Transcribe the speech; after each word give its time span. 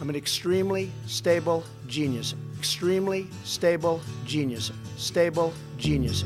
I'm 0.00 0.08
an 0.08 0.16
extremely 0.16 0.90
stable 1.06 1.64
genius. 1.86 2.34
Extremely 2.58 3.26
stable 3.44 4.00
genius. 4.24 4.70
Stable 4.96 5.52
genius. 5.76 6.24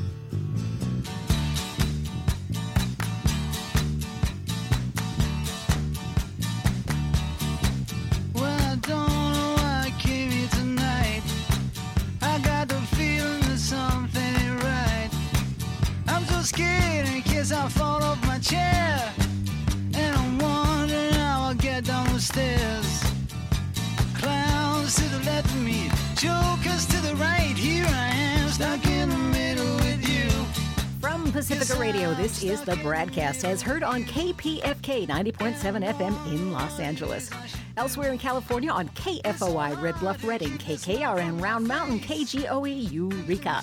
The 32.72 32.78
BradCast 32.78 33.44
as 33.44 33.60
heard 33.60 33.82
on 33.82 34.02
KPFK 34.04 35.06
90.7 35.06 35.92
FM 35.94 36.32
in 36.32 36.52
Los 36.52 36.80
Angeles. 36.80 37.28
Elsewhere 37.76 38.12
in 38.12 38.18
California 38.18 38.70
on 38.70 38.88
KFOI 38.88 39.78
Red 39.82 39.94
Bluff 39.98 40.24
Redding, 40.24 40.56
KKRN 40.56 41.38
Round 41.42 41.68
Mountain, 41.68 42.00
KGOE 42.00 42.90
Eureka. 42.90 43.62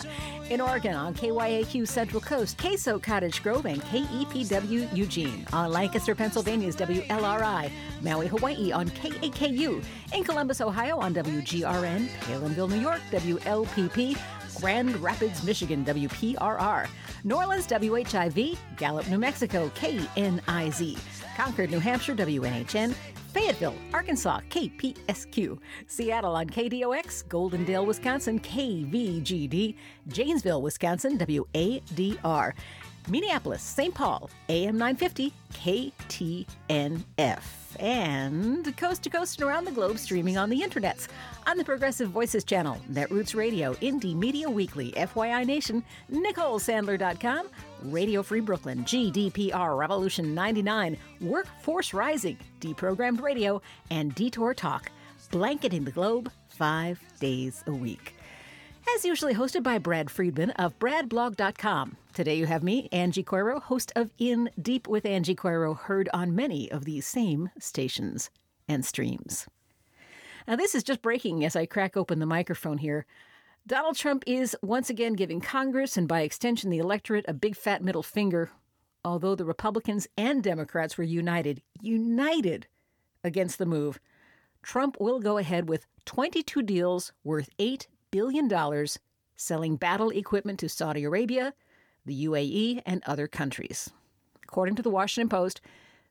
In 0.52 0.62
Oregon 0.62 0.94
on 0.94 1.16
KYAQ 1.16 1.88
Central 1.88 2.22
Coast, 2.22 2.60
KSO 2.60 3.02
Cottage 3.02 3.42
Grove, 3.42 3.66
and 3.66 3.82
KEPW 3.82 4.96
Eugene. 4.96 5.44
On 5.54 5.72
Lancaster, 5.72 6.14
Pennsylvania's 6.14 6.76
WLRI. 6.76 7.72
Maui, 8.04 8.28
Hawaii 8.28 8.72
on 8.72 8.90
KAKU. 8.90 9.84
In 10.14 10.24
Columbus, 10.24 10.62
Ohio 10.62 11.00
on 11.00 11.16
WGRN. 11.16 12.10
Palenville, 12.22 12.70
New 12.70 12.80
York, 12.80 13.02
WLPP. 13.10 14.20
Grand 14.60 14.96
Rapids, 14.98 15.44
Michigan, 15.44 15.86
WPRR. 15.86 16.88
New 17.24 17.36
Orleans, 17.36 17.68
WHIV. 17.68 18.58
Gallup, 18.78 19.08
New 19.08 19.20
Mexico, 19.20 19.70
KNIZ. 19.76 20.98
Concord, 21.36 21.72
New 21.72 21.80
Hampshire, 21.80 22.16
WNHN. 22.16 22.94
Fayetteville, 23.34 23.76
Arkansas, 23.94 24.40
KPSQ. 24.50 25.60
Seattle 25.88 26.36
on 26.36 26.50
KDOX. 26.50 27.26
Goldendale, 27.26 27.86
Wisconsin, 27.86 28.40
KVGD. 28.40 29.76
Janesville, 30.08 30.62
Wisconsin, 30.62 31.18
WADR. 31.18 32.54
Minneapolis, 33.10 33.62
St. 33.62 33.94
Paul, 33.94 34.30
AM 34.50 34.78
950, 34.78 35.34
KTNF. 35.54 37.40
And 37.80 38.76
coast 38.78 39.04
to 39.04 39.10
coast 39.10 39.40
and 39.40 39.50
around 39.50 39.66
the 39.66 39.72
globe, 39.72 39.98
streaming 39.98 40.38
on 40.38 40.50
the 40.50 40.62
internets. 40.62 41.08
On 41.48 41.58
the 41.58 41.64
Progressive 41.64 42.10
Voices 42.10 42.44
channel, 42.44 42.78
Netroots 42.92 43.36
Radio, 43.36 43.74
Indie 43.76 44.16
Media 44.16 44.50
Weekly, 44.50 44.92
FYI 44.94 45.46
Nation, 45.46 45.84
NicoleSandler.com, 46.12 47.48
Radio 47.84 48.22
Free 48.24 48.42
Brooklyn, 48.42 48.84
GDPR 48.84 49.78
Revolution 49.78 50.34
99, 50.34 50.98
Workforce 51.22 51.94
Rising, 51.94 52.38
Deprogrammed 52.60 53.22
Radio, 53.22 53.62
and 53.92 54.14
Detour 54.16 54.54
Talk, 54.54 54.92
blanketing 55.32 55.84
the 55.84 55.92
globe 55.92 56.32
five 56.48 57.00
days 57.20 57.64
a 57.68 57.72
week 57.72 58.14
as 59.00 59.06
usually 59.06 59.34
hosted 59.34 59.64
by 59.64 59.78
Brad 59.78 60.12
Friedman 60.12 60.52
of 60.52 60.78
BradBlog.com. 60.78 61.96
Today 62.14 62.36
you 62.36 62.48
have 62.48 62.64
me, 62.64 62.90
Angie 62.92 63.24
Coiro, 63.24 63.62
host 63.62 63.94
of 63.96 64.12
In 64.18 64.50
Deep 64.62 64.90
with 64.90 65.06
Angie 65.06 65.36
Coiro, 65.36 65.78
heard 65.78 66.10
on 66.14 66.36
many 66.36 66.70
of 66.70 66.84
these 66.84 67.08
same 67.08 67.50
stations 67.58 68.30
and 68.68 68.84
streams. 68.84 69.48
Now, 70.46 70.58
this 70.58 70.76
is 70.76 70.84
just 70.84 71.02
breaking 71.02 71.46
as 71.46 71.56
I 71.56 71.66
crack 71.66 71.96
open 71.96 72.20
the 72.20 72.26
microphone 72.26 72.78
here. 72.78 73.06
Donald 73.66 73.96
Trump 73.96 74.26
is 74.28 74.54
once 74.62 74.90
again 74.90 75.14
giving 75.14 75.40
Congress 75.40 75.96
and 75.96 76.06
by 76.06 76.20
extension 76.20 76.70
the 76.70 76.80
electorate 76.80 77.24
a 77.26 77.34
big 77.34 77.56
fat 77.56 77.82
middle 77.82 78.04
finger, 78.04 78.52
although 79.06 79.36
the 79.36 79.46
Republicans 79.46 80.10
and 80.18 80.44
Democrats 80.44 80.98
were 80.98 81.06
united, 81.06 81.62
united 81.80 82.68
against 83.24 83.60
the 83.60 83.66
move. 83.66 83.98
Trump 84.62 84.98
will 85.00 85.22
go 85.22 85.38
ahead 85.38 85.70
with 85.70 85.86
22 86.04 86.64
deals 86.64 87.14
worth 87.24 87.50
$8 87.60 87.86
billion 88.12 88.48
dollars 88.48 89.00
selling 89.36 89.76
battle 89.76 90.10
equipment 90.10 90.60
to 90.60 90.70
Saudi 90.70 91.04
Arabia, 91.04 91.54
the 92.06 92.26
UAE, 92.26 92.82
and 92.86 93.02
other 93.06 93.28
countries. 93.28 93.90
According 94.44 94.76
to 94.76 94.82
the 94.82 94.90
Washington 94.90 95.30
Post, 95.30 95.62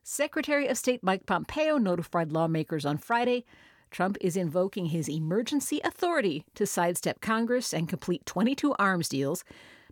Secretary 0.03 0.67
of 0.67 0.77
State 0.77 1.03
Mike 1.03 1.25
Pompeo 1.25 1.77
notified 1.77 2.31
lawmakers 2.31 2.85
on 2.85 2.97
Friday 2.97 3.45
Trump 3.91 4.17
is 4.21 4.37
invoking 4.37 4.87
his 4.87 5.09
emergency 5.09 5.81
authority 5.83 6.45
to 6.55 6.65
sidestep 6.65 7.21
Congress 7.21 7.73
and 7.73 7.89
complete 7.89 8.25
22 8.25 8.75
arms 8.77 9.09
deals. 9.09 9.43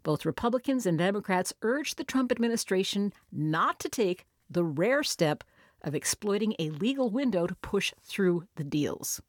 Both 0.03 0.25
Republicans 0.25 0.85
and 0.85 0.97
Democrats 0.97 1.53
urged 1.61 1.97
the 1.97 2.03
Trump 2.03 2.31
administration 2.31 3.11
not 3.31 3.79
to 3.79 3.89
take 3.89 4.25
the 4.49 4.63
rare 4.63 5.03
step 5.03 5.43
of 5.81 5.95
exploiting 5.95 6.55
a 6.59 6.69
legal 6.69 7.09
window 7.09 7.47
to 7.47 7.55
push 7.55 7.93
through 8.01 8.45
the 8.55 8.63
deals. 8.63 9.21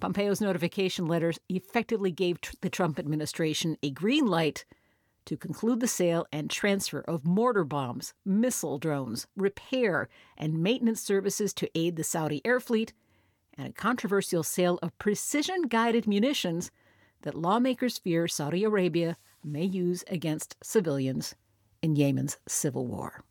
Pompeo's 0.00 0.40
notification 0.40 1.06
letters 1.06 1.38
effectively 1.48 2.10
gave 2.10 2.40
tr- 2.40 2.54
the 2.60 2.70
Trump 2.70 2.98
administration 2.98 3.76
a 3.82 3.90
green 3.90 4.26
light 4.26 4.64
to 5.26 5.36
conclude 5.36 5.80
the 5.80 5.88
sale 5.88 6.26
and 6.32 6.50
transfer 6.50 7.00
of 7.00 7.26
mortar 7.26 7.64
bombs, 7.64 8.12
missile 8.24 8.78
drones, 8.78 9.26
repair 9.36 10.08
and 10.36 10.62
maintenance 10.62 11.00
services 11.00 11.54
to 11.54 11.70
aid 11.74 11.96
the 11.96 12.04
Saudi 12.04 12.42
air 12.44 12.60
fleet, 12.60 12.92
and 13.56 13.68
a 13.68 13.72
controversial 13.72 14.42
sale 14.42 14.78
of 14.82 14.96
precision 14.98 15.62
guided 15.62 16.06
munitions 16.06 16.70
that 17.22 17.34
lawmakers 17.34 17.98
fear 17.98 18.28
Saudi 18.28 18.64
Arabia 18.64 19.16
may 19.42 19.64
use 19.64 20.04
against 20.08 20.56
civilians 20.62 21.34
in 21.82 21.96
Yemen's 21.96 22.38
civil 22.46 22.86
war. 22.86 23.22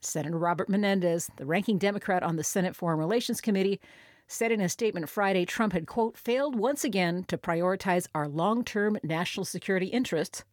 Senator 0.00 0.38
Robert 0.38 0.68
Menendez, 0.68 1.28
the 1.36 1.46
ranking 1.46 1.78
Democrat 1.78 2.22
on 2.22 2.36
the 2.36 2.44
Senate 2.44 2.76
Foreign 2.76 2.98
Relations 2.98 3.40
Committee, 3.40 3.80
said 4.28 4.52
in 4.52 4.60
a 4.60 4.68
statement 4.68 5.08
Friday 5.08 5.44
Trump 5.44 5.72
had, 5.72 5.86
quote, 5.86 6.16
failed 6.16 6.54
once 6.54 6.84
again 6.84 7.24
to 7.24 7.38
prioritize 7.38 8.06
our 8.14 8.28
long 8.28 8.62
term 8.62 8.98
national 9.02 9.44
security 9.44 9.86
interests 9.86 10.44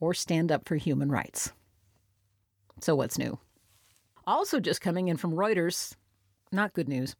or 0.00 0.12
stand 0.12 0.52
up 0.52 0.68
for 0.68 0.76
human 0.76 1.10
rights. 1.10 1.52
So, 2.80 2.94
what's 2.94 3.16
new? 3.16 3.38
Also, 4.26 4.60
just 4.60 4.80
coming 4.80 5.08
in 5.08 5.16
from 5.16 5.32
Reuters, 5.32 5.94
not 6.52 6.74
good 6.74 6.88
news. 6.88 7.14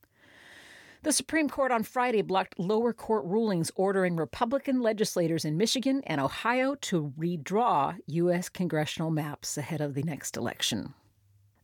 The 1.03 1.13
Supreme 1.13 1.49
Court 1.49 1.71
on 1.71 1.85
Friday 1.85 2.21
blocked 2.23 2.59
lower 2.59 2.93
court 2.93 3.25
rulings 3.25 3.71
ordering 3.77 4.17
Republican 4.17 4.81
legislators 4.81 5.45
in 5.45 5.57
Michigan 5.57 6.03
and 6.05 6.21
Ohio 6.21 6.75
to 6.75 7.13
redraw 7.17 7.97
U.S. 8.07 8.49
congressional 8.49 9.13
maps 9.13 9.57
ahead 9.57 9.81
of 9.81 9.95
the 9.95 10.03
next 10.03 10.37
election. 10.37 10.95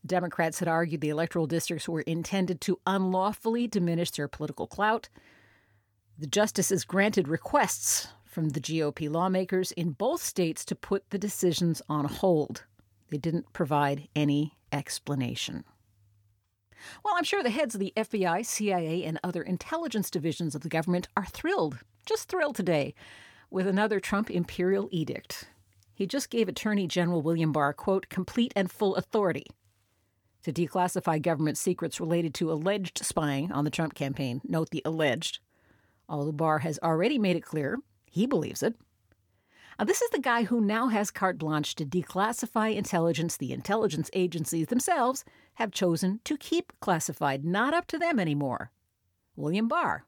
Democrats 0.05 0.59
had 0.59 0.69
argued 0.69 1.01
the 1.01 1.09
electoral 1.09 1.47
districts 1.47 1.89
were 1.89 2.01
intended 2.03 2.61
to 2.63 2.81
unlawfully 2.87 3.69
diminish 3.69 4.11
their 4.11 4.29
political 4.29 4.67
clout. 4.67 5.09
The 6.19 6.27
justices 6.27 6.85
granted 6.85 7.29
requests 7.29 8.09
from 8.25 8.51
the 8.51 8.61
GOP 8.61 9.11
lawmakers 9.11 9.73
in 9.73 9.93
both 9.93 10.23
states 10.23 10.65
to 10.65 10.75
put 10.75 11.11
the 11.11 11.19
decisions 11.19 11.83
on 11.89 12.07
hold. 12.07 12.65
They 13.11 13.19
didn't 13.19 13.53
provide 13.53 14.09
any 14.17 14.59
explanation. 14.73 15.65
Well, 17.05 17.15
I'm 17.17 17.25
sure 17.25 17.43
the 17.43 17.51
heads 17.51 17.75
of 17.75 17.81
the 17.81 17.93
FBI, 17.97 18.45
CIA, 18.45 19.05
and 19.05 19.21
other 19.23 19.43
intelligence 19.43 20.11
divisions 20.11 20.57
of 20.57 20.63
the 20.63 20.69
government 20.69 21.07
are 21.17 21.27
thrilled, 21.27 21.79
just 22.07 22.29
thrilled 22.29 22.57
today, 22.57 22.95
with 23.51 23.69
another 23.69 24.01
Trump 24.01 24.31
imperial 24.31 24.89
edict. 24.91 25.49
He 25.95 26.07
just 26.07 26.31
gave 26.31 26.49
Attorney 26.49 26.89
General 26.89 27.23
William 27.23 27.53
Barr, 27.53 27.73
quote, 27.73 28.09
complete 28.09 28.53
and 28.57 28.69
full 28.69 28.97
authority 28.97 29.47
to 30.43 30.53
declassify 30.53 31.21
government 31.21 31.59
secrets 31.59 32.01
related 32.01 32.35
to 32.35 32.53
alleged 32.53 32.99
spying 33.05 33.53
on 33.53 33.65
the 33.65 33.71
Trump 33.71 33.95
campaign. 33.95 34.41
Note 34.45 34.71
the 34.71 34.83
alleged. 34.85 35.39
Although 36.09 36.33
Barr 36.33 36.59
has 36.61 36.79
already 36.83 37.19
made 37.19 37.37
it 37.37 37.45
clear 37.45 37.79
he 38.13 38.27
believes 38.27 38.63
it. 38.63 38.75
Now, 39.79 39.87
this 39.87 40.03
is 40.03 40.11
the 40.11 40.21
guy 40.21 40.45
who 40.45 40.61
now 40.61 40.89
has 40.89 41.11
carte 41.11 41.39
blanche 41.39 41.75
to 41.77 41.87
declassify 41.87 42.77
intelligence 42.77 43.37
the 43.37 43.53
intelligence 43.53 44.11
agencies 44.13 44.67
themselves 44.69 45.25
have 45.55 45.73
chosen 45.73 46.21
to 46.25 46.37
keep 46.37 46.73
classified, 46.81 47.45
not 47.45 47.75
up 47.75 47.87
to 47.89 47.99
them 47.99 48.21
anymore. 48.21 48.71
William 49.35 49.67
Barr, 49.67 50.05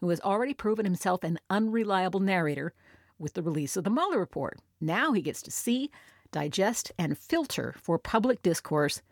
who 0.00 0.08
has 0.08 0.20
already 0.22 0.54
proven 0.54 0.84
himself 0.84 1.22
an 1.22 1.38
unreliable 1.50 2.20
narrator 2.20 2.72
with 3.18 3.34
the 3.34 3.42
release 3.42 3.76
of 3.76 3.84
the 3.84 3.90
Mueller 3.90 4.18
report. 4.18 4.58
Now 4.80 5.12
he 5.12 5.22
gets 5.22 5.42
to 5.42 5.50
see, 5.50 5.90
digest, 6.32 6.90
and 6.98 7.16
filter 7.16 7.74
for 7.80 7.98
public 7.98 8.42
discourse 8.42 9.02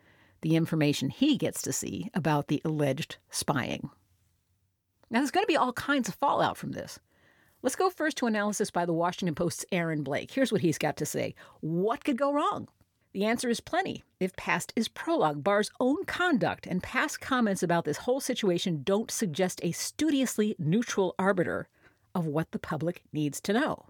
the 0.41 0.55
information 0.55 1.09
he 1.09 1.37
gets 1.37 1.61
to 1.63 1.73
see 1.73 2.09
about 2.13 2.47
the 2.47 2.61
alleged 2.63 3.17
spying. 3.29 3.89
Now, 5.09 5.19
there's 5.19 5.31
going 5.31 5.43
to 5.43 5.51
be 5.51 5.57
all 5.57 5.73
kinds 5.73 6.09
of 6.09 6.15
fallout 6.15 6.57
from 6.57 6.71
this. 6.71 6.99
Let's 7.61 7.75
go 7.75 7.89
first 7.89 8.17
to 8.17 8.27
analysis 8.27 8.69
by 8.69 8.85
the 8.85 8.93
Washington 8.93 9.33
Post's 9.33 9.65
Aaron 9.71 10.03
Blake. 10.03 10.31
Here's 10.31 10.51
what 10.51 10.61
he's 10.61 10.77
got 10.77 10.97
to 10.97 11.05
say. 11.05 11.35
What 11.61 12.03
could 12.03 12.17
go 12.17 12.31
wrong? 12.31 12.67
The 13.13 13.25
answer 13.25 13.49
is 13.49 13.59
plenty. 13.59 14.03
If 14.19 14.35
past 14.35 14.73
is 14.75 14.87
prologue, 14.87 15.43
Barr's 15.43 15.71
own 15.79 16.03
conduct 16.05 16.67
and 16.67 16.83
past 16.83 17.21
comments 17.21 17.63
about 17.63 17.85
this 17.85 17.97
whole 17.97 18.19
situation 18.19 18.83
don't 18.83 19.09
suggest 19.09 19.61
a 19.63 19.71
studiously 19.71 20.55
neutral 20.59 21.15
arbiter 21.17 21.67
of 22.13 22.25
what 22.25 22.51
the 22.51 22.59
public 22.59 23.03
needs 23.13 23.39
to 23.41 23.53
know. 23.53 23.85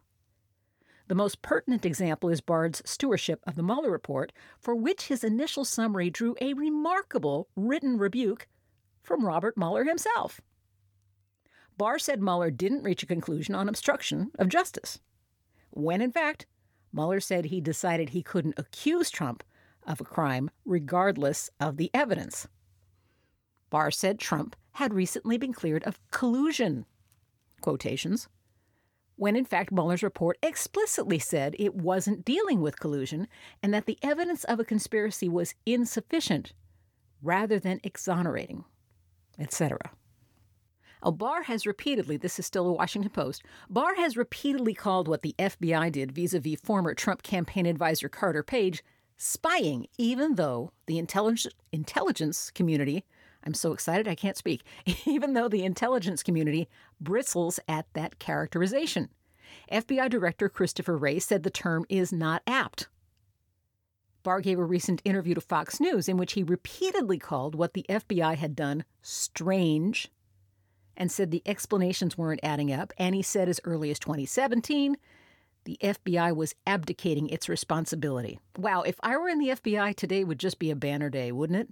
The 1.07 1.15
most 1.15 1.41
pertinent 1.41 1.85
example 1.85 2.29
is 2.29 2.41
Barr's 2.41 2.81
stewardship 2.83 3.41
of 3.45 3.55
the 3.55 3.63
Mueller 3.63 3.91
report, 3.91 4.31
for 4.59 4.75
which 4.75 5.07
his 5.07 5.23
initial 5.23 5.63
summary 5.63 6.09
drew 6.09 6.35
a 6.41 6.53
remarkable 6.53 7.47
written 7.55 7.97
rebuke 7.97 8.47
from 9.03 9.25
Robert 9.25 9.55
Mueller 9.55 9.83
himself. 9.83 10.41
Barr 11.77 11.99
said 11.99 12.21
Mueller 12.21 12.49
didn't 12.49 12.83
reach 12.83 13.03
a 13.03 13.07
conclusion 13.07 13.53
on 13.53 13.69
obstruction 13.69 14.31
of 14.39 14.49
justice, 14.49 14.99
when 15.69 16.01
in 16.01 16.11
fact, 16.11 16.47
Mueller 16.91 17.19
said 17.19 17.45
he 17.45 17.61
decided 17.61 18.09
he 18.09 18.23
couldn't 18.23 18.57
accuse 18.57 19.11
Trump 19.11 19.43
of 19.85 20.01
a 20.01 20.05
crime 20.05 20.49
regardless 20.65 21.49
of 21.59 21.77
the 21.77 21.91
evidence. 21.93 22.47
Barr 23.69 23.91
said 23.91 24.17
Trump 24.17 24.55
had 24.71 24.93
recently 24.93 25.37
been 25.37 25.53
cleared 25.53 25.83
of 25.83 25.99
collusion, 26.11 26.85
quotations, 27.61 28.27
when 29.15 29.35
in 29.35 29.45
fact 29.45 29.71
Mueller's 29.71 30.03
report 30.03 30.37
explicitly 30.43 31.19
said 31.19 31.55
it 31.57 31.75
wasn't 31.75 32.25
dealing 32.25 32.61
with 32.61 32.79
collusion 32.79 33.27
and 33.63 33.73
that 33.73 33.85
the 33.85 33.97
evidence 34.01 34.43
of 34.45 34.59
a 34.59 34.65
conspiracy 34.65 35.29
was 35.29 35.55
insufficient 35.65 36.53
rather 37.21 37.59
than 37.59 37.79
exonerating, 37.83 38.65
etc. 39.39 39.79
Oh, 41.01 41.11
Barr 41.11 41.43
has 41.43 41.67
repeatedly, 41.67 42.17
this 42.17 42.39
is 42.39 42.45
still 42.45 42.67
a 42.67 42.73
Washington 42.73 43.11
Post, 43.11 43.43
Barr 43.69 43.95
has 43.95 44.17
repeatedly 44.17 44.73
called 44.73 45.07
what 45.07 45.21
the 45.21 45.35
FBI 45.37 45.91
did 45.91 46.11
vis 46.11 46.33
a 46.33 46.39
vis 46.39 46.59
former 46.59 46.93
Trump 46.93 47.21
campaign 47.21 47.65
advisor 47.65 48.09
Carter 48.09 48.43
Page 48.43 48.83
spying, 49.17 49.87
even 49.97 50.35
though 50.35 50.71
the 50.87 50.97
intelligence, 50.97 51.53
intelligence 51.71 52.51
community, 52.51 53.05
I'm 53.45 53.53
so 53.53 53.73
excited 53.73 54.07
I 54.07 54.15
can't 54.15 54.37
speak, 54.37 54.63
even 55.05 55.33
though 55.33 55.47
the 55.47 55.63
intelligence 55.63 56.23
community 56.23 56.67
bristles 56.99 57.59
at 57.67 57.85
that 57.93 58.19
characterization. 58.19 59.09
FBI 59.71 60.09
Director 60.09 60.49
Christopher 60.49 60.97
Wray 60.97 61.19
said 61.19 61.43
the 61.43 61.49
term 61.49 61.85
is 61.89 62.11
not 62.11 62.41
apt. 62.47 62.87
Barr 64.23 64.41
gave 64.41 64.57
a 64.57 64.65
recent 64.65 65.01
interview 65.05 65.35
to 65.35 65.41
Fox 65.41 65.79
News 65.79 66.09
in 66.09 66.17
which 66.17 66.33
he 66.33 66.43
repeatedly 66.43 67.19
called 67.19 67.53
what 67.53 67.73
the 67.73 67.85
FBI 67.87 68.35
had 68.35 68.55
done 68.55 68.83
strange 69.03 70.11
and 70.97 71.11
said 71.11 71.29
the 71.29 71.43
explanations 71.45 72.17
weren't 72.17 72.39
adding 72.41 72.71
up. 72.71 72.91
And 72.97 73.13
he 73.13 73.21
said 73.21 73.47
as 73.47 73.61
early 73.65 73.91
as 73.91 73.99
2017, 73.99 74.97
the 75.65 75.77
FBI 75.81 76.35
was 76.35 76.55
abdicating 76.65 77.29
its 77.29 77.49
responsibility. 77.49 78.39
Wow, 78.57 78.81
if 78.81 78.95
I 79.03 79.17
were 79.17 79.29
in 79.29 79.39
the 79.39 79.49
FBI, 79.49 79.95
today 79.95 80.23
would 80.23 80.39
just 80.39 80.57
be 80.57 80.71
a 80.71 80.75
banner 80.75 81.09
day, 81.09 81.31
wouldn't 81.31 81.59
it? 81.59 81.69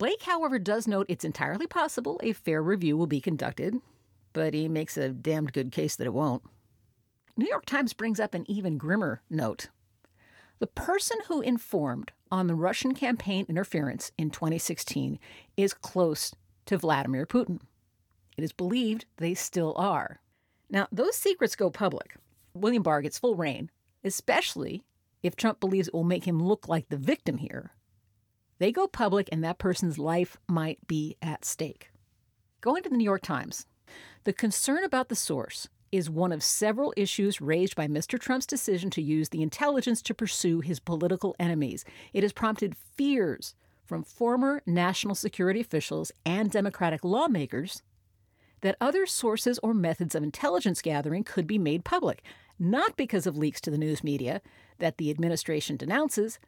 Blake, 0.00 0.22
however, 0.22 0.58
does 0.58 0.88
note 0.88 1.04
it's 1.10 1.26
entirely 1.26 1.66
possible 1.66 2.18
a 2.22 2.32
fair 2.32 2.62
review 2.62 2.96
will 2.96 3.06
be 3.06 3.20
conducted, 3.20 3.74
but 4.32 4.54
he 4.54 4.66
makes 4.66 4.96
a 4.96 5.10
damned 5.10 5.52
good 5.52 5.70
case 5.70 5.94
that 5.94 6.06
it 6.06 6.14
won't. 6.14 6.42
New 7.36 7.46
York 7.46 7.66
Times 7.66 7.92
brings 7.92 8.18
up 8.18 8.32
an 8.32 8.50
even 8.50 8.78
grimmer 8.78 9.20
note. 9.28 9.68
The 10.58 10.66
person 10.66 11.18
who 11.28 11.42
informed 11.42 12.12
on 12.32 12.46
the 12.46 12.54
Russian 12.54 12.94
campaign 12.94 13.44
interference 13.46 14.10
in 14.16 14.30
2016 14.30 15.18
is 15.58 15.74
close 15.74 16.34
to 16.64 16.78
Vladimir 16.78 17.26
Putin. 17.26 17.60
It 18.38 18.44
is 18.44 18.52
believed 18.52 19.04
they 19.18 19.34
still 19.34 19.74
are. 19.76 20.22
Now, 20.70 20.88
those 20.90 21.14
secrets 21.14 21.54
go 21.54 21.68
public. 21.68 22.16
William 22.54 22.82
Barr 22.82 23.02
gets 23.02 23.18
full 23.18 23.34
rein, 23.36 23.70
especially 24.02 24.82
if 25.22 25.36
Trump 25.36 25.60
believes 25.60 25.88
it 25.88 25.94
will 25.94 26.04
make 26.04 26.26
him 26.26 26.42
look 26.42 26.68
like 26.68 26.88
the 26.88 26.96
victim 26.96 27.36
here. 27.36 27.72
They 28.60 28.72
go 28.72 28.86
public, 28.86 29.28
and 29.32 29.42
that 29.42 29.58
person's 29.58 29.98
life 29.98 30.36
might 30.46 30.86
be 30.86 31.16
at 31.22 31.46
stake. 31.46 31.90
Going 32.60 32.82
to 32.82 32.90
the 32.90 32.96
New 32.96 33.04
York 33.04 33.22
Times, 33.22 33.66
the 34.24 34.34
concern 34.34 34.84
about 34.84 35.08
the 35.08 35.16
source 35.16 35.68
is 35.90 36.10
one 36.10 36.30
of 36.30 36.44
several 36.44 36.92
issues 36.94 37.40
raised 37.40 37.74
by 37.74 37.88
Mr. 37.88 38.20
Trump's 38.20 38.44
decision 38.44 38.90
to 38.90 39.02
use 39.02 39.30
the 39.30 39.42
intelligence 39.42 40.02
to 40.02 40.14
pursue 40.14 40.60
his 40.60 40.78
political 40.78 41.34
enemies. 41.40 41.86
It 42.12 42.22
has 42.22 42.34
prompted 42.34 42.76
fears 42.76 43.54
from 43.86 44.04
former 44.04 44.62
national 44.66 45.14
security 45.14 45.60
officials 45.60 46.12
and 46.26 46.50
Democratic 46.50 47.02
lawmakers 47.02 47.82
that 48.60 48.76
other 48.78 49.06
sources 49.06 49.58
or 49.62 49.72
methods 49.72 50.14
of 50.14 50.22
intelligence 50.22 50.82
gathering 50.82 51.24
could 51.24 51.46
be 51.46 51.58
made 51.58 51.82
public, 51.82 52.22
not 52.58 52.94
because 52.98 53.26
of 53.26 53.38
leaks 53.38 53.62
to 53.62 53.70
the 53.70 53.78
news 53.78 54.04
media 54.04 54.42
that 54.78 54.98
the 54.98 55.10
administration 55.10 55.78
denounces, 55.78 56.38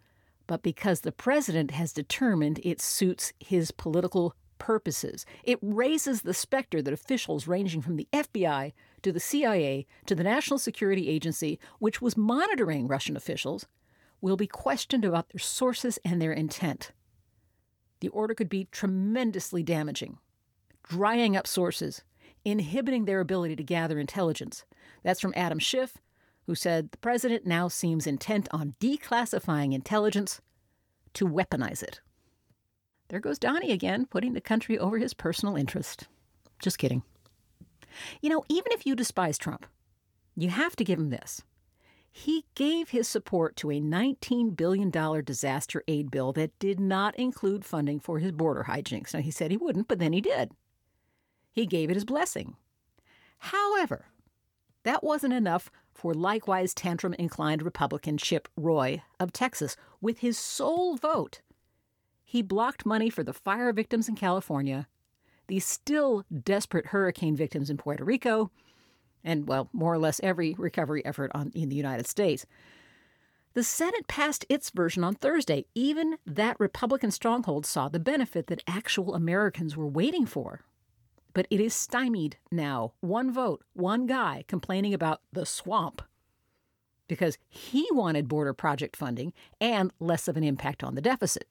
but 0.46 0.62
because 0.62 1.00
the 1.00 1.12
president 1.12 1.70
has 1.72 1.92
determined 1.92 2.60
it 2.62 2.80
suits 2.80 3.32
his 3.40 3.70
political 3.70 4.34
purposes. 4.58 5.26
It 5.42 5.58
raises 5.60 6.22
the 6.22 6.34
specter 6.34 6.80
that 6.82 6.92
officials 6.92 7.48
ranging 7.48 7.80
from 7.82 7.96
the 7.96 8.06
FBI 8.12 8.72
to 9.02 9.12
the 9.12 9.20
CIA 9.20 9.86
to 10.06 10.14
the 10.14 10.22
National 10.22 10.58
Security 10.58 11.08
Agency, 11.08 11.58
which 11.80 12.00
was 12.00 12.16
monitoring 12.16 12.86
Russian 12.86 13.16
officials, 13.16 13.66
will 14.20 14.36
be 14.36 14.46
questioned 14.46 15.04
about 15.04 15.30
their 15.30 15.40
sources 15.40 15.98
and 16.04 16.22
their 16.22 16.32
intent. 16.32 16.92
The 18.00 18.08
order 18.08 18.34
could 18.34 18.48
be 18.48 18.68
tremendously 18.70 19.62
damaging 19.62 20.18
drying 20.88 21.36
up 21.36 21.46
sources, 21.46 22.02
inhibiting 22.44 23.04
their 23.04 23.20
ability 23.20 23.56
to 23.56 23.62
gather 23.62 23.98
intelligence. 23.98 24.64
That's 25.02 25.20
from 25.20 25.32
Adam 25.36 25.58
Schiff, 25.58 25.98
who 26.46 26.54
said 26.54 26.90
the 26.90 26.98
president 26.98 27.46
now 27.46 27.68
seems 27.68 28.06
intent 28.06 28.48
on 28.50 28.74
declassifying 28.80 29.72
intelligence 29.72 30.40
to 31.14 31.26
weaponize 31.26 31.82
it. 31.82 32.00
There 33.08 33.20
goes 33.20 33.38
Donnie 33.38 33.72
again, 33.72 34.06
putting 34.06 34.32
the 34.32 34.40
country 34.40 34.78
over 34.78 34.98
his 34.98 35.14
personal 35.14 35.56
interest. 35.56 36.08
Just 36.60 36.78
kidding. 36.78 37.02
You 38.20 38.30
know, 38.30 38.44
even 38.48 38.72
if 38.72 38.86
you 38.86 38.96
despise 38.96 39.36
Trump, 39.36 39.66
you 40.34 40.48
have 40.48 40.74
to 40.76 40.84
give 40.84 40.98
him 40.98 41.10
this. 41.10 41.42
He 42.10 42.44
gave 42.54 42.90
his 42.90 43.08
support 43.08 43.56
to 43.56 43.70
a 43.70 43.80
$19 43.80 44.56
billion 44.56 44.90
disaster 45.24 45.82
aid 45.88 46.10
bill 46.10 46.32
that 46.32 46.58
did 46.58 46.80
not 46.80 47.18
include 47.18 47.64
funding 47.64 48.00
for 48.00 48.18
his 48.18 48.32
border 48.32 48.66
hijinks. 48.68 49.14
Now, 49.14 49.20
he 49.20 49.30
said 49.30 49.50
he 49.50 49.56
wouldn't, 49.56 49.88
but 49.88 49.98
then 49.98 50.12
he 50.12 50.20
did 50.20 50.52
he 51.52 51.66
gave 51.66 51.90
it 51.90 51.94
his 51.94 52.04
blessing. 52.04 52.56
However, 53.38 54.06
that 54.84 55.04
wasn't 55.04 55.34
enough 55.34 55.70
for 55.94 56.14
likewise 56.14 56.74
tantrum 56.74 57.14
inclined 57.14 57.62
Republican 57.62 58.18
Chip 58.18 58.48
Roy 58.56 59.02
of 59.20 59.32
Texas. 59.32 59.76
With 60.00 60.18
his 60.18 60.38
sole 60.38 60.96
vote, 60.96 61.40
he 62.24 62.42
blocked 62.42 62.86
money 62.86 63.10
for 63.10 63.22
the 63.22 63.32
fire 63.32 63.72
victims 63.72 64.08
in 64.08 64.16
California, 64.16 64.88
the 65.48 65.60
still 65.60 66.24
desperate 66.44 66.86
hurricane 66.86 67.36
victims 67.36 67.68
in 67.70 67.76
Puerto 67.76 68.04
Rico, 68.04 68.50
and, 69.22 69.46
well, 69.46 69.68
more 69.72 69.92
or 69.92 69.98
less 69.98 70.20
every 70.22 70.54
recovery 70.58 71.04
effort 71.04 71.30
on, 71.34 71.52
in 71.54 71.68
the 71.68 71.76
United 71.76 72.06
States. 72.06 72.46
The 73.54 73.62
Senate 73.62 74.08
passed 74.08 74.46
its 74.48 74.70
version 74.70 75.04
on 75.04 75.14
Thursday. 75.14 75.66
Even 75.74 76.16
that 76.26 76.58
Republican 76.58 77.10
stronghold 77.10 77.66
saw 77.66 77.88
the 77.88 78.00
benefit 78.00 78.46
that 78.46 78.64
actual 78.66 79.14
Americans 79.14 79.76
were 79.76 79.86
waiting 79.86 80.24
for 80.24 80.62
but 81.34 81.46
it 81.50 81.60
is 81.60 81.74
stymied 81.74 82.36
now. 82.50 82.92
One 83.00 83.32
vote, 83.32 83.64
one 83.72 84.06
guy 84.06 84.44
complaining 84.48 84.94
about 84.94 85.20
the 85.32 85.46
swamp 85.46 86.02
because 87.08 87.36
he 87.48 87.86
wanted 87.90 88.28
border 88.28 88.54
project 88.54 88.96
funding 88.96 89.32
and 89.60 89.92
less 90.00 90.28
of 90.28 90.36
an 90.36 90.44
impact 90.44 90.82
on 90.82 90.94
the 90.94 91.02
deficit. 91.02 91.46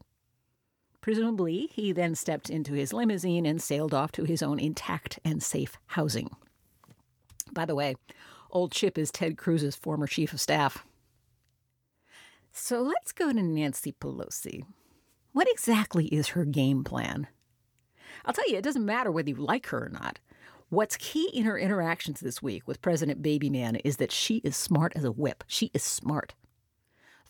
Presumably, 1.02 1.70
he 1.74 1.92
then 1.92 2.16
stepped 2.16 2.50
into 2.50 2.74
his 2.74 2.94
limousine 2.94 3.46
and 3.46 3.62
sailed 3.62 3.94
off 3.94 4.12
to 4.14 4.24
his 4.24 4.44
own 4.44 4.60
intact 4.60 5.20
and 5.26 5.42
safe 5.42 5.78
housing. 5.88 6.30
By 7.52 7.66
the 7.66 7.76
way, 7.76 7.96
old 8.52 8.72
Chip 8.72 8.98
is 8.98 9.12
Ted 9.12 9.38
Cruz's 9.38 9.76
former 9.76 10.08
chief 10.08 10.32
of 10.34 10.42
staff. 10.42 10.86
So 12.52 12.82
let's 12.82 13.12
go 13.12 13.32
to 13.32 13.42
Nancy 13.42 13.94
Pelosi. 13.94 14.64
What 15.32 15.48
exactly 15.50 16.08
is 16.08 16.30
her 16.30 16.46
game 16.46 16.84
plan? 16.84 17.28
I'll 18.26 18.34
tell 18.34 18.50
you, 18.50 18.58
it 18.58 18.64
doesn't 18.64 18.86
matter 18.86 19.12
whether 19.12 19.30
you 19.30 19.36
like 19.36 19.68
her 19.68 19.86
or 19.86 19.90
not. 19.90 20.20
What's 20.70 20.96
key 20.98 21.30
in 21.34 21.44
her 21.44 21.58
interactions 21.58 22.22
this 22.22 22.42
week 22.42 22.68
with 22.68 22.82
President 22.82 23.22
Babyman 23.22 23.76
is 23.78 23.98
that 23.98 24.12
she 24.12 24.38
is 24.38 24.56
smart 24.56 24.94
as 24.96 25.04
a 25.04 25.12
whip. 25.12 25.44
She 25.48 25.70
is 25.74 25.84
smart. 25.84 26.34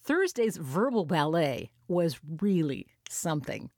Thursday's 0.03 0.57
verbal 0.57 1.05
ballet 1.05 1.71
was 1.87 2.19
really 2.39 2.87
something. 3.09 3.71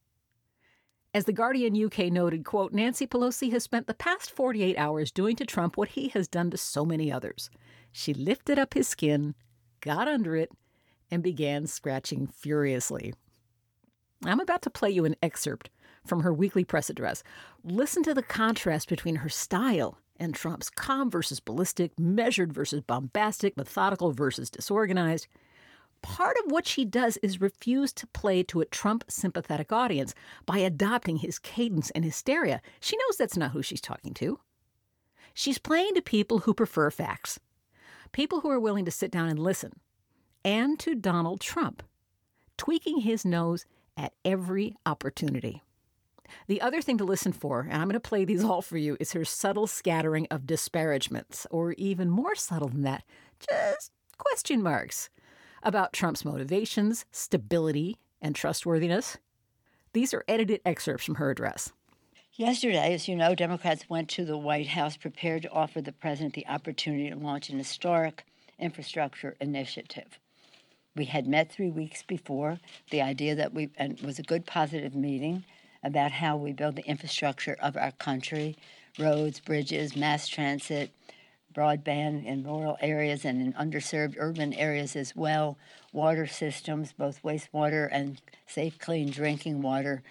As 1.13 1.25
the 1.25 1.33
Guardian 1.33 1.81
UK 1.81 2.11
noted, 2.11 2.43
quote, 2.43 2.73
Nancy 2.73 3.05
Pelosi 3.05 3.51
has 3.51 3.63
spent 3.63 3.87
the 3.87 3.93
past 3.93 4.31
48 4.31 4.77
hours 4.77 5.11
doing 5.11 5.35
to 5.35 5.45
Trump 5.45 5.77
what 5.77 5.89
he 5.89 6.07
has 6.09 6.27
done 6.27 6.49
to 6.51 6.57
so 6.57 6.83
many 6.83 7.11
others. 7.11 7.49
She 7.91 8.13
lifted 8.13 8.57
up 8.57 8.73
his 8.73 8.87
skin, 8.87 9.35
got 9.79 10.07
under 10.07 10.35
it, 10.35 10.51
and 11.11 11.21
began 11.21 11.67
scratching 11.67 12.25
furiously. 12.25 13.13
I'm 14.25 14.39
about 14.39 14.63
to 14.63 14.71
play 14.71 14.89
you 14.89 15.05
an 15.05 15.15
excerpt 15.21 15.69
from 16.05 16.21
her 16.21 16.33
weekly 16.33 16.63
press 16.63 16.89
address. 16.89 17.23
Listen 17.63 18.03
to 18.03 18.13
the 18.13 18.23
contrast 18.23 18.89
between 18.89 19.17
her 19.17 19.29
style 19.29 19.97
and 20.17 20.35
Trump's 20.35 20.69
calm 20.69 21.09
versus 21.09 21.39
ballistic, 21.39 21.97
measured 21.99 22.53
versus 22.53 22.81
bombastic, 22.81 23.57
methodical 23.57 24.11
versus 24.11 24.49
disorganized. 24.49 25.27
part 26.03 26.37
of 26.43 26.51
what 26.51 26.67
she 26.67 26.85
does 26.85 27.17
is 27.23 27.41
refuse 27.41 27.91
to 27.93 28.05
play 28.07 28.43
to 28.43 28.61
a 28.61 28.65
Trump 28.65 29.03
sympathetic 29.07 29.71
audience 29.71 30.13
by 30.45 30.59
adopting 30.59 31.17
his 31.17 31.39
cadence 31.39 31.89
and 31.91 32.05
hysteria. 32.05 32.61
She 32.79 32.95
knows 32.97 33.17
that's 33.17 33.37
not 33.37 33.51
who 33.51 33.63
she's 33.63 33.81
talking 33.81 34.13
to. 34.15 34.39
She's 35.33 35.57
playing 35.57 35.95
to 35.95 36.01
people 36.01 36.39
who 36.39 36.53
prefer 36.53 36.91
facts, 36.91 37.39
people 38.11 38.41
who 38.41 38.51
are 38.51 38.59
willing 38.59 38.85
to 38.85 38.91
sit 38.91 39.09
down 39.09 39.29
and 39.29 39.39
listen, 39.39 39.71
and 40.45 40.79
to 40.81 40.93
Donald 40.93 41.41
Trump, 41.41 41.81
tweaking 42.57 42.99
his 42.99 43.25
nose 43.25 43.65
at 43.97 44.13
every 44.23 44.75
opportunity. 44.85 45.63
The 46.47 46.61
other 46.61 46.81
thing 46.81 46.97
to 46.97 47.03
listen 47.03 47.33
for, 47.33 47.61
and 47.61 47.73
I'm 47.73 47.87
going 47.87 47.93
to 47.93 47.99
play 47.99 48.25
these 48.25 48.43
all 48.43 48.61
for 48.61 48.77
you, 48.77 48.97
is 48.99 49.13
her 49.13 49.25
subtle 49.25 49.67
scattering 49.67 50.27
of 50.31 50.47
disparagements, 50.47 51.47
or 51.51 51.73
even 51.73 52.09
more 52.09 52.35
subtle 52.35 52.69
than 52.69 52.83
that, 52.83 53.03
just 53.39 53.91
question 54.17 54.61
marks 54.61 55.09
about 55.63 55.93
Trump's 55.93 56.25
motivations, 56.25 57.05
stability, 57.11 57.97
and 58.21 58.35
trustworthiness. 58.35 59.17
These 59.93 60.13
are 60.13 60.25
edited 60.27 60.61
excerpts 60.65 61.05
from 61.05 61.15
her 61.15 61.29
address. 61.29 61.71
Yesterday, 62.35 62.93
as 62.93 63.07
you 63.07 63.15
know, 63.15 63.35
Democrats 63.35 63.89
went 63.89 64.09
to 64.09 64.25
the 64.25 64.37
White 64.37 64.67
House 64.67 64.97
prepared 64.97 65.43
to 65.43 65.51
offer 65.51 65.81
the 65.81 65.91
president 65.91 66.33
the 66.33 66.47
opportunity 66.47 67.09
to 67.09 67.15
launch 67.15 67.49
an 67.49 67.59
historic 67.59 68.25
infrastructure 68.57 69.35
initiative. 69.39 70.19
We 70.95 71.05
had 71.05 71.27
met 71.27 71.51
three 71.51 71.69
weeks 71.69 72.01
before. 72.01 72.59
The 72.89 73.01
idea 73.01 73.35
that 73.35 73.53
we 73.53 73.69
and 73.77 73.99
was 74.01 74.19
a 74.19 74.23
good 74.23 74.45
positive 74.45 74.95
meeting 74.95 75.43
about 75.83 76.11
how 76.11 76.37
we 76.37 76.53
build 76.53 76.75
the 76.75 76.85
infrastructure 76.87 77.57
of 77.61 77.75
our 77.75 77.91
country, 77.91 78.55
roads, 78.97 79.39
bridges, 79.39 79.95
mass 79.95 80.27
transit, 80.27 80.91
broadband 81.53 82.25
in 82.25 82.43
rural 82.43 82.77
areas 82.81 83.25
and 83.25 83.41
in 83.41 83.53
underserved 83.53 84.15
urban 84.17 84.53
areas 84.53 84.95
as 84.95 85.15
well, 85.15 85.57
water 85.91 86.25
systems, 86.25 86.93
both 86.93 87.21
wastewater 87.21 87.87
and 87.91 88.21
safe, 88.47 88.79
clean 88.79 89.09
drinking 89.09 89.61
water, 89.61 90.01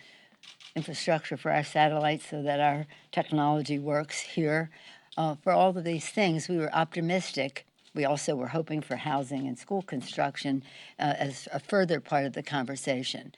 infrastructure 0.75 1.37
for 1.37 1.51
our 1.51 1.65
satellites 1.65 2.27
so 2.29 2.43
that 2.43 2.61
our 2.61 2.87
technology 3.11 3.79
works 3.79 4.21
here. 4.21 4.71
Uh, 5.17 5.35
for 5.43 5.53
all 5.53 5.77
of 5.77 5.85
these 5.85 6.09
things, 6.09 6.49
we 6.49 6.57
were 6.57 6.75
optimistic. 6.75 7.67
We 7.95 8.05
also 8.05 8.35
were 8.35 8.49
hoping 8.49 8.81
for 8.81 8.97
housing 8.97 9.47
and 9.47 9.59
school 9.59 9.83
construction 9.83 10.63
uh, 10.99 11.15
as 11.19 11.49
a 11.53 11.61
further 11.61 12.01
part 12.01 12.25
of 12.25 12.33
the 12.33 12.43
conversation. 12.43 13.35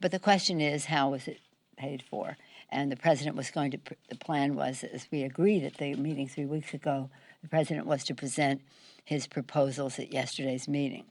But 0.00 0.12
the 0.12 0.20
question 0.20 0.60
is, 0.60 0.84
how 0.84 1.10
was 1.10 1.26
it 1.26 1.40
paid 1.78 2.02
for? 2.02 2.36
And 2.70 2.92
the 2.92 2.96
president 2.96 3.36
was 3.36 3.50
going 3.50 3.70
to, 3.70 3.78
the 4.10 4.16
plan 4.16 4.54
was, 4.54 4.84
as 4.84 5.06
we 5.10 5.22
agreed 5.22 5.64
at 5.64 5.78
the 5.78 5.94
meeting 5.94 6.28
three 6.28 6.44
weeks 6.44 6.74
ago, 6.74 7.08
the 7.42 7.48
president 7.48 7.86
was 7.86 8.04
to 8.04 8.14
present 8.14 8.60
his 9.04 9.26
proposals 9.26 9.98
at 9.98 10.12
yesterday's 10.12 10.68
meeting. 10.68 11.04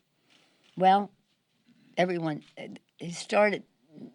Well, 0.75 1.09
everyone, 1.97 2.43
he 2.97 3.11
started 3.11 3.63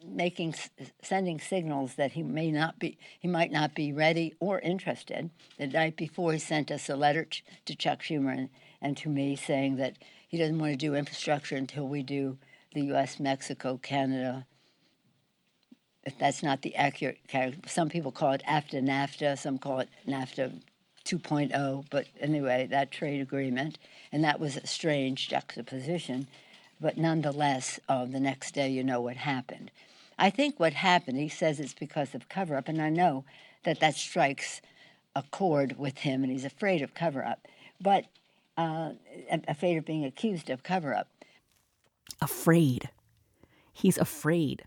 making 0.06 0.54
sending 1.02 1.40
signals 1.40 1.94
that 1.96 2.12
he 2.12 2.22
may 2.22 2.50
not 2.50 2.78
be 2.78 2.98
he 3.18 3.28
might 3.28 3.50
not 3.50 3.74
be 3.74 3.92
ready 3.92 4.34
or 4.38 4.60
interested 4.60 5.30
the 5.58 5.66
night 5.66 5.96
before 5.96 6.32
he 6.32 6.38
sent 6.38 6.70
us 6.70 6.88
a 6.88 6.96
letter 6.96 7.26
to 7.64 7.74
chuck 7.74 8.00
schumer 8.00 8.32
and, 8.32 8.48
and 8.80 8.96
to 8.96 9.08
me 9.08 9.34
saying 9.34 9.76
that 9.76 9.96
he 10.28 10.38
doesn't 10.38 10.58
want 10.58 10.72
to 10.72 10.76
do 10.76 10.94
infrastructure 10.94 11.56
until 11.56 11.88
we 11.88 12.02
do 12.02 12.38
the 12.74 12.82
us 12.82 13.18
mexico 13.18 13.76
canada 13.82 14.46
if 16.04 16.18
that's 16.18 16.42
not 16.42 16.62
the 16.62 16.74
accurate 16.76 17.18
some 17.66 17.88
people 17.88 18.12
call 18.12 18.32
it 18.32 18.42
after 18.46 18.80
nafta 18.80 19.38
some 19.38 19.58
call 19.58 19.80
it 19.80 19.88
nafta 20.06 20.52
2.0 21.04 21.84
but 21.90 22.06
anyway 22.20 22.66
that 22.66 22.90
trade 22.90 23.20
agreement 23.20 23.78
and 24.12 24.22
that 24.24 24.38
was 24.38 24.56
a 24.56 24.66
strange 24.66 25.28
juxtaposition 25.28 26.26
but 26.82 26.98
nonetheless, 26.98 27.78
uh, 27.88 28.04
the 28.06 28.18
next 28.18 28.54
day, 28.54 28.68
you 28.68 28.82
know 28.82 29.00
what 29.00 29.16
happened. 29.16 29.70
I 30.18 30.30
think 30.30 30.58
what 30.58 30.72
happened, 30.72 31.16
he 31.16 31.28
says 31.28 31.60
it's 31.60 31.72
because 31.72 32.12
of 32.12 32.28
cover 32.28 32.56
up, 32.56 32.68
and 32.68 32.82
I 32.82 32.90
know 32.90 33.24
that 33.62 33.78
that 33.78 33.94
strikes 33.94 34.60
a 35.14 35.22
chord 35.30 35.78
with 35.78 35.98
him, 35.98 36.24
and 36.24 36.32
he's 36.32 36.44
afraid 36.44 36.82
of 36.82 36.92
cover 36.92 37.24
up, 37.24 37.46
but 37.80 38.06
uh, 38.58 38.90
afraid 39.46 39.76
of 39.76 39.84
being 39.84 40.04
accused 40.04 40.50
of 40.50 40.64
cover 40.64 40.92
up. 40.92 41.08
Afraid. 42.20 42.90
He's 43.72 43.96
afraid. 43.96 44.64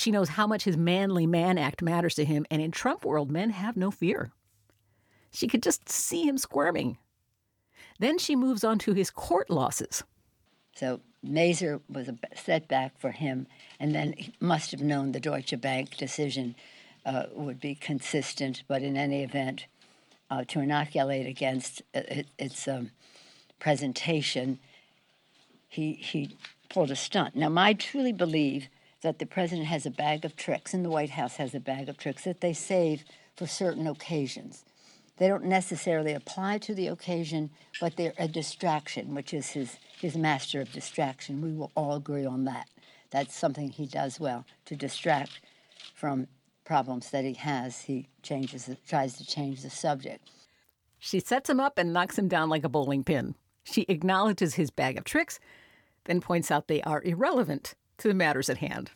She 0.00 0.10
knows 0.10 0.30
how 0.30 0.46
much 0.46 0.64
his 0.64 0.78
manly 0.78 1.26
man 1.26 1.58
act 1.58 1.82
matters 1.82 2.14
to 2.14 2.24
him, 2.24 2.46
and 2.50 2.62
in 2.62 2.70
Trump 2.70 3.04
world, 3.04 3.30
men 3.30 3.50
have 3.50 3.76
no 3.76 3.90
fear. 3.90 4.32
She 5.30 5.46
could 5.46 5.62
just 5.62 5.90
see 5.90 6.22
him 6.26 6.38
squirming. 6.38 6.96
Then 7.98 8.16
she 8.16 8.34
moves 8.34 8.64
on 8.64 8.78
to 8.78 8.94
his 8.94 9.10
court 9.10 9.50
losses. 9.50 10.02
So 10.74 11.00
Mazars 11.22 11.82
was 11.86 12.08
a 12.08 12.16
setback 12.34 12.98
for 12.98 13.10
him, 13.10 13.46
and 13.78 13.94
then 13.94 14.14
he 14.16 14.32
must 14.40 14.70
have 14.70 14.80
known 14.80 15.12
the 15.12 15.20
Deutsche 15.20 15.60
Bank 15.60 15.98
decision 15.98 16.54
uh, 17.04 17.24
would 17.34 17.60
be 17.60 17.74
consistent. 17.74 18.62
But 18.66 18.80
in 18.80 18.96
any 18.96 19.22
event, 19.22 19.66
uh, 20.30 20.44
to 20.48 20.60
inoculate 20.60 21.26
against 21.26 21.82
uh, 21.94 22.00
it, 22.08 22.26
its 22.38 22.66
um, 22.66 22.90
presentation, 23.58 24.60
he 25.68 25.92
he 25.92 26.38
pulled 26.70 26.90
a 26.90 26.96
stunt. 26.96 27.36
Now, 27.36 27.52
I 27.54 27.74
truly 27.74 28.14
believe 28.14 28.70
that 29.02 29.18
the 29.18 29.26
president 29.26 29.66
has 29.68 29.86
a 29.86 29.90
bag 29.90 30.24
of 30.24 30.36
tricks, 30.36 30.74
and 30.74 30.84
the 30.84 30.90
White 30.90 31.10
House 31.10 31.36
has 31.36 31.54
a 31.54 31.60
bag 31.60 31.88
of 31.88 31.96
tricks 31.96 32.24
that 32.24 32.40
they 32.40 32.52
save 32.52 33.04
for 33.36 33.46
certain 33.46 33.86
occasions. 33.86 34.64
They 35.16 35.28
don't 35.28 35.44
necessarily 35.44 36.12
apply 36.12 36.58
to 36.58 36.74
the 36.74 36.88
occasion, 36.88 37.50
but 37.80 37.96
they're 37.96 38.14
a 38.18 38.28
distraction, 38.28 39.14
which 39.14 39.34
is 39.34 39.50
his 39.50 39.76
He's 40.00 40.16
a 40.16 40.18
master 40.18 40.62
of 40.62 40.72
distraction. 40.72 41.42
We 41.42 41.52
will 41.52 41.70
all 41.76 41.96
agree 41.96 42.24
on 42.24 42.44
that. 42.44 42.68
That's 43.10 43.36
something 43.36 43.68
he 43.68 43.84
does 43.84 44.18
well 44.18 44.46
to 44.64 44.74
distract 44.74 45.40
from 45.94 46.26
problems 46.64 47.10
that 47.10 47.24
he 47.24 47.34
has. 47.34 47.82
He 47.82 48.08
changes, 48.22 48.70
tries 48.88 49.18
to 49.18 49.26
change 49.26 49.60
the 49.60 49.68
subject. 49.68 50.26
She 50.98 51.20
sets 51.20 51.50
him 51.50 51.60
up 51.60 51.76
and 51.76 51.92
knocks 51.92 52.18
him 52.18 52.28
down 52.28 52.48
like 52.48 52.64
a 52.64 52.68
bowling 52.70 53.04
pin. 53.04 53.34
She 53.62 53.84
acknowledges 53.88 54.54
his 54.54 54.70
bag 54.70 54.96
of 54.96 55.04
tricks, 55.04 55.38
then 56.04 56.22
points 56.22 56.50
out 56.50 56.66
they 56.66 56.80
are 56.82 57.02
irrelevant 57.02 57.74
to 58.00 58.08
the 58.08 58.14
matters 58.14 58.50
at 58.50 58.58
hand. 58.58 58.90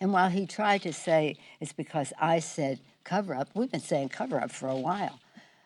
And 0.00 0.12
while 0.12 0.30
he 0.30 0.46
tried 0.46 0.82
to 0.82 0.92
say 0.92 1.36
it's 1.60 1.72
because 1.72 2.12
I 2.18 2.38
said 2.38 2.80
cover 3.04 3.34
up, 3.34 3.48
we've 3.54 3.70
been 3.70 3.80
saying 3.80 4.10
cover 4.10 4.40
up 4.40 4.50
for 4.50 4.68
a 4.68 4.76
while. 4.76 5.20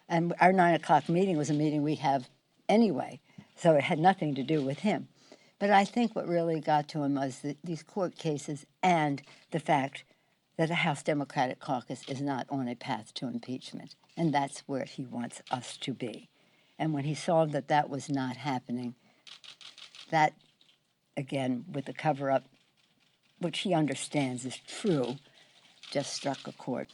And 0.08 0.34
our 0.40 0.52
nine 0.52 0.74
o'clock 0.74 1.08
meeting 1.08 1.36
was 1.36 1.50
a 1.50 1.54
meeting 1.54 1.82
we 1.82 1.96
have 1.96 2.28
anyway. 2.68 3.20
So 3.56 3.74
it 3.74 3.84
had 3.84 3.98
nothing 3.98 4.34
to 4.34 4.42
do 4.42 4.62
with 4.62 4.80
him. 4.80 5.08
But 5.58 5.70
I 5.70 5.84
think 5.84 6.14
what 6.14 6.28
really 6.28 6.60
got 6.60 6.88
to 6.88 7.02
him 7.02 7.14
was 7.14 7.38
the, 7.40 7.56
these 7.62 7.82
court 7.82 8.16
cases 8.16 8.66
and 8.82 9.22
the 9.50 9.60
fact 9.60 10.04
that 10.56 10.68
the 10.68 10.74
House 10.74 11.02
Democratic 11.02 11.58
caucus 11.60 12.02
is 12.08 12.20
not 12.20 12.46
on 12.50 12.68
a 12.68 12.74
path 12.74 13.14
to 13.14 13.26
impeachment. 13.26 13.94
And 14.16 14.32
that's 14.32 14.60
where 14.66 14.84
he 14.84 15.04
wants 15.04 15.42
us 15.50 15.76
to 15.78 15.94
be. 15.94 16.28
And 16.78 16.92
when 16.92 17.04
he 17.04 17.14
saw 17.14 17.44
that 17.46 17.68
that 17.68 17.88
was 17.88 18.08
not 18.08 18.36
happening, 18.36 18.94
that, 20.10 20.34
again, 21.16 21.64
with 21.72 21.86
the 21.86 21.92
cover 21.92 22.30
up, 22.30 22.44
which 23.38 23.60
he 23.60 23.74
understands 23.74 24.44
is 24.44 24.58
true, 24.66 25.16
just 25.90 26.12
struck 26.12 26.46
a 26.46 26.52
chord. 26.52 26.88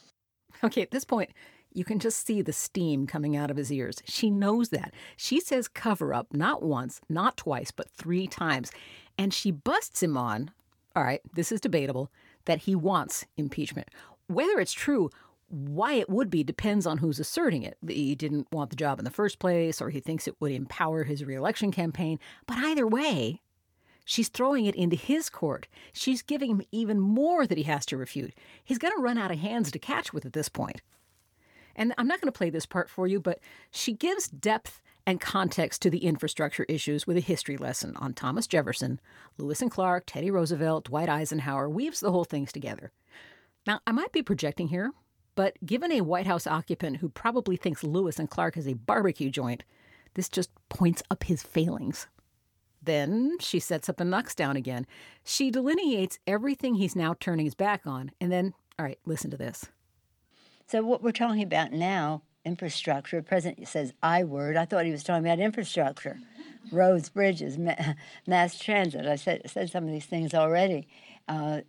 Okay, 0.63 0.83
at 0.83 0.91
this 0.91 1.05
point, 1.05 1.31
you 1.73 1.85
can 1.85 1.99
just 1.99 2.27
see 2.27 2.43
the 2.43 2.53
steam 2.53 3.07
coming 3.07 3.37
out 3.37 3.51
of 3.51 3.57
his 3.57 3.73
ears. 3.73 4.03
She 4.05 4.31
knows 4.31 4.71
that. 4.71 4.93
She 5.17 5.41
says 5.41 5.69
cover 5.69 6.13
up 6.13 6.29
not 6.33 6.63
once, 6.63 7.01
not 7.09 7.37
twice, 7.37 7.71
but 7.71 7.91
three 7.91 8.27
times. 8.27 8.73
And 9.17 9.33
she 9.33 9.51
busts 9.51 10.03
him 10.03 10.17
on, 10.17 10.51
all 10.97 11.05
right, 11.05 11.21
this 11.35 11.53
is 11.53 11.61
debatable, 11.61 12.11
that 12.47 12.61
he 12.61 12.75
wants 12.75 13.25
impeachment. 13.37 13.89
Whether 14.27 14.59
it's 14.59 14.73
true, 14.73 15.11
why 15.49 15.95
it 15.95 16.09
would 16.09 16.31
be 16.31 16.43
depends 16.43 16.87
on 16.87 16.99
who's 16.99 17.21
asserting 17.21 17.63
it. 17.63 17.77
He 17.87 18.15
didn't 18.15 18.53
want 18.53 18.71
the 18.71 18.77
job 18.77 18.99
in 18.99 19.05
the 19.05 19.11
first 19.11 19.39
place, 19.39 19.81
or 19.81 19.91
he 19.91 20.01
thinks 20.01 20.27
it 20.27 20.41
would 20.41 20.53
empower 20.53 21.05
his 21.05 21.25
reelection 21.25 21.71
campaign. 21.71 22.19
But 22.47 22.59
either 22.59 22.87
way, 22.87 23.41
she's 24.11 24.29
throwing 24.29 24.67
it 24.67 24.75
into 24.75 24.97
his 24.97 25.31
court. 25.31 25.69
She's 25.93 26.21
giving 26.21 26.51
him 26.51 26.63
even 26.73 26.99
more 26.99 27.47
that 27.47 27.57
he 27.57 27.65
has 27.65 27.87
to 27.87 27.97
refute. 27.97 28.35
He's 28.65 28.79
going 28.79 28.93
to 28.93 29.01
run 29.01 29.17
out 29.17 29.31
of 29.31 29.39
hands 29.39 29.71
to 29.71 29.79
catch 29.79 30.13
with 30.13 30.27
at 30.27 30.33
this 30.33 30.49
point. 30.49 30.83
And 31.77 31.95
I'm 31.97 32.09
not 32.09 32.21
going 32.21 32.31
to 32.31 32.37
play 32.37 32.51
this 32.51 32.67
part 32.67 32.91
for 32.91 33.07
you, 33.07 33.21
but 33.21 33.39
she 33.71 33.93
gives 33.93 34.27
depth 34.27 34.83
and 35.07 35.21
context 35.21 35.81
to 35.83 35.91
the 35.91 36.05
infrastructure 36.05 36.65
issues 36.65 37.07
with 37.07 37.17
a 37.17 37.21
history 37.21 37.57
lesson 37.57 37.97
on 37.97 38.13
Thomas 38.13 38.49
Jefferson, 38.49 39.01
Lewis 39.39 39.63
and 39.63 39.71
Clark, 39.71 40.05
Teddy 40.07 40.31
Roosevelt, 40.31 40.87
Dwight 40.87 41.09
Eisenhower, 41.09 41.69
weaves 41.69 42.01
the 42.01 42.11
whole 42.11 42.25
things 42.25 42.51
together. 42.51 42.91
Now, 43.65 43.79
I 43.87 43.93
might 43.93 44.11
be 44.11 44.23
projecting 44.23 44.69
here, 44.69 44.91
but 45.37 45.57
given 45.65 45.93
a 45.93 46.01
White 46.01 46.27
House 46.27 46.49
occupant 46.49 46.97
who 46.97 47.09
probably 47.09 47.57
thinks 47.57 47.85
Lewis 47.85 48.19
and 48.19 48.29
Clark 48.29 48.57
is 48.57 48.67
a 48.67 48.75
barbecue 48.75 49.31
joint, 49.31 49.63
this 50.15 50.29
just 50.29 50.51
points 50.69 51.03
up 51.13 51.23
his 51.23 51.45
failings. 51.45 52.09
Then 52.83 53.37
she 53.41 53.61
sets 53.61 53.89
up 53.89 54.01
and 54.01 54.11
knocks 54.11 54.35
down 54.35 54.57
again. 54.57 54.87
She 55.25 55.51
delineates 55.51 56.19
everything 56.27 56.75
he's 56.75 56.97
now 56.97 57.15
turning 57.19 57.45
his 57.45 57.55
back 57.55 57.87
on, 57.87 58.13
and 58.21 58.33
then, 58.33 58.55
all 58.79 58.85
right, 58.87 58.99
listen 59.05 59.31
to 59.31 59.37
this. 59.37 59.67
So 60.67 60.83
what 60.83 61.03
we're 61.03 61.13
talking 61.13 61.43
about 61.43 61.73
now, 61.73 62.23
infrastructure. 62.45 63.21
President 63.23 63.69
says 63.69 63.93
I 64.03 64.25
word. 64.25 64.57
I 64.57 64.65
thought 64.65 64.87
he 64.87 64.93
was 64.93 65.05
talking 65.05 65.27
about 65.27 65.41
infrastructure. 65.41 66.19
roads, 66.73 67.09
bridges, 67.09 67.59
ma- 67.59 67.75
mass 68.27 68.59
transit. 68.59 69.07
I 69.07 69.17
said, 69.17 69.43
said 69.51 69.71
some 69.71 69.85
of 69.85 69.91
these 69.91 70.07
things 70.07 70.35
already. 70.35 70.89
Uh, 71.29 71.61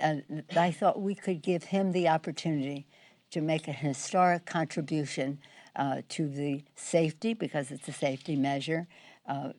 I 0.56 0.72
thought 0.72 1.02
we 1.02 1.16
could 1.16 1.42
give 1.42 1.66
him 1.66 1.92
the 1.92 2.08
opportunity 2.08 2.88
to 3.32 3.42
make 3.42 3.68
a 3.68 3.74
historic 3.74 4.46
contribution 4.46 5.40
uh, 5.76 6.02
to 6.10 6.28
the 6.28 6.64
safety, 6.76 7.34
because 7.34 7.72
it's 7.72 7.88
a 7.88 7.94
safety 7.94 8.36
measure. 8.36 8.88
Uh, 9.28 9.52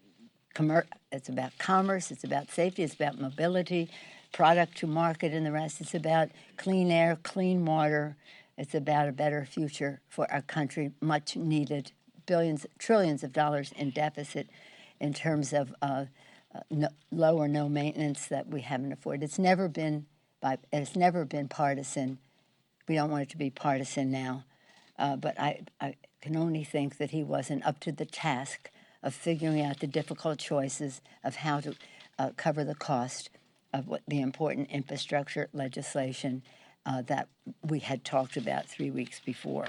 commer- 0.54 0.86
it's 1.10 1.28
about 1.28 1.56
commerce, 1.58 2.10
it's 2.10 2.24
about 2.24 2.50
safety, 2.50 2.82
it's 2.82 2.94
about 2.94 3.20
mobility, 3.20 3.90
product 4.32 4.76
to 4.78 4.86
market, 4.86 5.32
and 5.32 5.44
the 5.44 5.52
rest. 5.52 5.80
It's 5.80 5.94
about 5.94 6.30
clean 6.56 6.90
air, 6.90 7.18
clean 7.22 7.64
water. 7.64 8.16
It's 8.56 8.74
about 8.74 9.08
a 9.08 9.12
better 9.12 9.44
future 9.44 10.00
for 10.08 10.30
our 10.30 10.42
country, 10.42 10.92
much 11.00 11.36
needed, 11.36 11.92
billions, 12.26 12.66
trillions 12.78 13.22
of 13.22 13.32
dollars 13.32 13.72
in 13.76 13.90
deficit 13.90 14.48
in 15.00 15.12
terms 15.12 15.52
of 15.52 15.74
uh, 15.82 16.06
uh, 16.54 16.60
no, 16.70 16.88
low 17.10 17.38
or 17.38 17.48
no 17.48 17.68
maintenance 17.68 18.26
that 18.26 18.48
we 18.48 18.60
haven't 18.60 18.92
afforded. 18.92 19.24
It's 19.24 19.38
never 19.38 19.68
been 19.68 20.06
by, 20.40 20.58
it's 20.72 20.96
never 20.96 21.24
been 21.24 21.48
partisan. 21.48 22.18
We 22.88 22.96
don't 22.96 23.10
want 23.10 23.22
it 23.22 23.28
to 23.30 23.38
be 23.38 23.50
partisan 23.50 24.10
now, 24.10 24.44
uh, 24.98 25.16
but 25.16 25.38
I, 25.40 25.62
I 25.80 25.94
can 26.20 26.36
only 26.36 26.64
think 26.64 26.98
that 26.98 27.10
he 27.10 27.22
wasn't 27.22 27.64
up 27.64 27.80
to 27.80 27.92
the 27.92 28.04
task 28.04 28.70
of 29.02 29.14
figuring 29.14 29.60
out 29.60 29.80
the 29.80 29.86
difficult 29.86 30.38
choices 30.38 31.00
of 31.24 31.36
how 31.36 31.60
to 31.60 31.74
uh, 32.18 32.30
cover 32.36 32.64
the 32.64 32.74
cost 32.74 33.30
of 33.72 33.88
what 33.88 34.02
the 34.06 34.20
important 34.20 34.70
infrastructure 34.70 35.48
legislation 35.52 36.42
uh, 36.84 37.02
that 37.02 37.28
we 37.62 37.78
had 37.78 38.04
talked 38.04 38.36
about 38.36 38.66
three 38.66 38.90
weeks 38.90 39.20
before. 39.20 39.68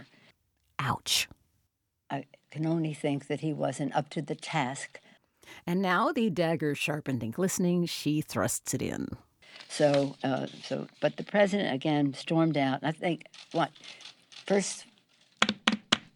Ouch. 0.79 1.27
I 2.09 2.25
can 2.51 2.65
only 2.65 2.93
think 2.93 3.27
that 3.27 3.39
he 3.39 3.53
wasn't 3.53 3.95
up 3.95 4.09
to 4.09 4.21
the 4.21 4.35
task. 4.35 4.99
And 5.65 5.81
now 5.81 6.11
the 6.11 6.29
dagger 6.29 6.75
sharpened 6.75 7.23
and 7.23 7.33
glistening, 7.33 7.85
she 7.85 8.21
thrusts 8.21 8.73
it 8.73 8.81
in. 8.81 9.09
So, 9.69 10.15
uh, 10.23 10.47
so, 10.63 10.87
but 10.99 11.17
the 11.17 11.23
president 11.23 11.73
again 11.73 12.13
stormed 12.13 12.57
out. 12.57 12.79
I 12.83 12.91
think 12.91 13.25
what 13.51 13.71
first 14.45 14.85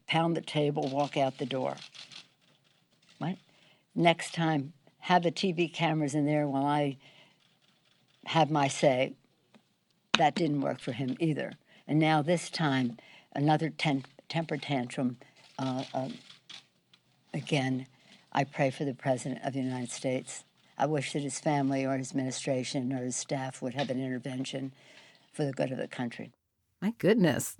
pound 0.07 0.35
the 0.35 0.41
table, 0.41 0.89
walk 0.89 1.17
out 1.17 1.37
the 1.37 1.45
door. 1.45 1.75
Next 3.97 4.35
time, 4.35 4.73
have 4.99 5.23
the 5.23 5.31
TV 5.31 5.73
cameras 5.73 6.13
in 6.13 6.27
there 6.27 6.47
while 6.47 6.67
I 6.67 6.97
have 8.25 8.51
my 8.51 8.67
say. 8.67 9.15
That 10.19 10.35
didn't 10.35 10.61
work 10.61 10.79
for 10.79 10.91
him 10.91 11.17
either. 11.19 11.53
And 11.87 11.97
now 11.97 12.21
this 12.21 12.51
time, 12.51 12.97
another 13.33 13.71
ten- 13.71 14.05
temper 14.29 14.55
tantrum. 14.57 15.17
Uh, 15.57 15.83
um, 15.95 16.13
again, 17.33 17.87
I 18.31 18.43
pray 18.43 18.69
for 18.69 18.85
the 18.85 18.93
President 18.93 19.43
of 19.43 19.53
the 19.53 19.61
United 19.61 19.89
States. 19.89 20.43
I 20.77 20.85
wish 20.85 21.13
that 21.13 21.23
his 21.23 21.39
family 21.39 21.83
or 21.83 21.97
his 21.97 22.11
administration 22.11 22.93
or 22.93 23.03
his 23.03 23.15
staff 23.15 23.63
would 23.63 23.73
have 23.73 23.89
an 23.89 23.99
intervention 23.99 24.73
for 25.33 25.43
the 25.43 25.53
good 25.53 25.71
of 25.71 25.79
the 25.79 25.87
country. 25.87 26.31
My 26.83 26.93
goodness. 26.99 27.57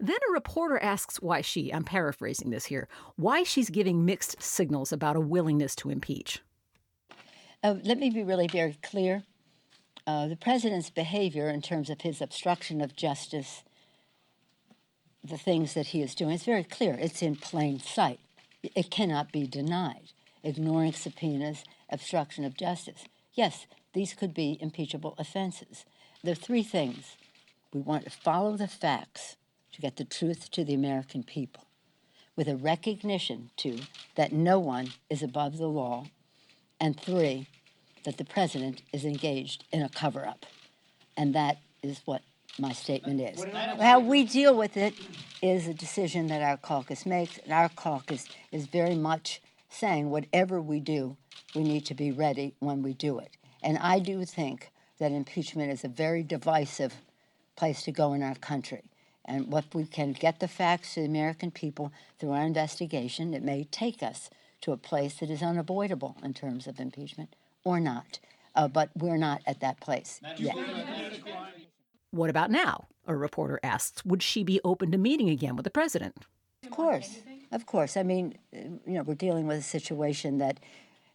Then 0.00 0.16
a 0.28 0.32
reporter 0.32 0.78
asks 0.78 1.20
why 1.20 1.40
she, 1.40 1.72
I'm 1.72 1.84
paraphrasing 1.84 2.50
this 2.50 2.66
here, 2.66 2.88
why 3.16 3.42
she's 3.42 3.70
giving 3.70 4.04
mixed 4.04 4.42
signals 4.42 4.92
about 4.92 5.16
a 5.16 5.20
willingness 5.20 5.74
to 5.76 5.90
impeach. 5.90 6.42
Uh, 7.62 7.76
let 7.82 7.98
me 7.98 8.10
be 8.10 8.22
really 8.22 8.48
very 8.48 8.76
clear. 8.82 9.22
Uh, 10.06 10.26
the 10.26 10.36
president's 10.36 10.90
behavior 10.90 11.48
in 11.48 11.62
terms 11.62 11.88
of 11.88 12.02
his 12.02 12.20
obstruction 12.20 12.80
of 12.82 12.94
justice, 12.94 13.62
the 15.22 15.38
things 15.38 15.72
that 15.72 15.86
he 15.86 16.02
is 16.02 16.14
doing, 16.14 16.32
it's 16.32 16.44
very 16.44 16.64
clear. 16.64 16.94
It's 17.00 17.22
in 17.22 17.36
plain 17.36 17.80
sight. 17.80 18.20
It 18.62 18.90
cannot 18.90 19.32
be 19.32 19.46
denied. 19.46 20.12
Ignoring 20.42 20.92
subpoenas, 20.92 21.64
obstruction 21.88 22.44
of 22.44 22.56
justice. 22.56 23.04
Yes, 23.32 23.66
these 23.94 24.12
could 24.12 24.34
be 24.34 24.58
impeachable 24.60 25.14
offenses. 25.18 25.86
There 26.22 26.32
are 26.32 26.34
three 26.34 26.62
things. 26.62 27.16
We 27.72 27.80
want 27.80 28.04
to 28.04 28.10
follow 28.10 28.56
the 28.56 28.68
facts 28.68 29.36
to 29.74 29.80
get 29.80 29.96
the 29.96 30.04
truth 30.04 30.50
to 30.52 30.64
the 30.64 30.74
American 30.74 31.22
people, 31.24 31.64
with 32.36 32.48
a 32.48 32.56
recognition, 32.56 33.50
too, 33.56 33.78
that 34.14 34.32
no 34.32 34.58
one 34.58 34.88
is 35.10 35.22
above 35.22 35.58
the 35.58 35.66
law, 35.66 36.06
and 36.80 36.98
three, 36.98 37.48
that 38.04 38.16
the 38.16 38.24
president 38.24 38.82
is 38.92 39.04
engaged 39.04 39.64
in 39.72 39.82
a 39.82 39.88
cover 39.88 40.26
up. 40.26 40.46
And 41.16 41.34
that 41.34 41.58
is 41.82 42.02
what 42.04 42.22
my 42.58 42.72
statement 42.72 43.20
is. 43.20 43.44
How 43.80 43.98
we 43.98 44.24
deal 44.24 44.56
with 44.56 44.76
it 44.76 44.94
is 45.42 45.66
a 45.66 45.74
decision 45.74 46.28
that 46.28 46.42
our 46.42 46.56
caucus 46.56 47.04
makes, 47.04 47.38
and 47.38 47.52
our 47.52 47.68
caucus 47.68 48.26
is 48.52 48.66
very 48.66 48.94
much 48.94 49.40
saying 49.68 50.10
whatever 50.10 50.60
we 50.60 50.78
do, 50.78 51.16
we 51.54 51.62
need 51.64 51.84
to 51.86 51.94
be 51.94 52.12
ready 52.12 52.54
when 52.60 52.82
we 52.82 52.94
do 52.94 53.18
it. 53.18 53.30
And 53.62 53.78
I 53.78 53.98
do 53.98 54.24
think 54.24 54.70
that 54.98 55.10
impeachment 55.10 55.72
is 55.72 55.82
a 55.82 55.88
very 55.88 56.22
divisive 56.22 56.94
place 57.56 57.82
to 57.82 57.92
go 57.92 58.12
in 58.12 58.22
our 58.22 58.36
country. 58.36 58.82
And 59.24 59.48
what 59.48 59.64
we 59.74 59.84
can 59.86 60.12
get 60.12 60.40
the 60.40 60.48
facts 60.48 60.94
to 60.94 61.00
the 61.00 61.06
American 61.06 61.50
people 61.50 61.92
through 62.18 62.32
our 62.32 62.42
investigation, 62.42 63.34
it 63.34 63.42
may 63.42 63.64
take 63.64 64.02
us 64.02 64.30
to 64.62 64.72
a 64.72 64.76
place 64.76 65.14
that 65.14 65.30
is 65.30 65.42
unavoidable 65.42 66.16
in 66.22 66.34
terms 66.34 66.66
of 66.66 66.80
impeachment 66.80 67.34
or 67.64 67.80
not. 67.80 68.18
Uh, 68.54 68.68
but 68.68 68.90
we're 68.94 69.16
not 69.16 69.42
at 69.46 69.60
that 69.60 69.80
place 69.80 70.20
yet. 70.36 70.56
What 72.10 72.30
about 72.30 72.50
now? 72.50 72.86
A 73.06 73.16
reporter 73.16 73.58
asks, 73.62 74.04
would 74.04 74.22
she 74.22 74.44
be 74.44 74.60
open 74.64 74.92
to 74.92 74.98
meeting 74.98 75.28
again 75.28 75.56
with 75.56 75.64
the 75.64 75.70
president? 75.70 76.16
Of 76.62 76.70
course, 76.70 77.18
of 77.52 77.66
course. 77.66 77.96
I 77.96 78.02
mean, 78.02 78.38
uh, 78.54 78.58
you 78.86 78.94
know, 78.94 79.02
we're 79.02 79.14
dealing 79.14 79.46
with 79.46 79.58
a 79.58 79.62
situation 79.62 80.38
that 80.38 80.60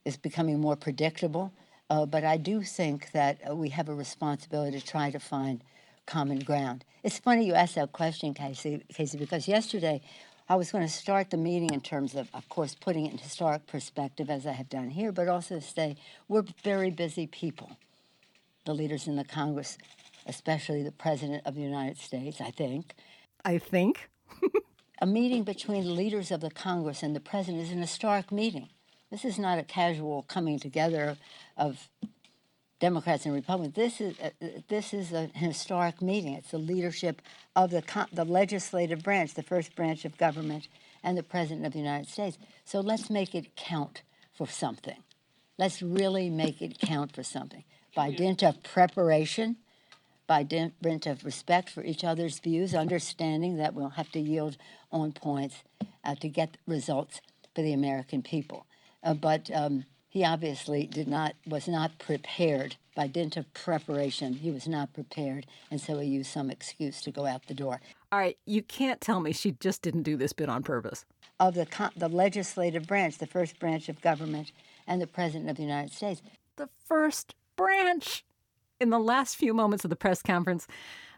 is 0.05 0.17
becoming 0.17 0.59
more 0.59 0.75
predictable, 0.75 1.53
uh, 1.89 2.05
but 2.05 2.23
I 2.23 2.37
do 2.37 2.61
think 2.61 3.11
that 3.11 3.39
uh, 3.49 3.55
we 3.55 3.69
have 3.69 3.89
a 3.89 3.95
responsibility 3.95 4.79
to 4.79 4.85
try 4.85 5.09
to 5.09 5.19
find 5.19 5.63
common 6.09 6.39
ground. 6.39 6.83
It's 7.03 7.19
funny 7.19 7.45
you 7.45 7.53
asked 7.53 7.75
that 7.75 7.91
question, 7.91 8.33
Casey, 8.33 8.83
Casey 8.91 9.17
because 9.17 9.47
yesterday 9.47 10.01
I 10.49 10.55
was 10.55 10.71
going 10.71 10.85
to 10.85 10.91
start 10.91 11.29
the 11.29 11.37
meeting 11.37 11.71
in 11.71 11.81
terms 11.81 12.15
of, 12.15 12.27
of 12.33 12.49
course, 12.49 12.73
putting 12.73 13.05
it 13.05 13.11
in 13.11 13.19
historic 13.19 13.67
perspective 13.67 14.27
as 14.27 14.47
I 14.47 14.53
have 14.53 14.69
done 14.69 14.89
here, 14.89 15.11
but 15.11 15.27
also 15.27 15.59
to 15.59 15.61
say 15.61 15.95
we're 16.27 16.45
very 16.63 16.89
busy 16.89 17.27
people, 17.27 17.77
the 18.65 18.73
leaders 18.73 19.05
in 19.05 19.17
the 19.17 19.23
Congress, 19.23 19.77
especially 20.25 20.81
the 20.81 20.91
President 20.91 21.43
of 21.45 21.53
the 21.53 21.61
United 21.61 21.99
States, 21.99 22.41
I 22.41 22.49
think. 22.49 22.95
I 23.45 23.59
think. 23.59 24.09
a 25.01 25.05
meeting 25.05 25.43
between 25.43 25.83
the 25.83 25.91
leaders 25.91 26.31
of 26.31 26.41
the 26.41 26.49
Congress 26.49 27.03
and 27.03 27.15
the 27.15 27.19
President 27.19 27.61
is 27.61 27.71
an 27.71 27.81
historic 27.81 28.31
meeting. 28.31 28.69
This 29.11 29.23
is 29.23 29.37
not 29.37 29.59
a 29.59 29.63
casual 29.63 30.23
coming 30.23 30.57
together 30.57 31.17
of 31.55 31.87
Democrats 32.79 33.25
and 33.25 33.35
Republicans. 33.35 33.75
This 33.75 34.01
is 34.01 34.19
uh, 34.19 34.29
this 34.67 34.93
is 34.93 35.11
a 35.11 35.27
historic 35.33 36.01
meeting. 36.01 36.33
It's 36.33 36.51
the 36.51 36.57
leadership 36.57 37.21
of 37.55 37.71
the 37.71 37.83
the 38.13 38.25
legislative 38.25 39.03
branch, 39.03 39.33
the 39.33 39.43
first 39.43 39.75
branch 39.75 40.05
of 40.05 40.17
government, 40.17 40.67
and 41.03 41.17
the 41.17 41.23
President 41.23 41.65
of 41.65 41.73
the 41.73 41.79
United 41.79 42.09
States. 42.09 42.37
So 42.65 42.79
let's 42.79 43.09
make 43.09 43.35
it 43.35 43.55
count 43.55 44.01
for 44.33 44.47
something. 44.47 45.03
Let's 45.57 45.81
really 45.81 46.29
make 46.29 46.61
it 46.61 46.79
count 46.79 47.13
for 47.13 47.23
something 47.23 47.65
by 47.95 48.11
dint 48.11 48.43
of 48.43 48.63
preparation, 48.63 49.57
by 50.25 50.43
dint 50.43 51.05
of 51.05 51.25
respect 51.25 51.69
for 51.69 51.83
each 51.83 52.03
other's 52.03 52.39
views, 52.39 52.73
understanding 52.73 53.57
that 53.57 53.73
we'll 53.73 53.89
have 53.89 54.11
to 54.13 54.19
yield 54.19 54.55
on 54.91 55.11
points 55.11 55.63
uh, 56.05 56.15
to 56.15 56.29
get 56.29 56.55
results 56.65 57.19
for 57.53 57.61
the 57.61 57.73
American 57.73 58.21
people. 58.21 58.65
Uh, 59.03 59.13
but 59.13 59.49
um, 59.53 59.83
he 60.09 60.25
obviously 60.25 60.87
did 60.87 61.07
not 61.07 61.35
was 61.45 61.67
not 61.67 61.99
prepared 61.99 62.75
by 62.95 63.07
dint 63.07 63.37
of 63.37 63.53
preparation. 63.53 64.33
He 64.33 64.49
was 64.51 64.67
not 64.67 64.91
prepared, 64.91 65.45
and 65.69 65.79
so 65.79 65.99
he 65.99 66.07
used 66.07 66.31
some 66.31 66.49
excuse 66.49 66.99
to 67.01 67.11
go 67.11 67.27
out 67.27 67.45
the 67.45 67.53
door. 67.53 67.79
All 68.11 68.19
right, 68.19 68.37
you 68.45 68.63
can't 68.63 68.99
tell 68.99 69.19
me 69.19 69.31
she 69.31 69.51
just 69.51 69.83
didn't 69.83 70.03
do 70.03 70.17
this 70.17 70.33
bit 70.33 70.49
on 70.49 70.63
purpose. 70.63 71.05
Of 71.39 71.53
the 71.53 71.91
the 71.95 72.09
legislative 72.09 72.87
branch, 72.87 73.19
the 73.19 73.27
first 73.27 73.59
branch 73.59 73.87
of 73.87 74.01
government, 74.01 74.51
and 74.87 74.99
the 74.99 75.07
president 75.07 75.49
of 75.49 75.57
the 75.57 75.63
United 75.63 75.93
States. 75.93 76.21
The 76.55 76.69
first 76.85 77.35
branch. 77.55 78.25
In 78.81 78.89
the 78.89 78.99
last 78.99 79.35
few 79.35 79.53
moments 79.53 79.83
of 79.83 79.89
the 79.89 79.95
press 79.95 80.21
conference, 80.21 80.65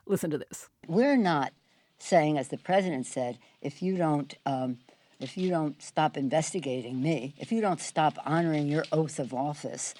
listen 0.05 0.31
to 0.31 0.37
this. 0.37 0.67
We're 0.87 1.15
not 1.15 1.53
saying, 1.97 2.37
as 2.37 2.49
the 2.49 2.57
president 2.57 3.05
said, 3.05 3.37
if 3.61 3.81
you 3.81 3.95
don't. 3.95 4.35
Um, 4.45 4.79
if 5.23 5.37
you 5.37 5.49
don't 5.49 5.81
stop 5.81 6.17
investigating 6.17 7.01
me, 7.01 7.33
if 7.37 7.51
you 7.51 7.61
don't 7.61 7.79
stop 7.79 8.17
honoring 8.25 8.67
your 8.67 8.85
oath 8.91 9.19
of 9.19 9.33
office, 9.33 9.93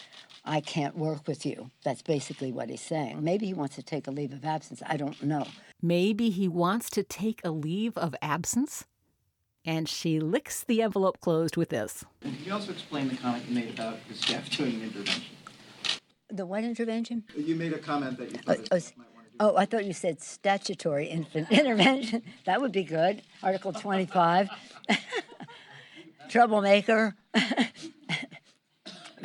I 0.44 0.62
can't 0.62 0.98
work 0.98 1.28
with 1.28 1.46
you. 1.46 1.70
That's 1.84 2.02
basically 2.02 2.52
what 2.52 2.70
he's 2.70 2.82
saying. 2.82 3.24
Maybe 3.24 3.46
he 3.46 3.54
wants 3.54 3.76
to 3.76 3.84
take 3.84 4.08
a 4.08 4.12
leave 4.12 4.34
of 4.34 4.44
absence. 4.44 4.82
I 4.88 4.98
don't 4.98 5.22
know. 5.22 5.46
Maybe 5.82 6.30
he 6.30 6.48
wants 6.48 6.90
to 6.92 7.04
take 7.04 7.42
a 7.44 7.52
leave 7.52 7.98
of 7.98 8.16
absence? 8.22 8.86
And 9.64 9.88
she 9.88 10.20
licks 10.20 10.64
the 10.64 10.82
envelope 10.82 11.20
closed 11.22 11.56
with 11.56 11.70
this. 11.70 12.04
Can 12.22 12.36
you 12.44 12.52
also 12.52 12.72
explain 12.72 13.10
the 13.10 13.18
comment 13.18 13.44
you 13.48 13.54
made 13.54 13.70
about 13.76 14.00
the 14.08 14.16
staff 14.16 14.50
doing 14.58 14.76
an 14.76 14.84
intervention? 14.84 15.24
The 16.30 16.46
what 16.46 16.64
intervention? 16.64 17.24
You 17.36 17.56
made 17.56 17.74
a 17.74 17.78
comment 17.78 18.18
that 18.18 18.32
you 18.32 18.38
thought 18.38 18.60
Uh, 18.72 18.76
the 18.76 18.92
oh, 19.42 19.48
staff 19.48 19.56
might 19.56 19.56
want 19.56 19.70
to 19.70 19.78
do. 19.78 19.78
I 19.78 19.80
thought 19.80 19.86
you 19.86 19.94
said 19.94 20.22
statutory 20.22 21.08
infant 21.08 21.52
intervention. 21.52 22.24
That 22.46 22.62
would 22.62 22.72
be 22.72 22.84
good. 22.84 23.22
Article 23.44 23.74
25. 23.74 24.50
Troublemaker. 26.30 27.16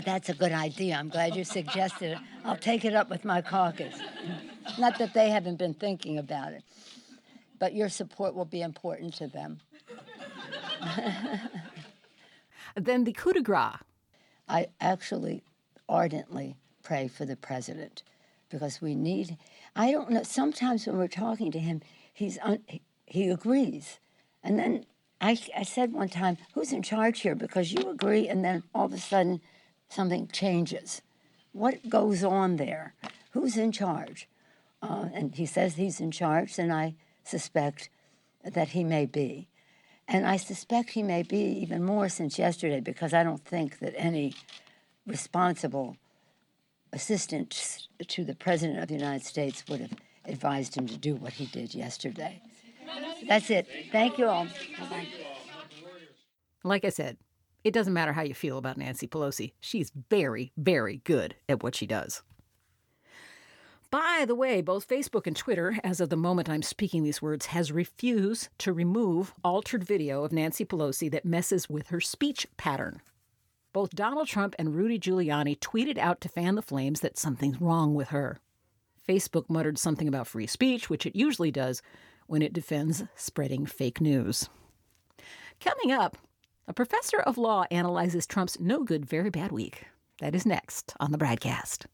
That's 0.04 0.28
a 0.28 0.34
good 0.34 0.52
idea. 0.52 0.96
I'm 0.96 1.08
glad 1.08 1.34
you 1.34 1.44
suggested 1.44 2.12
it. 2.12 2.18
I'll 2.44 2.56
take 2.56 2.84
it 2.84 2.94
up 2.94 3.08
with 3.10 3.24
my 3.24 3.40
caucus. 3.42 3.94
Not 4.78 4.98
that 4.98 5.14
they 5.14 5.30
haven't 5.30 5.56
been 5.56 5.74
thinking 5.74 6.18
about 6.18 6.52
it, 6.52 6.62
but 7.58 7.74
your 7.74 7.88
support 7.88 8.34
will 8.34 8.44
be 8.44 8.62
important 8.62 9.14
to 9.14 9.26
them. 9.26 9.60
then 12.76 13.04
the 13.04 13.12
coup 13.12 13.32
de 13.32 13.40
grace. 13.40 13.78
I 14.48 14.68
actually 14.80 15.42
ardently 15.88 16.56
pray 16.82 17.08
for 17.08 17.24
the 17.24 17.36
president 17.36 18.02
because 18.48 18.80
we 18.80 18.94
need. 18.94 19.36
I 19.76 19.92
don't 19.92 20.10
know. 20.10 20.22
Sometimes 20.22 20.86
when 20.86 20.96
we're 20.96 21.06
talking 21.06 21.52
to 21.52 21.58
him, 21.58 21.82
he's 22.12 22.38
un, 22.42 22.60
he 23.04 23.28
agrees, 23.28 24.00
and 24.42 24.58
then 24.58 24.86
I, 25.20 25.38
I 25.54 25.64
said 25.64 25.92
one 25.92 26.08
time, 26.08 26.38
"Who's 26.54 26.72
in 26.72 26.82
charge 26.82 27.20
here?" 27.20 27.34
Because 27.34 27.72
you 27.72 27.90
agree, 27.90 28.26
and 28.26 28.42
then 28.42 28.62
all 28.74 28.86
of 28.86 28.94
a 28.94 28.98
sudden, 28.98 29.42
something 29.90 30.28
changes. 30.28 31.02
What 31.52 31.88
goes 31.90 32.24
on 32.24 32.56
there? 32.56 32.94
Who's 33.32 33.58
in 33.58 33.70
charge? 33.70 34.28
Uh, 34.82 35.10
and 35.12 35.34
he 35.34 35.44
says 35.44 35.74
he's 35.74 36.00
in 36.00 36.10
charge, 36.10 36.58
and 36.58 36.72
I 36.72 36.94
suspect 37.22 37.90
that 38.44 38.68
he 38.68 38.82
may 38.82 39.04
be. 39.04 39.48
And 40.08 40.26
I 40.26 40.36
suspect 40.36 40.90
he 40.90 41.02
may 41.02 41.22
be 41.22 41.40
even 41.40 41.84
more 41.84 42.08
since 42.08 42.38
yesterday 42.38 42.80
because 42.80 43.12
I 43.12 43.24
don't 43.24 43.44
think 43.44 43.80
that 43.80 43.94
any 43.96 44.34
responsible 45.06 45.96
assistant 46.96 47.86
to 48.08 48.24
the 48.24 48.34
President 48.34 48.80
of 48.80 48.88
the 48.88 48.94
United 48.94 49.24
States 49.24 49.62
would 49.68 49.80
have 49.80 49.92
advised 50.24 50.74
him 50.74 50.86
to 50.88 50.96
do 50.96 51.14
what 51.14 51.34
he 51.34 51.46
did 51.46 51.74
yesterday. 51.74 52.40
That's 53.28 53.50
it. 53.50 53.68
Thank 53.92 54.18
you 54.18 54.26
all. 54.26 54.46
Bye-bye. 54.46 55.06
Like 56.64 56.84
I 56.84 56.88
said, 56.88 57.18
it 57.62 57.74
doesn't 57.74 57.92
matter 57.92 58.12
how 58.12 58.22
you 58.22 58.34
feel 58.34 58.58
about 58.58 58.78
Nancy 58.78 59.06
Pelosi. 59.06 59.52
She's 59.60 59.92
very, 60.10 60.52
very 60.56 61.02
good 61.04 61.36
at 61.48 61.62
what 61.62 61.74
she 61.74 61.86
does. 61.86 62.22
By 63.90 64.24
the 64.26 64.34
way, 64.34 64.62
both 64.62 64.88
Facebook 64.88 65.26
and 65.26 65.36
Twitter, 65.36 65.78
as 65.84 66.00
of 66.00 66.08
the 66.08 66.16
moment 66.16 66.48
I'm 66.48 66.62
speaking 66.62 67.02
these 67.02 67.22
words, 67.22 67.46
has 67.46 67.70
refused 67.70 68.48
to 68.58 68.72
remove 68.72 69.32
altered 69.44 69.84
video 69.84 70.24
of 70.24 70.32
Nancy 70.32 70.64
Pelosi 70.64 71.10
that 71.10 71.24
messes 71.24 71.68
with 71.68 71.88
her 71.88 72.00
speech 72.00 72.46
pattern. 72.56 73.00
Both 73.76 73.90
Donald 73.90 74.26
Trump 74.26 74.54
and 74.58 74.74
Rudy 74.74 74.98
Giuliani 74.98 75.58
tweeted 75.58 75.98
out 75.98 76.22
to 76.22 76.30
fan 76.30 76.54
the 76.54 76.62
flames 76.62 77.00
that 77.00 77.18
something's 77.18 77.60
wrong 77.60 77.92
with 77.92 78.08
her. 78.08 78.38
Facebook 79.06 79.50
muttered 79.50 79.76
something 79.76 80.08
about 80.08 80.26
free 80.26 80.46
speech, 80.46 80.88
which 80.88 81.04
it 81.04 81.14
usually 81.14 81.50
does 81.50 81.82
when 82.26 82.40
it 82.40 82.54
defends 82.54 83.04
spreading 83.16 83.66
fake 83.66 84.00
news. 84.00 84.48
Coming 85.60 85.92
up, 85.92 86.16
a 86.66 86.72
professor 86.72 87.20
of 87.20 87.36
law 87.36 87.66
analyzes 87.70 88.26
Trump's 88.26 88.58
no 88.58 88.82
good, 88.82 89.04
very 89.04 89.28
bad 89.28 89.52
week. 89.52 89.84
That 90.20 90.34
is 90.34 90.46
next 90.46 90.94
on 90.98 91.12
the 91.12 91.18
BradCast. 91.18 91.84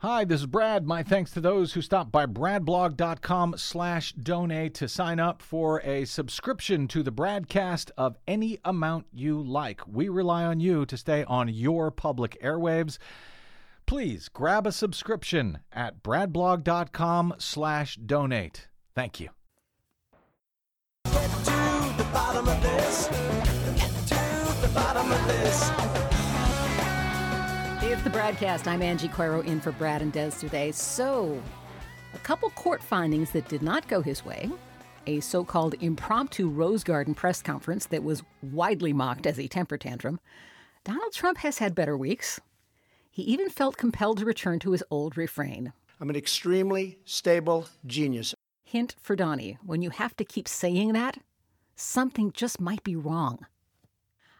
Hi, 0.00 0.24
this 0.24 0.42
is 0.42 0.46
Brad. 0.46 0.86
My 0.86 1.02
thanks 1.02 1.32
to 1.32 1.40
those 1.40 1.72
who 1.72 1.82
stopped 1.82 2.12
by 2.12 2.24
bradblog.com 2.24 3.56
slash 3.56 4.12
donate 4.12 4.74
to 4.74 4.86
sign 4.86 5.18
up 5.18 5.42
for 5.42 5.82
a 5.82 6.04
subscription 6.04 6.86
to 6.86 7.02
the 7.02 7.10
BradCast 7.10 7.90
of 7.98 8.16
any 8.24 8.60
amount 8.64 9.06
you 9.12 9.42
like. 9.42 9.80
We 9.88 10.08
rely 10.08 10.44
on 10.44 10.60
you 10.60 10.86
to 10.86 10.96
stay 10.96 11.24
on 11.24 11.48
your 11.48 11.90
public 11.90 12.40
airwaves. 12.40 12.98
Please 13.86 14.28
grab 14.28 14.68
a 14.68 14.72
subscription 14.72 15.58
at 15.72 16.00
bradblog.com 16.04 17.34
slash 17.38 17.96
donate. 17.96 18.68
Thank 18.94 19.18
you. 19.18 19.30
Get 21.06 21.28
to 21.28 21.94
the 21.96 22.08
bottom 22.12 22.46
of 22.46 22.62
this. 22.62 23.08
Get 23.74 23.90
to 24.06 24.60
the 24.60 24.70
bottom 24.72 25.10
of 25.10 25.26
this. 25.26 26.17
It's 27.98 28.04
the 28.04 28.16
BradCast. 28.16 28.68
I'm 28.68 28.80
Angie 28.80 29.08
Coiro 29.08 29.44
in 29.44 29.60
for 29.60 29.72
Brad 29.72 30.02
and 30.02 30.12
Des 30.12 30.30
today. 30.30 30.70
So, 30.70 31.42
a 32.14 32.18
couple 32.18 32.48
court 32.50 32.80
findings 32.80 33.32
that 33.32 33.48
did 33.48 33.60
not 33.60 33.88
go 33.88 34.02
his 34.02 34.24
way, 34.24 34.48
a 35.08 35.18
so 35.18 35.42
called 35.42 35.74
impromptu 35.80 36.48
Rose 36.48 36.84
Garden 36.84 37.12
press 37.12 37.42
conference 37.42 37.86
that 37.86 38.04
was 38.04 38.22
widely 38.40 38.92
mocked 38.92 39.26
as 39.26 39.36
a 39.36 39.48
temper 39.48 39.76
tantrum. 39.76 40.20
Donald 40.84 41.12
Trump 41.12 41.38
has 41.38 41.58
had 41.58 41.74
better 41.74 41.96
weeks. 41.96 42.40
He 43.10 43.22
even 43.24 43.50
felt 43.50 43.76
compelled 43.76 44.18
to 44.18 44.24
return 44.24 44.60
to 44.60 44.70
his 44.70 44.84
old 44.92 45.16
refrain. 45.16 45.72
I'm 46.00 46.08
an 46.08 46.14
extremely 46.14 47.00
stable 47.04 47.66
genius. 47.84 48.32
Hint 48.62 48.94
for 49.00 49.16
Donnie 49.16 49.58
when 49.66 49.82
you 49.82 49.90
have 49.90 50.16
to 50.18 50.24
keep 50.24 50.46
saying 50.46 50.92
that, 50.92 51.18
something 51.74 52.30
just 52.30 52.60
might 52.60 52.84
be 52.84 52.94
wrong. 52.94 53.44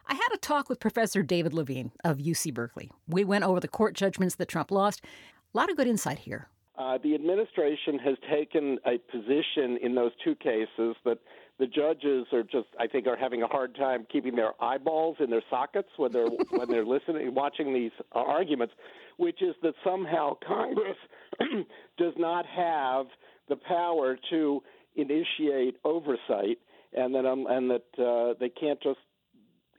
I 0.09 0.15
had 0.15 0.29
a 0.33 0.37
talk 0.37 0.69
with 0.69 0.79
Professor 0.79 1.21
David 1.21 1.53
Levine 1.53 1.91
of 2.03 2.17
UC 2.17 2.51
Berkeley. 2.51 2.89
We 3.07 3.23
went 3.23 3.43
over 3.43 3.59
the 3.59 3.67
court 3.67 3.93
judgments 3.93 4.35
that 4.35 4.47
Trump 4.47 4.71
lost. 4.71 5.05
A 5.53 5.57
lot 5.57 5.69
of 5.69 5.77
good 5.77 5.85
insight 5.85 6.17
here. 6.17 6.49
Uh, 6.75 6.97
the 7.03 7.13
administration 7.13 7.99
has 7.99 8.15
taken 8.27 8.79
a 8.87 8.97
position 9.11 9.77
in 9.83 9.93
those 9.93 10.11
two 10.23 10.33
cases 10.33 10.95
that 11.05 11.19
the 11.59 11.67
judges 11.67 12.25
are 12.33 12.41
just, 12.41 12.69
I 12.79 12.87
think, 12.87 13.05
are 13.05 13.17
having 13.17 13.43
a 13.43 13.47
hard 13.47 13.75
time 13.75 14.07
keeping 14.11 14.35
their 14.35 14.53
eyeballs 14.63 15.17
in 15.19 15.29
their 15.29 15.43
sockets 15.47 15.89
when 15.97 16.11
they're 16.11 16.25
when 16.49 16.69
they're 16.69 16.85
listening, 16.85 17.35
watching 17.35 17.71
these 17.71 17.91
uh, 18.15 18.19
arguments, 18.19 18.73
which 19.17 19.43
is 19.43 19.53
that 19.61 19.75
somehow 19.83 20.37
Congress 20.47 20.97
does 21.99 22.13
not 22.17 22.45
have 22.47 23.05
the 23.47 23.57
power 23.57 24.17
to 24.31 24.63
initiate 24.95 25.75
oversight, 25.83 26.57
and 26.93 27.13
that 27.13 27.25
um, 27.25 27.45
and 27.47 27.69
that 27.69 28.03
uh, 28.03 28.33
they 28.39 28.49
can't 28.49 28.81
just 28.81 28.99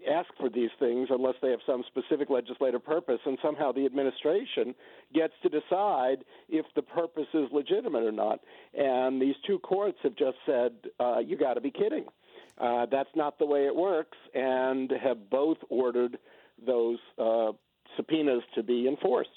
ask 0.09 0.29
for 0.39 0.49
these 0.49 0.71
things 0.79 1.09
unless 1.11 1.35
they 1.43 1.51
have 1.51 1.61
some 1.67 1.83
specific 1.89 2.31
legislative 2.31 2.85
purpose, 2.85 3.21
and 3.25 3.39
somehow 3.43 3.73
the 3.73 3.85
administration 3.87 4.75
gets 5.15 5.35
to 5.43 5.49
decide 5.49 6.25
if 6.49 6.67
the 6.75 6.83
purpose 6.83 7.27
is 7.35 7.49
legitimate 7.53 8.05
or 8.05 8.13
not. 8.13 8.41
And 8.75 9.21
these 9.21 9.37
two 9.47 9.59
courts 9.59 9.99
have 10.03 10.17
just 10.17 10.39
said, 10.47 10.73
uh, 10.99 11.19
"You 11.19 11.37
got 11.37 11.55
to 11.55 11.61
be 11.61 11.71
kidding." 11.71 12.07
Uh, 12.59 12.87
that's 12.87 13.15
not 13.15 13.39
the 13.39 13.47
way 13.47 13.67
it 13.67 13.75
works, 13.75 14.19
and 14.35 14.91
have 14.91 15.31
both 15.31 15.59
ordered 15.69 16.19
those 16.65 16.99
uh, 17.19 17.53
subpoenas 17.97 18.43
to 18.55 18.63
be 18.63 18.87
enforced. 18.87 19.31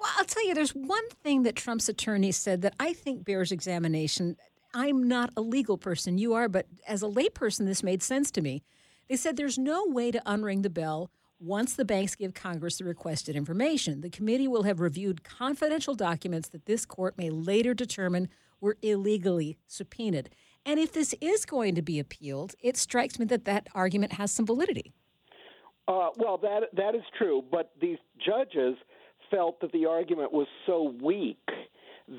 Well, 0.00 0.10
I'll 0.16 0.24
tell 0.24 0.46
you, 0.46 0.54
there's 0.54 0.74
one 0.74 1.08
thing 1.22 1.42
that 1.42 1.56
Trump's 1.56 1.88
attorney 1.88 2.32
said 2.32 2.62
that 2.62 2.74
I 2.80 2.92
think 2.92 3.24
bears 3.24 3.52
examination. 3.52 4.36
I'm 4.72 5.06
not 5.06 5.30
a 5.36 5.40
legal 5.40 5.76
person, 5.76 6.16
you 6.16 6.32
are, 6.34 6.48
but 6.48 6.66
as 6.86 7.02
a 7.02 7.06
layperson, 7.06 7.66
this 7.66 7.82
made 7.82 8.02
sense 8.02 8.30
to 8.32 8.40
me. 8.40 8.62
They 9.10 9.16
said 9.16 9.36
there's 9.36 9.58
no 9.58 9.86
way 9.86 10.12
to 10.12 10.22
unring 10.24 10.62
the 10.62 10.70
bell 10.70 11.10
once 11.40 11.74
the 11.74 11.84
banks 11.84 12.14
give 12.14 12.32
Congress 12.32 12.76
the 12.76 12.84
requested 12.84 13.34
information. 13.34 14.02
The 14.02 14.08
committee 14.08 14.46
will 14.46 14.62
have 14.62 14.78
reviewed 14.78 15.24
confidential 15.24 15.96
documents 15.96 16.48
that 16.50 16.66
this 16.66 16.86
court 16.86 17.18
may 17.18 17.28
later 17.28 17.74
determine 17.74 18.28
were 18.60 18.76
illegally 18.82 19.58
subpoenaed. 19.66 20.30
And 20.64 20.78
if 20.78 20.92
this 20.92 21.12
is 21.20 21.44
going 21.44 21.74
to 21.74 21.82
be 21.82 21.98
appealed, 21.98 22.54
it 22.62 22.76
strikes 22.76 23.18
me 23.18 23.24
that 23.26 23.46
that 23.46 23.66
argument 23.74 24.12
has 24.12 24.30
some 24.30 24.46
validity. 24.46 24.92
Uh, 25.88 26.10
well, 26.16 26.38
that 26.38 26.68
that 26.76 26.94
is 26.94 27.02
true, 27.18 27.42
but 27.50 27.72
these 27.80 27.98
judges 28.24 28.76
felt 29.28 29.60
that 29.60 29.72
the 29.72 29.86
argument 29.86 30.32
was 30.32 30.46
so 30.66 30.94
weak 31.02 31.42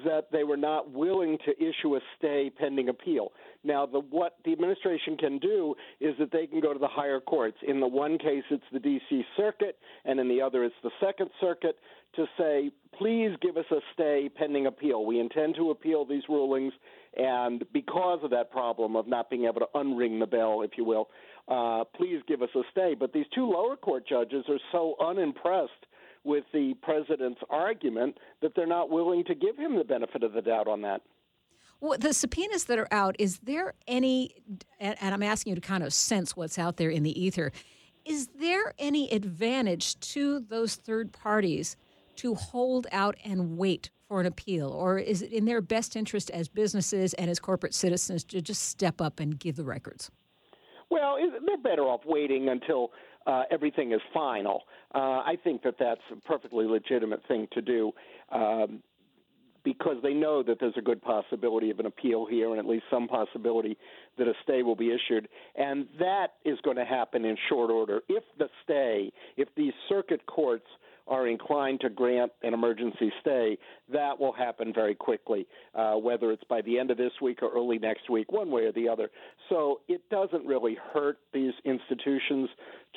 that 0.06 0.28
they 0.32 0.44
were 0.44 0.58
not 0.58 0.92
willing 0.92 1.38
to 1.46 1.52
issue 1.62 1.96
a 1.96 2.00
stay 2.18 2.50
pending 2.50 2.90
appeal. 2.90 3.32
Now, 3.64 3.86
the, 3.86 4.00
what 4.00 4.38
the 4.46 4.54
administration 4.54 5.18
can 5.18 5.38
do 5.38 5.76
is 6.00 6.16
that 6.18 6.32
they 6.32 6.48
can 6.48 6.62
go 6.62 6.74
to 6.74 6.80
the 6.80 6.88
higher 6.88 7.20
courts. 7.20 7.58
In 7.68 7.80
the 7.80 7.88
one 7.88 8.18
case, 8.18 8.44
it's 8.50 8.64
the 8.72 8.80
D.C. 8.80 9.24
Circuit, 9.36 9.78
and 10.06 10.20
in 10.20 10.30
the 10.30 10.42
other, 10.42 10.64
it's 10.64 10.76
the 10.82 10.92
Second 11.02 11.30
Circuit, 11.40 11.78
to 12.16 12.26
say, 12.38 12.72
please 12.98 13.32
give 13.42 13.58
us 13.58 13.66
a 13.72 13.80
stay 13.94 14.30
pending 14.34 14.66
appeal. 14.66 15.06
We 15.06 15.20
intend 15.20 15.56
to 15.56 15.72
appeal 15.72 16.06
these 16.06 16.24
rulings, 16.30 16.74
and 17.18 17.64
because 17.74 18.20
of 18.24 18.32
that 18.32 18.52
problem 18.52 18.96
of 18.96 19.08
not 19.08 19.30
being 19.30 19.46
able 19.46 19.60
to 19.60 19.68
unring 19.76 20.20
the 20.20 20.26
bell, 20.26 20.62
if 20.62 20.72
you 20.78 20.86
will, 20.86 21.10
uh, 21.48 21.84
please 21.96 22.22
give 22.28 22.42
us 22.42 22.50
a 22.56 22.62
stay. 22.72 22.96
But 22.98 23.14
these 23.14 23.26
two 23.36 23.46
lower 23.46 23.76
court 23.76 24.08
judges 24.08 24.46
are 24.48 24.60
so 24.72 24.96
unimpressed 25.02 25.72
with 26.24 26.44
the 26.54 26.74
president's 26.82 27.42
argument 27.50 28.18
that 28.42 28.54
they're 28.56 28.68
not 28.68 28.90
willing 28.90 29.24
to 29.26 29.36
give 29.36 29.58
him 29.58 29.76
the 29.78 29.84
benefit 29.84 30.24
of 30.24 30.34
the 30.34 30.42
doubt 30.42 30.68
on 30.68 30.82
that. 30.82 31.02
Well, 31.80 31.98
the 31.98 32.14
subpoenas 32.14 32.66
that 32.66 32.78
are 32.78 32.88
out, 32.92 33.16
is 33.18 33.40
there 33.40 33.74
any, 33.88 34.36
and 34.80 34.98
I'm 35.02 35.24
asking 35.24 35.52
you 35.52 35.56
to 35.56 35.62
kind 35.62 35.84
of 35.84 35.92
sense 35.92 36.36
what's 36.36 36.60
out 36.60 36.78
there 36.78 36.92
in 36.92 37.02
the 37.02 37.20
ether, 37.20 37.52
is 38.06 38.28
there 38.40 38.74
any 38.78 39.12
advantage 39.12 40.00
to 40.12 40.40
those 40.42 40.76
third 40.76 41.12
parties 41.12 41.76
to 42.18 42.36
hold 42.36 42.86
out 42.92 43.16
and 43.26 43.58
wait 43.58 43.90
for 44.08 44.20
an 44.20 44.28
appeal? 44.28 44.70
Or 44.70 45.00
is 45.00 45.24
it 45.24 45.32
in 45.32 45.46
their 45.46 45.62
best 45.62 45.96
interest 45.96 46.30
as 46.32 46.48
businesses 46.48 47.16
and 47.16 47.32
as 47.32 47.40
corporate 47.40 47.74
citizens 47.74 48.24
to 48.26 48.42
just 48.42 48.64
step 48.70 49.02
up 49.02 49.20
and 49.20 49.40
give 49.40 49.56
the 49.56 49.64
records? 49.64 50.12
Well, 50.90 51.18
they're 51.46 51.58
better 51.58 51.84
off 51.84 52.02
waiting 52.06 52.50
until 52.50 52.92
uh, 53.26 53.44
everything 53.50 53.92
is 53.92 54.02
final. 54.14 54.64
Uh, 54.94 54.98
I 54.98 55.38
think 55.44 55.64
that 55.64 55.76
that's 55.80 56.02
a 56.12 56.16
perfectly 56.28 56.66
legitimate 56.66 57.22
thing 57.28 57.48
to 57.54 57.62
do. 57.62 57.92
Um, 58.32 58.82
because 59.64 59.98
they 60.02 60.14
know 60.14 60.42
that 60.44 60.58
there's 60.60 60.78
a 60.78 60.82
good 60.82 61.02
possibility 61.02 61.70
of 61.70 61.80
an 61.80 61.86
appeal 61.86 62.26
here 62.26 62.50
and 62.50 62.60
at 62.60 62.66
least 62.66 62.84
some 62.90 63.08
possibility 63.08 63.78
that 64.18 64.28
a 64.28 64.34
stay 64.44 64.64
will 64.64 64.76
be 64.76 64.92
issued. 64.92 65.28
And 65.56 65.88
that 66.00 66.34
is 66.46 66.58
going 66.64 66.78
to 66.78 66.86
happen 66.86 67.26
in 67.26 67.38
short 67.50 67.70
order. 67.70 68.02
If 68.10 68.24
the 68.38 68.48
stay, 68.64 69.12
if 69.38 69.50
these 69.56 69.74
circuit 69.88 70.26
courts 70.26 70.66
are 71.08 71.28
inclined 71.28 71.82
to 71.82 71.90
grant 71.90 72.32
an 72.44 72.54
emergency 72.54 73.12
stay, 73.22 73.58
that 73.92 74.20
will 74.20 74.34
happen 74.34 74.74
very 74.74 74.96
quickly, 74.96 75.48
uh, 75.76 75.94
whether 75.94 76.32
it's 76.32 76.44
by 76.46 76.62
the 76.62 76.80
end 76.80 76.92
of 76.92 76.98
this 76.98 77.12
week 77.22 77.40
or 77.42 77.52
early 77.54 77.80
next 77.80 78.10
week, 78.10 78.32
one 78.32 78.50
way 78.50 78.64
or 78.64 78.72
the 78.72 78.88
other. 78.88 79.10
So 79.50 79.82
it 79.88 80.02
doesn't 80.10 80.46
really 80.46 80.78
hurt 80.94 81.18
these 81.34 81.54
institutions 81.66 82.50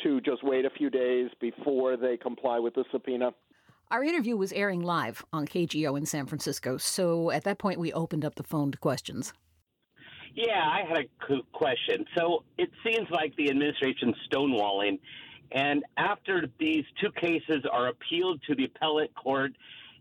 to 0.02 0.20
just 0.20 0.44
wait 0.44 0.64
a 0.64 0.70
few 0.70 0.90
days 0.90 1.30
before 1.40 1.96
they 1.96 2.16
comply 2.16 2.58
with 2.58 2.74
the 2.74 2.84
subpoena. 2.92 3.32
Our 3.90 4.02
interview 4.02 4.36
was 4.36 4.52
airing 4.52 4.82
live 4.82 5.24
on 5.32 5.46
KGO 5.46 5.96
in 5.96 6.06
San 6.06 6.26
Francisco, 6.26 6.78
so 6.78 7.30
at 7.30 7.44
that 7.44 7.58
point 7.58 7.78
we 7.78 7.92
opened 7.92 8.24
up 8.24 8.34
the 8.34 8.42
phone 8.42 8.72
to 8.72 8.78
questions. 8.78 9.32
Yeah, 10.34 10.62
I 10.64 10.82
had 10.88 10.98
a 10.98 11.42
question. 11.52 12.04
So 12.16 12.42
it 12.58 12.68
seems 12.84 13.08
like 13.10 13.36
the 13.36 13.50
administration's 13.50 14.16
stonewalling, 14.28 14.98
and 15.54 15.84
after 15.96 16.48
these 16.58 16.84
two 17.00 17.12
cases 17.12 17.64
are 17.72 17.86
appealed 17.86 18.42
to 18.48 18.56
the 18.56 18.64
appellate 18.64 19.14
court, 19.14 19.52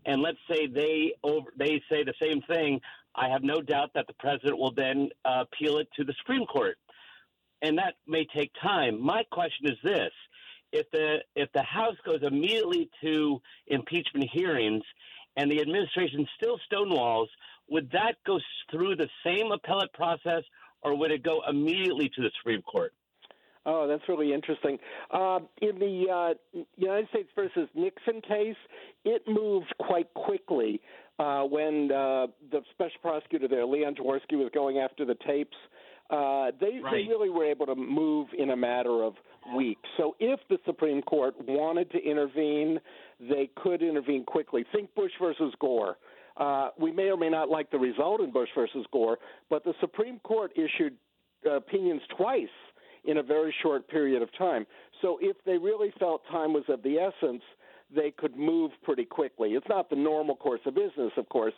and 0.04 0.20
let's 0.20 0.38
say 0.50 0.66
they 0.66 1.14
over 1.22 1.46
they 1.56 1.80
say 1.88 2.02
the 2.02 2.12
same 2.20 2.42
thing, 2.42 2.80
I 3.14 3.28
have 3.28 3.44
no 3.44 3.62
doubt 3.62 3.92
that 3.94 4.08
the 4.08 4.14
president 4.14 4.58
will 4.58 4.74
then 4.74 5.08
uh, 5.24 5.44
appeal 5.44 5.78
it 5.78 5.88
to 5.96 6.04
the 6.04 6.12
Supreme 6.18 6.44
Court, 6.44 6.76
and 7.62 7.78
that 7.78 7.94
may 8.06 8.26
take 8.36 8.50
time. 8.60 9.00
My 9.00 9.22
question 9.30 9.66
is 9.66 9.78
this: 9.84 10.10
if 10.72 10.90
the 10.90 11.18
if 11.36 11.48
the 11.52 11.62
House 11.62 11.96
goes 12.04 12.20
immediately 12.22 12.90
to 13.02 13.40
impeachment 13.68 14.28
hearings 14.32 14.82
and 15.36 15.50
the 15.50 15.60
administration 15.60 16.26
still 16.36 16.58
stonewalls, 16.70 17.28
would 17.68 17.90
that 17.92 18.16
go 18.26 18.40
through 18.72 18.96
the 18.96 19.08
same 19.24 19.52
appellate 19.52 19.92
process 19.92 20.42
or 20.82 20.96
would 20.96 21.12
it 21.12 21.22
go 21.22 21.42
immediately 21.48 22.10
to 22.16 22.22
the 22.22 22.30
Supreme 22.38 22.62
Court? 22.62 22.92
Oh, 23.66 23.88
that's 23.88 24.02
really 24.08 24.32
interesting. 24.32 24.78
Uh, 25.10 25.40
in 25.62 25.78
the 25.78 26.06
uh, 26.12 26.60
United 26.76 27.08
States 27.08 27.28
versus 27.34 27.68
Nixon 27.74 28.20
case, 28.20 28.56
it 29.04 29.22
moved 29.26 29.72
quite 29.78 30.12
quickly 30.14 30.80
uh, 31.18 31.44
when 31.44 31.90
uh, 31.90 32.26
the 32.50 32.60
special 32.72 32.98
prosecutor 33.00 33.48
there, 33.48 33.64
Leon 33.64 33.94
Jaworski, 33.94 34.36
was 34.36 34.50
going 34.52 34.78
after 34.78 35.04
the 35.04 35.16
tapes. 35.26 35.56
Uh, 36.10 36.50
they, 36.60 36.80
right. 36.82 36.92
they 36.92 37.08
really 37.08 37.30
were 37.30 37.44
able 37.44 37.64
to 37.66 37.74
move 37.74 38.28
in 38.36 38.50
a 38.50 38.56
matter 38.56 39.02
of 39.02 39.14
weeks. 39.56 39.88
So 39.96 40.14
if 40.20 40.40
the 40.50 40.58
Supreme 40.66 41.00
Court 41.02 41.34
wanted 41.46 41.90
to 41.92 41.98
intervene, 41.98 42.78
they 43.18 43.48
could 43.56 43.82
intervene 43.82 44.24
quickly. 44.24 44.66
Think 44.72 44.94
Bush 44.94 45.12
versus 45.20 45.54
Gore. 45.60 45.96
Uh, 46.36 46.70
we 46.78 46.92
may 46.92 47.04
or 47.04 47.16
may 47.16 47.30
not 47.30 47.48
like 47.48 47.70
the 47.70 47.78
result 47.78 48.20
in 48.20 48.32
Bush 48.32 48.48
versus 48.54 48.84
Gore, 48.92 49.18
but 49.48 49.64
the 49.64 49.72
Supreme 49.80 50.18
Court 50.20 50.52
issued 50.56 50.94
uh, 51.46 51.52
opinions 51.52 52.02
twice 52.16 52.48
in 53.04 53.18
a 53.18 53.22
very 53.22 53.54
short 53.62 53.88
period 53.88 54.22
of 54.22 54.28
time. 54.36 54.66
So 55.02 55.18
if 55.20 55.36
they 55.44 55.58
really 55.58 55.92
felt 55.98 56.22
time 56.30 56.52
was 56.52 56.64
of 56.68 56.82
the 56.82 56.96
essence, 56.98 57.42
they 57.94 58.10
could 58.10 58.36
move 58.36 58.70
pretty 58.82 59.04
quickly. 59.04 59.50
It's 59.50 59.68
not 59.68 59.90
the 59.90 59.96
normal 59.96 60.36
course 60.36 60.60
of 60.66 60.74
business, 60.74 61.12
of 61.16 61.28
course, 61.28 61.54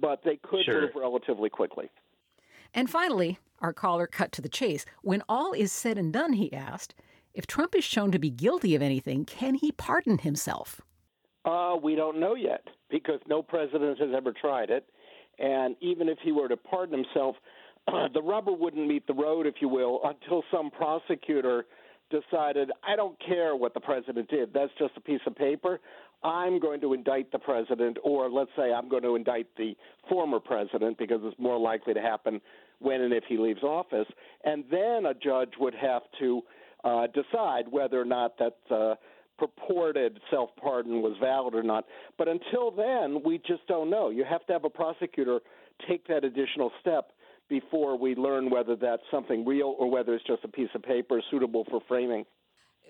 but 0.00 0.22
they 0.24 0.36
could 0.36 0.64
sure. 0.64 0.82
move 0.82 0.90
relatively 0.94 1.50
quickly. 1.50 1.90
And 2.74 2.88
finally, 2.88 3.38
our 3.60 3.72
caller 3.72 4.06
cut 4.06 4.32
to 4.32 4.42
the 4.42 4.48
chase. 4.48 4.84
When 5.02 5.22
all 5.28 5.52
is 5.52 5.72
said 5.72 5.98
and 5.98 6.12
done, 6.12 6.34
he 6.34 6.52
asked, 6.52 6.94
if 7.34 7.46
Trump 7.46 7.74
is 7.74 7.84
shown 7.84 8.10
to 8.12 8.18
be 8.18 8.30
guilty 8.30 8.74
of 8.74 8.82
anything, 8.82 9.24
can 9.24 9.54
he 9.54 9.72
pardon 9.72 10.18
himself? 10.18 10.80
Uh, 11.44 11.76
we 11.82 11.94
don't 11.94 12.20
know 12.20 12.34
yet 12.34 12.66
because 12.90 13.20
no 13.26 13.42
president 13.42 13.98
has 13.98 14.10
ever 14.14 14.32
tried 14.32 14.70
it. 14.70 14.86
And 15.38 15.76
even 15.80 16.08
if 16.08 16.18
he 16.22 16.32
were 16.32 16.48
to 16.48 16.56
pardon 16.56 17.02
himself, 17.02 17.36
the 18.14 18.22
rubber 18.22 18.52
wouldn't 18.52 18.86
meet 18.86 19.06
the 19.06 19.14
road, 19.14 19.46
if 19.46 19.54
you 19.60 19.68
will, 19.68 20.00
until 20.04 20.42
some 20.50 20.70
prosecutor 20.70 21.66
decided, 22.10 22.70
I 22.82 22.96
don't 22.96 23.16
care 23.24 23.54
what 23.54 23.72
the 23.72 23.80
president 23.80 24.28
did. 24.28 24.52
That's 24.52 24.72
just 24.78 24.92
a 24.96 25.00
piece 25.00 25.20
of 25.26 25.36
paper. 25.36 25.80
I'm 26.22 26.58
going 26.58 26.80
to 26.82 26.92
indict 26.92 27.32
the 27.32 27.38
president, 27.38 27.96
or 28.02 28.28
let's 28.28 28.50
say 28.56 28.72
I'm 28.72 28.88
going 28.88 29.04
to 29.04 29.16
indict 29.16 29.46
the 29.56 29.74
former 30.08 30.40
president 30.40 30.98
because 30.98 31.20
it's 31.22 31.38
more 31.38 31.58
likely 31.58 31.94
to 31.94 32.00
happen 32.00 32.40
when 32.80 33.00
and 33.00 33.12
if 33.12 33.24
he 33.28 33.38
leaves 33.38 33.62
office. 33.62 34.06
And 34.44 34.64
then 34.70 35.06
a 35.06 35.14
judge 35.14 35.52
would 35.58 35.74
have 35.74 36.02
to 36.18 36.42
uh, 36.84 37.06
decide 37.06 37.68
whether 37.70 38.00
or 38.00 38.04
not 38.04 38.36
that 38.38 38.56
uh, 38.70 38.94
purported 39.38 40.20
self 40.30 40.50
pardon 40.60 41.00
was 41.00 41.16
valid 41.20 41.54
or 41.54 41.62
not. 41.62 41.86
But 42.18 42.28
until 42.28 42.70
then, 42.70 43.22
we 43.24 43.38
just 43.38 43.66
don't 43.66 43.88
know. 43.88 44.10
You 44.10 44.24
have 44.28 44.44
to 44.46 44.52
have 44.52 44.64
a 44.64 44.70
prosecutor 44.70 45.40
take 45.88 46.06
that 46.08 46.24
additional 46.24 46.70
step 46.80 47.12
before 47.50 47.98
we 47.98 48.14
learn 48.14 48.48
whether 48.48 48.76
that's 48.76 49.02
something 49.10 49.44
real 49.44 49.74
or 49.78 49.90
whether 49.90 50.14
it's 50.14 50.24
just 50.24 50.44
a 50.44 50.48
piece 50.48 50.70
of 50.74 50.82
paper 50.82 51.20
suitable 51.30 51.66
for 51.68 51.80
framing. 51.86 52.24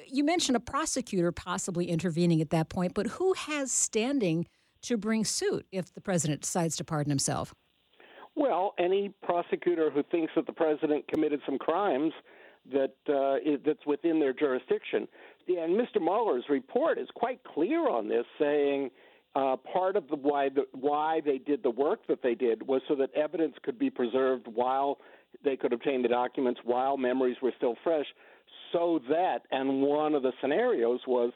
You 0.07 0.23
mentioned 0.23 0.57
a 0.57 0.61
prosecutor 0.61 1.33
possibly 1.33 1.87
intervening 1.87 2.41
at 2.41 2.51
that 2.51 2.69
point, 2.69 2.95
but 2.95 3.07
who 3.09 3.33
has 3.33 3.73
standing 3.73 4.47
to 4.83 4.97
bring 4.97 5.25
suit 5.25 5.67
if 5.73 5.93
the 5.93 6.01
president 6.01 6.43
decides 6.43 6.77
to 6.77 6.85
pardon 6.85 7.11
himself? 7.11 7.55
Well, 8.37 8.75
any 8.79 9.13
prosecutor 9.23 9.91
who 9.91 10.03
thinks 10.05 10.33
that 10.37 10.47
the 10.47 10.53
president 10.53 11.09
committed 11.09 11.41
some 11.45 11.59
crimes 11.59 12.13
that 12.73 12.95
uh, 13.09 13.37
is, 13.37 13.61
that's 13.65 13.85
within 13.87 14.21
their 14.21 14.33
jurisdiction. 14.33 15.09
And 15.49 15.79
Mr. 15.79 16.01
Mueller's 16.01 16.45
report 16.49 16.99
is 16.99 17.09
quite 17.15 17.41
clear 17.43 17.89
on 17.89 18.09
this, 18.09 18.25
saying 18.39 18.91
uh, 19.35 19.57
part 19.73 19.97
of 19.97 20.09
the 20.09 20.17
why 20.17 20.49
the, 20.49 20.67
why 20.73 21.21
they 21.25 21.39
did 21.39 21.63
the 21.63 21.71
work 21.71 22.01
that 22.09 22.23
they 22.23 22.35
did 22.35 22.67
was 22.67 22.83
so 22.89 22.95
that 22.97 23.15
evidence 23.15 23.55
could 23.63 23.79
be 23.79 23.91
preserved 23.91 24.47
while 24.53 24.99
they 25.45 25.57
could 25.57 25.73
obtain 25.73 26.03
the 26.03 26.09
documents 26.09 26.61
while 26.65 26.97
memories 26.97 27.37
were 27.41 27.53
still 27.57 27.77
fresh, 27.85 28.07
so 28.73 29.01
that 29.09 29.43
and 29.51 29.83
one 29.83 30.15
of 30.15 30.23
the 30.23 30.33
scenarios 30.41 31.01
was 31.07 31.33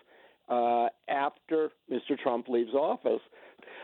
uh, 0.49 0.89
after 1.09 1.71
Mr. 1.91 2.19
Trump 2.21 2.49
leaves 2.49 2.75
office, 2.75 3.21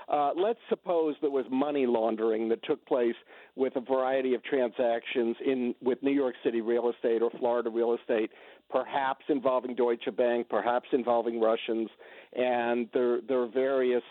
uh, 0.08 0.30
let's 0.36 0.58
suppose 0.68 1.14
there 1.20 1.30
was 1.30 1.44
money 1.50 1.86
laundering 1.86 2.48
that 2.48 2.62
took 2.64 2.84
place 2.86 3.14
with 3.54 3.76
a 3.76 3.80
variety 3.80 4.34
of 4.34 4.42
transactions 4.42 5.36
in 5.44 5.74
with 5.80 6.02
New 6.02 6.12
York 6.12 6.34
City 6.44 6.60
real 6.60 6.90
estate 6.90 7.22
or 7.22 7.30
Florida 7.38 7.70
real 7.70 7.94
estate, 7.94 8.30
perhaps 8.70 9.24
involving 9.28 9.74
Deutsche 9.74 10.14
Bank, 10.16 10.48
perhaps 10.48 10.88
involving 10.92 11.40
Russians, 11.40 11.88
and 12.34 12.88
there 12.92 13.20
are 13.30 13.48
various 13.48 14.02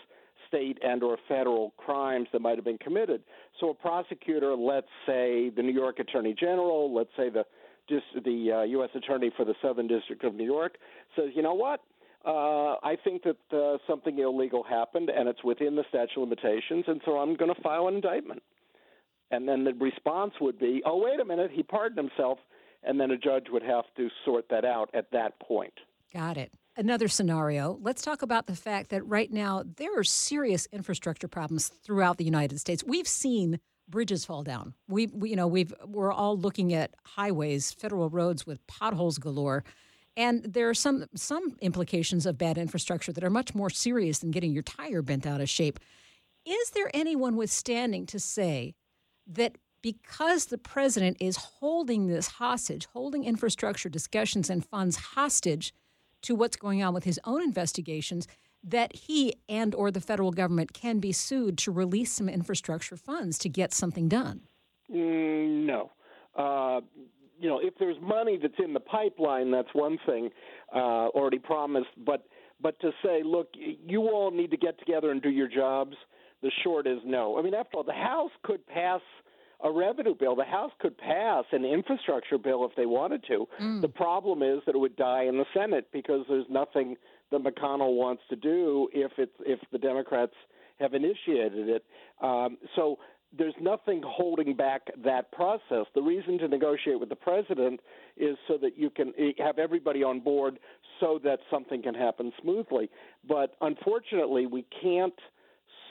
state 0.48 0.78
and 0.82 1.02
or 1.02 1.16
federal 1.28 1.72
crimes 1.76 2.28
that 2.32 2.40
might 2.40 2.56
have 2.56 2.64
been 2.64 2.78
committed. 2.78 3.22
So 3.60 3.70
a 3.70 3.74
prosecutor, 3.74 4.54
let's 4.54 4.88
say 5.06 5.50
the 5.50 5.62
New 5.62 5.72
York 5.72 5.98
Attorney 5.98 6.34
General, 6.38 6.92
let's 6.94 7.10
say 7.16 7.30
the 7.30 7.44
the 8.24 8.52
uh, 8.52 8.62
U.S. 8.62 8.90
Attorney 8.94 9.32
for 9.36 9.44
the 9.44 9.54
Southern 9.60 9.88
District 9.88 10.22
of 10.22 10.32
New 10.32 10.44
York, 10.44 10.76
says, 11.16 11.30
you 11.34 11.42
know 11.42 11.54
what? 11.54 11.80
Uh, 12.24 12.74
I 12.84 12.96
think 13.02 13.24
that 13.24 13.36
uh, 13.52 13.78
something 13.88 14.16
illegal 14.16 14.62
happened 14.62 15.10
and 15.10 15.28
it's 15.28 15.42
within 15.42 15.74
the 15.74 15.82
statute 15.88 16.22
of 16.22 16.28
limitations, 16.28 16.84
and 16.86 17.00
so 17.04 17.18
I'm 17.18 17.34
going 17.34 17.52
to 17.52 17.60
file 17.62 17.88
an 17.88 17.94
indictment. 17.94 18.42
And 19.32 19.48
then 19.48 19.64
the 19.64 19.72
response 19.72 20.34
would 20.40 20.58
be, 20.58 20.82
oh, 20.84 20.98
wait 21.02 21.18
a 21.20 21.24
minute, 21.24 21.50
he 21.52 21.62
pardoned 21.62 21.98
himself. 21.98 22.38
And 22.82 22.98
then 22.98 23.10
a 23.10 23.16
judge 23.16 23.46
would 23.50 23.62
have 23.62 23.84
to 23.96 24.08
sort 24.24 24.46
that 24.50 24.64
out 24.64 24.90
at 24.94 25.10
that 25.12 25.38
point. 25.40 25.74
Got 26.12 26.38
it. 26.38 26.52
Another 26.76 27.08
scenario. 27.08 27.78
Let's 27.80 28.02
talk 28.02 28.22
about 28.22 28.46
the 28.46 28.56
fact 28.56 28.90
that 28.90 29.06
right 29.06 29.30
now 29.30 29.64
there 29.76 29.98
are 29.98 30.04
serious 30.04 30.66
infrastructure 30.72 31.28
problems 31.28 31.68
throughout 31.68 32.16
the 32.16 32.24
United 32.24 32.58
States. 32.58 32.82
We've 32.84 33.08
seen 33.08 33.60
bridges 33.88 34.24
fall 34.24 34.42
down. 34.42 34.74
We, 34.88 35.08
we 35.08 35.30
you 35.30 35.36
know, 35.36 35.48
we've 35.48 35.74
we're 35.84 36.12
all 36.12 36.38
looking 36.38 36.72
at 36.72 36.94
highways, 37.04 37.72
federal 37.72 38.08
roads 38.08 38.46
with 38.46 38.64
potholes 38.66 39.18
galore. 39.18 39.64
And 40.16 40.42
there 40.44 40.68
are 40.68 40.74
some 40.74 41.06
some 41.14 41.56
implications 41.60 42.26
of 42.26 42.38
bad 42.38 42.56
infrastructure 42.56 43.12
that 43.12 43.24
are 43.24 43.30
much 43.30 43.54
more 43.54 43.70
serious 43.70 44.20
than 44.20 44.30
getting 44.30 44.52
your 44.52 44.62
tire 44.62 45.02
bent 45.02 45.26
out 45.26 45.40
of 45.40 45.48
shape. 45.48 45.78
Is 46.46 46.70
there 46.70 46.90
anyone 46.94 47.36
withstanding 47.36 48.06
to 48.06 48.18
say 48.18 48.74
that 49.26 49.56
because 49.82 50.46
the 50.46 50.58
president 50.58 51.16
is 51.20 51.36
holding 51.36 52.06
this 52.06 52.28
hostage, 52.28 52.86
holding 52.92 53.24
infrastructure 53.24 53.88
discussions 53.88 54.50
and 54.50 54.64
funds 54.64 54.96
hostage 54.96 55.74
to 56.22 56.34
what's 56.34 56.56
going 56.56 56.82
on 56.82 56.92
with 56.92 57.04
his 57.04 57.18
own 57.24 57.42
investigations, 57.42 58.28
that 58.62 58.94
he 58.94 59.34
and 59.48 59.74
or 59.74 59.90
the 59.90 60.00
federal 60.00 60.32
government 60.32 60.72
can 60.72 60.98
be 60.98 61.12
sued 61.12 61.56
to 61.58 61.70
release 61.70 62.12
some 62.12 62.28
infrastructure 62.28 62.96
funds 62.96 63.38
to 63.38 63.48
get 63.48 63.72
something 63.72 64.08
done? 64.08 64.42
Mm, 64.92 65.64
no. 65.64 65.90
Uh, 66.36 66.80
you 67.40 67.48
know, 67.48 67.58
if 67.62 67.74
there's 67.78 67.96
money 68.02 68.38
that's 68.40 68.58
in 68.62 68.74
the 68.74 68.80
pipeline, 68.80 69.50
that's 69.50 69.68
one 69.72 69.98
thing 70.04 70.30
uh, 70.74 71.08
already 71.08 71.38
promised. 71.38 71.88
But 72.04 72.26
but 72.62 72.78
to 72.80 72.90
say, 73.02 73.22
look, 73.24 73.48
you 73.54 74.02
all 74.02 74.30
need 74.30 74.50
to 74.50 74.58
get 74.58 74.78
together 74.78 75.10
and 75.10 75.22
do 75.22 75.30
your 75.30 75.48
jobs. 75.48 75.96
The 76.42 76.50
short 76.62 76.86
is 76.86 76.98
no. 77.04 77.38
I 77.38 77.42
mean, 77.42 77.54
after 77.54 77.78
all, 77.78 77.84
the 77.84 77.92
House 77.92 78.30
could 78.42 78.66
pass 78.66 79.00
a 79.62 79.70
revenue 79.70 80.14
bill. 80.14 80.36
The 80.36 80.44
House 80.44 80.72
could 80.80 80.96
pass 80.96 81.44
an 81.52 81.64
infrastructure 81.64 82.38
bill 82.38 82.64
if 82.64 82.74
they 82.76 82.86
wanted 82.86 83.24
to. 83.28 83.46
Mm. 83.60 83.80
The 83.82 83.88
problem 83.88 84.42
is 84.42 84.60
that 84.66 84.74
it 84.74 84.78
would 84.78 84.96
die 84.96 85.24
in 85.24 85.36
the 85.36 85.44
Senate 85.54 85.88
because 85.92 86.24
there's 86.28 86.46
nothing 86.48 86.96
that 87.30 87.42
McConnell 87.42 87.94
wants 87.94 88.22
to 88.30 88.36
do 88.36 88.88
if 88.92 89.12
it's 89.18 89.32
if 89.40 89.60
the 89.72 89.78
Democrats 89.78 90.32
have 90.80 90.94
initiated 90.94 91.68
it. 91.68 91.84
Um, 92.22 92.58
so 92.74 92.98
there's 93.36 93.54
nothing 93.60 94.02
holding 94.04 94.56
back 94.56 94.82
that 95.04 95.30
process. 95.30 95.86
The 95.94 96.02
reason 96.02 96.38
to 96.38 96.48
negotiate 96.48 96.98
with 96.98 97.10
the 97.10 97.16
president 97.16 97.80
is 98.16 98.36
so 98.48 98.58
that 98.60 98.76
you 98.76 98.90
can 98.90 99.12
eh, 99.18 99.32
have 99.38 99.58
everybody 99.58 100.02
on 100.02 100.20
board 100.20 100.58
so 100.98 101.20
that 101.22 101.38
something 101.50 101.82
can 101.82 101.94
happen 101.94 102.32
smoothly. 102.42 102.90
But 103.26 103.54
unfortunately, 103.60 104.46
we 104.46 104.66
can't 104.82 105.14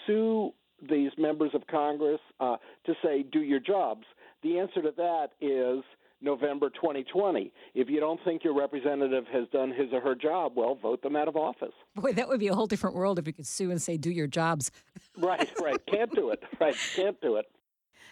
sue 0.05 0.53
these 0.88 1.12
members 1.18 1.52
of 1.54 1.65
Congress 1.68 2.20
uh, 2.39 2.58
to 2.86 2.94
say, 3.04 3.24
do 3.24 3.42
your 3.42 3.60
jobs. 3.60 4.04
The 4.44 4.60
answer 4.60 4.82
to 4.82 4.92
that 4.98 5.30
is 5.42 5.84
November 6.22 6.70
2020. 6.70 7.52
If 7.76 7.89
you 7.89 8.00
don't 8.00 8.20
think 8.24 8.44
your 8.44 8.56
representative 8.56 9.26
has 9.32 9.48
done 9.52 9.72
his 9.72 9.88
or 9.94 10.02
her 10.02 10.15
job, 10.15 10.54
well, 10.56 10.76
vote 10.76 11.02
them 11.02 11.15
out 11.15 11.28
of 11.28 11.36
office. 11.36 11.74
Boy, 11.96 12.13
that 12.13 12.28
would 12.28 12.39
be 12.39 12.48
a 12.48 12.56
whole 12.56 12.68
different 12.68 12.96
world 12.96 13.20
if 13.20 13.28
you 13.28 13.34
could 13.34 13.48
sue 13.48 13.72
and 13.72 13.82
say, 13.82 13.98
do 13.98 14.12
your 14.12 14.28
jobs. 14.28 14.72
right, 15.18 15.50
right. 15.62 15.80
Can't 15.88 16.13
do 16.13 16.30
it. 16.30 16.44
Right, 16.60 16.76
can't 16.96 17.20
do 17.22 17.36
it. 17.36 17.46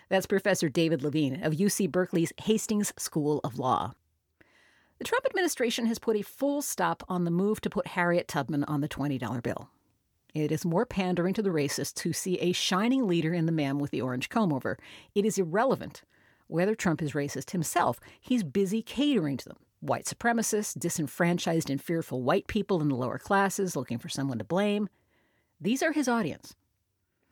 That's 0.09 0.25
Professor 0.25 0.69
David 0.69 1.03
Levine 1.03 1.43
of 1.43 1.53
UC 1.53 1.91
Berkeley's 1.91 2.31
Hastings 2.41 2.93
School 2.97 3.41
of 3.43 3.59
Law. 3.59 3.93
The 4.99 5.03
Trump 5.03 5.25
administration 5.25 5.85
has 5.87 5.99
put 5.99 6.15
a 6.15 6.23
full 6.23 6.61
stop 6.61 7.03
on 7.07 7.23
the 7.23 7.31
move 7.31 7.61
to 7.61 7.69
put 7.69 7.87
Harriet 7.87 8.27
Tubman 8.27 8.63
on 8.63 8.81
the 8.81 8.87
$20 8.87 9.43
bill. 9.43 9.69
It 10.37 10.51
is 10.51 10.63
more 10.63 10.85
pandering 10.85 11.33
to 11.33 11.41
the 11.41 11.49
racists 11.49 11.99
who 12.01 12.13
see 12.13 12.37
a 12.37 12.51
shining 12.51 13.07
leader 13.07 13.33
in 13.33 13.47
the 13.47 13.51
man 13.51 13.79
with 13.79 13.89
the 13.89 14.01
orange 14.01 14.29
comb 14.29 14.53
over. 14.53 14.77
It 15.15 15.25
is 15.25 15.39
irrelevant 15.39 16.03
whether 16.45 16.75
Trump 16.75 17.01
is 17.01 17.13
racist 17.13 17.51
himself. 17.51 17.99
He's 18.21 18.43
busy 18.43 18.83
catering 18.83 19.37
to 19.37 19.49
them. 19.49 19.57
White 19.79 20.05
supremacists, 20.05 20.77
disenfranchised 20.77 21.71
and 21.71 21.81
fearful 21.81 22.21
white 22.21 22.45
people 22.45 22.81
in 22.81 22.87
the 22.87 22.95
lower 22.95 23.17
classes 23.17 23.75
looking 23.75 23.97
for 23.97 24.09
someone 24.09 24.37
to 24.37 24.43
blame. 24.43 24.89
These 25.59 25.81
are 25.81 25.91
his 25.91 26.07
audience. 26.07 26.55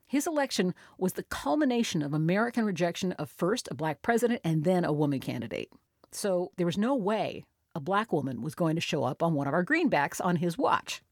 His 0.08 0.26
election 0.26 0.74
was 0.98 1.14
the 1.14 1.24
culmination 1.24 2.02
of 2.02 2.14
American 2.14 2.66
rejection 2.66 3.12
of 3.14 3.30
first 3.30 3.68
a 3.70 3.76
black 3.76 4.02
president 4.02 4.42
and 4.44 4.64
then 4.64 4.84
a 4.84 4.92
woman 4.92 5.20
candidate. 5.20 5.72
So 6.12 6.52
there 6.58 6.66
was 6.66 6.78
no 6.78 6.96
way 6.96 7.46
a 7.76 7.80
black 7.80 8.12
woman 8.12 8.42
was 8.42 8.56
going 8.56 8.76
to 8.76 8.82
show 8.82 9.04
up 9.04 9.22
on 9.22 9.36
one 9.36 9.48
of 9.48 9.54
our 9.54 9.64
greenbacks 9.64 10.20
on 10.24 10.38
his 10.38 10.58
watch. 10.58 11.04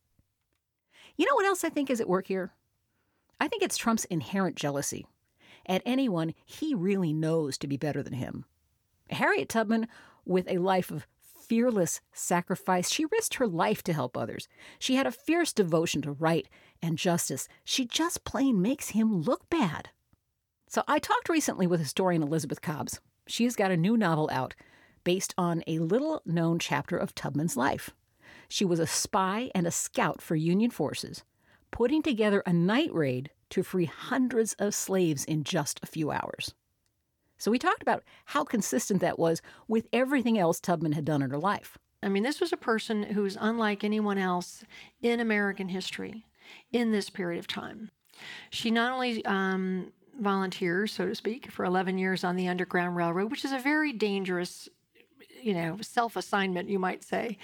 You 1.16 1.26
know 1.26 1.36
what 1.36 1.46
else 1.46 1.64
I 1.64 1.70
think 1.70 1.90
is 1.90 2.02
at 2.02 2.10
work 2.10 2.28
here? 2.28 2.54
I 3.40 3.48
think 3.48 3.64
it's 3.64 3.78
Trump's 3.78 4.06
inherent 4.06 4.56
jealousy 4.56 5.06
at 5.66 5.82
anyone 5.86 6.34
he 6.46 6.74
really 6.74 7.14
knows 7.14 7.58
to 7.58 7.68
be 7.68 7.78
better 7.78 8.04
than 8.04 8.14
him. 8.14 8.46
Harriet 9.10 9.50
Tubman, 9.50 9.88
with 10.26 10.48
a 10.50 10.58
life 10.58 10.92
of 10.92 11.08
fearless 11.22 12.02
sacrifice, 12.14 12.90
she 12.90 13.06
risked 13.06 13.36
her 13.36 13.48
life 13.48 13.84
to 13.84 13.94
help 13.94 14.18
others. 14.18 14.48
She 14.80 14.96
had 14.96 15.06
a 15.06 15.12
fierce 15.12 15.54
devotion 15.54 16.02
to 16.04 16.12
right 16.12 16.48
and 16.82 16.98
justice. 16.98 17.48
She 17.64 17.86
just 17.86 18.24
plain 18.24 18.62
makes 18.62 18.90
him 18.90 19.22
look 19.22 19.50
bad. 19.50 19.90
So 20.68 20.84
I 20.88 21.00
talked 21.00 21.30
recently 21.30 21.68
with 21.68 21.80
historian 21.80 22.24
Elizabeth 22.24 22.62
Cobbs. 22.62 23.00
She 23.28 23.44
has 23.44 23.56
got 23.56 23.72
a 23.72 23.78
new 23.78 23.96
novel 23.96 24.30
out 24.32 24.56
based 25.04 25.34
on 25.38 25.64
a 25.68 25.80
little 25.80 26.22
known 26.26 26.60
chapter 26.60 26.98
of 26.98 27.14
Tubman's 27.14 27.58
life. 27.58 27.92
She 28.48 28.66
was 28.66 28.80
a 28.80 28.88
spy 28.88 29.52
and 29.56 29.66
a 29.66 29.72
scout 29.72 30.22
for 30.22 30.36
Union 30.36 30.72
forces, 30.72 31.24
putting 31.72 32.02
together 32.02 32.44
a 32.46 32.54
night 32.54 32.94
raid 32.94 33.32
to 33.50 33.64
free 33.64 33.86
hundreds 33.86 34.54
of 34.54 34.74
slaves 34.74 35.26
in 35.26 35.44
just 35.44 35.80
a 35.84 35.88
few 35.88 36.12
hours. 36.12 36.54
So 37.38 37.52
we 37.52 37.60
talked 37.60 37.82
about 37.82 38.04
how 38.26 38.44
consistent 38.44 39.02
that 39.02 39.20
was 39.20 39.42
with 39.68 39.88
everything 39.92 40.38
else 40.38 40.60
Tubman 40.60 40.94
had 40.94 41.06
done 41.06 41.22
in 41.22 41.30
her 41.30 41.38
life. 41.38 41.78
I 42.02 42.10
mean, 42.10 42.24
this 42.24 42.42
was 42.42 42.54
a 42.54 42.58
person 42.58 43.04
who's 43.04 43.38
unlike 43.40 43.84
anyone 43.84 44.18
else 44.18 44.64
in 45.02 45.20
American 45.20 45.70
history 45.70 46.26
in 46.72 46.92
this 46.92 47.10
period 47.10 47.40
of 47.40 47.48
time. 47.48 47.92
She 48.50 48.72
not 48.72 48.92
only 48.92 49.26
um, 49.26 49.92
volunteers, 50.20 50.94
so 50.94 51.08
to 51.08 51.16
speak, 51.16 51.52
for 51.52 51.66
11 51.66 51.98
years 51.98 52.24
on 52.24 52.36
the 52.36 52.48
Underground 52.48 52.96
Railroad, 52.96 53.32
which 53.32 53.46
is 53.46 53.52
a 53.52 53.60
very 53.60 53.94
dangerous, 53.94 54.70
you 55.42 55.54
know, 55.54 55.78
self 55.82 56.16
assignment, 56.16 56.70
you 56.70 56.80
might 56.80 57.04
say. 57.04 57.38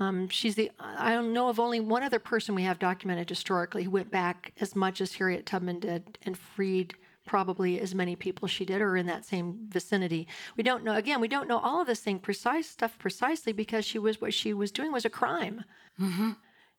Um, 0.00 0.28
she's 0.28 0.54
the 0.54 0.70
I 0.78 1.12
don't 1.12 1.32
know 1.32 1.48
of 1.48 1.58
only 1.58 1.80
one 1.80 2.02
other 2.02 2.18
person 2.18 2.54
we 2.54 2.62
have 2.62 2.78
documented 2.78 3.28
historically 3.28 3.84
who 3.84 3.90
went 3.90 4.10
back 4.10 4.52
as 4.60 4.76
much 4.76 5.00
as 5.00 5.14
Harriet 5.14 5.44
Tubman 5.44 5.80
did 5.80 6.18
and 6.22 6.38
freed 6.38 6.94
probably 7.26 7.80
as 7.80 7.94
many 7.94 8.16
people 8.16 8.48
she 8.48 8.64
did 8.64 8.80
or 8.80 8.96
in 8.96 9.06
that 9.06 9.24
same 9.24 9.58
vicinity. 9.68 10.26
We 10.56 10.62
don't 10.62 10.84
know 10.84 10.94
again, 10.94 11.20
we 11.20 11.28
don't 11.28 11.48
know 11.48 11.58
all 11.58 11.80
of 11.80 11.86
this 11.86 12.00
thing 12.00 12.20
precise 12.20 12.68
stuff 12.68 12.98
precisely 12.98 13.52
because 13.52 13.84
she 13.84 13.98
was 13.98 14.20
what 14.20 14.34
she 14.34 14.52
was 14.52 14.70
doing 14.70 14.92
was 14.92 15.04
a 15.04 15.10
crime. 15.10 15.64
Mm-hmm. 16.00 16.30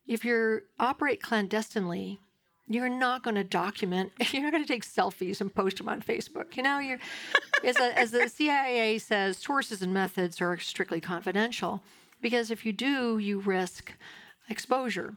If 0.06 0.24
you 0.24 0.62
operate 0.78 1.22
clandestinely, 1.22 2.20
you're 2.66 2.88
not 2.88 3.22
going 3.22 3.34
to 3.34 3.44
document. 3.44 4.12
You're 4.32 4.44
not 4.44 4.52
going 4.52 4.62
to 4.62 4.72
take 4.72 4.84
selfies 4.84 5.40
and 5.40 5.52
post 5.52 5.78
them 5.78 5.88
on 5.88 6.00
Facebook. 6.00 6.56
You 6.56 6.62
know, 6.62 6.78
you're 6.78 7.00
as, 7.64 7.76
a, 7.78 7.98
as 7.98 8.12
the 8.12 8.28
CIA 8.28 8.98
says, 8.98 9.38
sources 9.38 9.82
and 9.82 9.92
methods 9.92 10.40
are 10.40 10.56
strictly 10.56 11.00
confidential 11.00 11.82
because 12.20 12.50
if 12.50 12.64
you 12.64 12.72
do, 12.72 13.18
you 13.18 13.40
risk 13.40 13.92
exposure. 14.48 15.16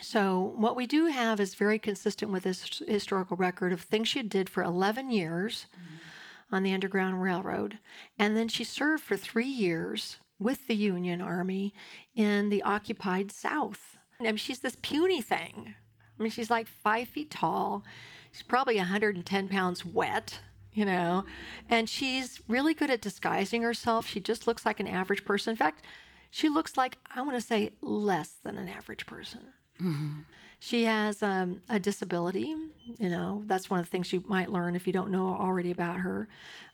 So, 0.00 0.52
what 0.56 0.74
we 0.74 0.86
do 0.86 1.06
have 1.06 1.38
is 1.38 1.54
very 1.54 1.78
consistent 1.78 2.32
with 2.32 2.42
this 2.42 2.82
historical 2.88 3.36
record 3.36 3.72
of 3.72 3.82
things 3.82 4.08
she 4.08 4.22
did 4.22 4.48
for 4.48 4.62
11 4.62 5.10
years 5.10 5.66
mm-hmm. 5.72 6.54
on 6.54 6.62
the 6.64 6.72
Underground 6.72 7.22
Railroad. 7.22 7.78
And 8.18 8.36
then 8.36 8.48
she 8.48 8.64
served 8.64 9.04
for 9.04 9.16
three 9.16 9.46
years 9.46 10.16
with 10.40 10.66
the 10.66 10.74
Union 10.74 11.20
Army 11.20 11.72
in 12.16 12.48
the 12.48 12.62
occupied 12.62 13.30
South. 13.30 13.96
I 14.18 14.24
mean, 14.24 14.36
she's 14.36 14.58
this 14.58 14.76
puny 14.82 15.22
thing. 15.22 15.74
I 16.18 16.22
mean, 16.22 16.32
she's 16.32 16.50
like 16.50 16.66
five 16.66 17.08
feet 17.08 17.30
tall. 17.30 17.84
She's 18.32 18.42
probably 18.42 18.76
110 18.76 19.48
pounds 19.48 19.84
wet 19.84 20.40
you 20.72 20.84
know, 20.84 21.24
and 21.68 21.88
she's 21.88 22.40
really 22.48 22.74
good 22.74 22.90
at 22.90 23.00
disguising 23.00 23.62
herself. 23.62 24.06
She 24.06 24.20
just 24.20 24.46
looks 24.46 24.64
like 24.64 24.80
an 24.80 24.88
average 24.88 25.24
person. 25.24 25.50
In 25.52 25.56
fact, 25.56 25.84
she 26.30 26.48
looks 26.48 26.76
like, 26.76 26.98
I 27.14 27.20
want 27.22 27.34
to 27.34 27.40
say, 27.40 27.72
less 27.80 28.34
than 28.42 28.56
an 28.56 28.68
average 28.68 29.06
person. 29.06 29.40
Mm-hmm. 29.80 30.20
She 30.60 30.84
has 30.84 31.22
um, 31.22 31.60
a 31.68 31.80
disability. 31.80 32.54
You 32.98 33.08
know, 33.08 33.42
that's 33.46 33.68
one 33.68 33.80
of 33.80 33.86
the 33.86 33.90
things 33.90 34.12
you 34.12 34.22
might 34.28 34.50
learn 34.50 34.76
if 34.76 34.86
you 34.86 34.92
don't 34.92 35.10
know 35.10 35.26
already 35.26 35.72
about 35.72 35.96
her. 35.96 36.28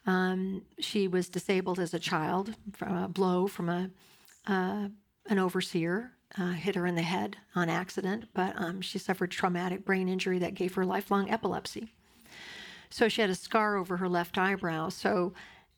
Um, 0.06 0.62
she 0.78 1.08
was 1.08 1.28
disabled 1.28 1.78
as 1.78 1.94
a 1.94 1.98
child 1.98 2.54
from 2.74 2.96
a 2.96 3.08
blow 3.08 3.46
from 3.46 3.68
a 3.68 3.90
uh, 4.46 4.88
an 5.26 5.38
overseer 5.38 6.12
uh, 6.36 6.52
hit 6.52 6.74
her 6.74 6.86
in 6.86 6.94
the 6.94 7.02
head 7.02 7.36
on 7.54 7.68
accident, 7.68 8.26
but 8.34 8.54
um, 8.56 8.80
she 8.80 8.98
suffered 8.98 9.30
traumatic 9.30 9.84
brain 9.84 10.08
injury 10.08 10.38
that 10.38 10.54
gave 10.54 10.74
her 10.74 10.84
lifelong 10.84 11.30
epilepsy. 11.30 11.92
So 12.90 13.08
she 13.08 13.20
had 13.20 13.30
a 13.30 13.34
scar 13.34 13.76
over 13.76 13.98
her 13.98 14.08
left 14.08 14.38
eyebrow. 14.38 14.88
So, 14.88 15.32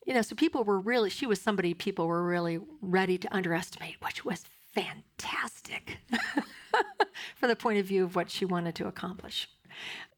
you 0.07 0.15
know, 0.15 0.23
so 0.23 0.35
people 0.35 0.65
were 0.65 0.79
really, 0.79 1.11
she 1.11 1.27
was 1.27 1.41
somebody 1.41 1.75
people 1.75 2.07
were 2.07 2.25
really 2.25 2.59
ready 2.81 3.19
to 3.19 3.35
underestimate, 3.35 3.97
which 4.01 4.25
was 4.25 4.45
fantastic 4.73 5.99
from 7.37 7.49
the 7.49 7.57
point 7.57 7.79
of 7.79 7.87
view 7.87 8.05
of 8.05 8.15
what 8.15 8.31
she 8.31 8.45
wanted 8.45 8.75
to 8.77 8.87
accomplish. 8.87 9.49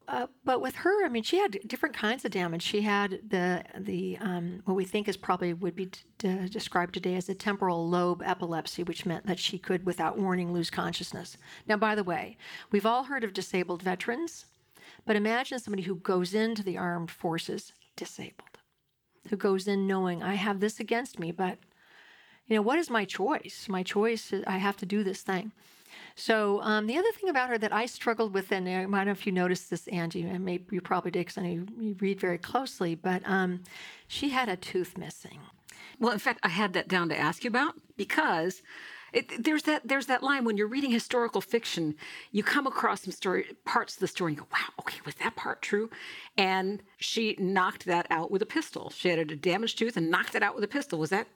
Uh, 0.09 0.27
but 0.45 0.61
with 0.61 0.75
her, 0.77 1.05
I 1.05 1.09
mean, 1.09 1.23
she 1.23 1.39
had 1.39 1.59
different 1.67 1.95
kinds 1.95 2.25
of 2.25 2.33
damage. 2.33 2.63
She 2.63 2.83
had 2.83 3.21
the 3.29 3.65
the 3.79 4.19
um, 4.21 4.61
what 4.65 4.75
we 4.75 4.85
think 4.85 5.09
is 5.09 5.17
probably 5.17 5.55
would 5.55 5.77
be 5.77 5.91
described 6.19 6.95
today 6.95 7.15
as 7.15 7.29
a 7.29 7.35
temporal 7.35 7.89
lobe 7.89 8.23
epilepsy, 8.25 8.83
which 8.83 9.07
meant 9.07 9.27
that 9.27 9.39
she 9.39 9.59
could, 9.59 9.87
without 9.87 10.19
warning, 10.19 10.53
lose 10.53 10.71
consciousness. 10.71 11.37
Now, 11.67 11.77
by 11.77 11.95
the 11.95 12.05
way, 12.05 12.37
we've 12.71 12.87
all 12.87 13.05
heard 13.05 13.25
of 13.25 13.33
disabled 13.33 13.83
veterans. 13.83 14.47
But 15.05 15.17
imagine 15.17 15.59
somebody 15.59 15.83
who 15.83 15.97
goes 15.97 16.35
into 16.35 16.63
the 16.63 16.79
armed 16.79 17.11
forces 17.11 17.73
disabled, 17.97 18.59
who 19.29 19.37
goes 19.37 19.67
in 19.67 19.87
knowing 19.87 20.23
I 20.23 20.35
have 20.35 20.61
this 20.61 20.79
against 20.81 21.19
me, 21.19 21.33
but 21.33 21.59
you 22.47 22.57
know, 22.57 22.63
what 22.63 22.79
is 22.79 22.91
my 22.91 23.05
choice? 23.05 23.67
My 23.69 23.83
choice 23.83 24.33
is 24.33 24.45
I 24.47 24.59
have 24.59 24.77
to 24.79 24.87
do 24.87 25.03
this 25.03 25.23
thing. 25.23 25.53
So 26.15 26.61
um, 26.63 26.87
the 26.87 26.99
other 26.99 27.11
thing 27.13 27.31
about 27.31 27.49
her 27.49 27.59
that 27.59 27.73
I 27.73 27.87
struggled 27.87 28.35
with, 28.35 28.53
and 28.53 28.69
I 28.69 28.83
don't 28.83 28.91
know 28.91 29.11
if 29.11 29.27
you 29.27 29.33
noticed 29.33 29.71
this, 29.71 29.89
Angie, 29.89 30.23
and 30.23 30.45
maybe 30.45 30.65
you 30.71 30.81
probably 30.81 31.11
did 31.11 31.21
because 31.21 31.39
I 31.39 31.43
know 31.43 31.49
you, 31.49 31.67
you, 31.79 31.97
read 32.01 32.21
very 32.21 32.39
closely, 32.39 32.95
but 32.95 33.23
um, 33.25 33.63
she 34.09 34.31
had 34.31 34.49
a 34.49 34.57
tooth 34.57 34.99
missing. 34.99 35.41
Well, 35.99 36.13
in 36.13 36.19
fact, 36.19 36.41
I 36.43 36.49
had 36.49 36.73
that 36.75 36.89
down 36.89 37.09
to 37.11 37.19
ask 37.19 37.45
you 37.45 37.49
about 37.49 37.75
because 37.97 38.63
it, 39.13 39.45
there's 39.45 39.65
that 39.65 39.87
there's 39.87 40.07
that 40.07 40.23
line 40.23 40.45
when 40.45 40.57
you're 40.57 40.67
reading 40.67 40.91
historical 40.91 41.41
fiction, 41.41 41.95
you 42.31 42.43
come 42.43 42.67
across 42.67 43.03
some 43.03 43.13
story 43.13 43.57
parts 43.65 43.95
of 43.95 44.01
the 44.01 44.09
story 44.09 44.33
and 44.33 44.39
go, 44.39 44.47
"Wow, 44.53 44.75
okay, 44.81 44.99
was 45.05 45.15
that 45.17 45.37
part 45.37 45.63
true?" 45.63 45.91
And 46.37 46.83
she 46.99 47.37
knocked 47.39 47.85
that 47.87 48.07
out 48.11 48.31
with 48.31 48.43
a 48.43 48.47
pistol. 48.47 48.91
She 48.91 49.09
had 49.09 49.19
a 49.19 49.25
damaged 49.37 49.79
tooth 49.79 49.97
and 49.97 50.11
knocked 50.11 50.35
it 50.35 50.43
out 50.43 50.55
with 50.55 50.65
a 50.65 50.69
pistol. 50.69 50.99
Was 50.99 51.11
that? 51.11 51.29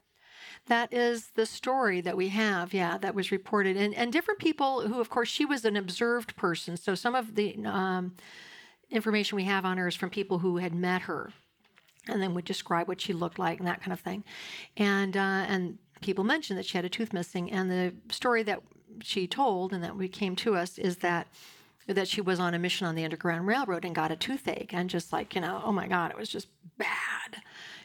That 0.66 0.92
is 0.92 1.28
the 1.34 1.46
story 1.46 2.00
that 2.00 2.16
we 2.16 2.28
have, 2.28 2.74
yeah, 2.74 2.98
that 2.98 3.14
was 3.14 3.30
reported. 3.30 3.76
And, 3.76 3.94
and 3.94 4.12
different 4.12 4.40
people 4.40 4.88
who, 4.88 5.00
of 5.00 5.08
course, 5.08 5.28
she 5.28 5.44
was 5.44 5.64
an 5.64 5.76
observed 5.76 6.34
person. 6.34 6.76
So 6.76 6.96
some 6.96 7.14
of 7.14 7.36
the 7.36 7.56
um, 7.64 8.16
information 8.90 9.36
we 9.36 9.44
have 9.44 9.64
on 9.64 9.78
her 9.78 9.86
is 9.86 9.94
from 9.94 10.10
people 10.10 10.40
who 10.40 10.56
had 10.56 10.74
met 10.74 11.02
her 11.02 11.32
and 12.08 12.20
then 12.20 12.34
would 12.34 12.44
describe 12.44 12.88
what 12.88 13.00
she 13.00 13.12
looked 13.12 13.38
like 13.38 13.58
and 13.58 13.68
that 13.68 13.80
kind 13.80 13.92
of 13.92 14.00
thing. 14.00 14.24
And, 14.76 15.16
uh, 15.16 15.20
and 15.48 15.78
people 16.00 16.24
mentioned 16.24 16.58
that 16.58 16.66
she 16.66 16.78
had 16.78 16.84
a 16.84 16.90
tooth 16.90 17.12
missing. 17.12 17.50
And 17.50 17.70
the 17.70 17.94
story 18.12 18.42
that 18.44 18.60
she 19.02 19.26
told 19.26 19.72
and 19.72 19.82
that 19.82 19.96
we 19.96 20.08
came 20.08 20.36
to 20.36 20.54
us 20.56 20.78
is 20.78 20.98
that 20.98 21.28
that 21.88 22.08
she 22.08 22.20
was 22.20 22.40
on 22.40 22.52
a 22.52 22.58
mission 22.58 22.86
on 22.86 22.96
the 22.96 23.04
Underground 23.04 23.46
Railroad 23.46 23.84
and 23.84 23.94
got 23.94 24.10
a 24.10 24.16
toothache 24.16 24.74
and 24.74 24.90
just 24.90 25.12
like, 25.12 25.36
you 25.36 25.40
know, 25.40 25.62
oh 25.64 25.70
my 25.70 25.86
God, 25.86 26.10
it 26.10 26.16
was 26.16 26.28
just 26.28 26.48
bad, 26.76 27.36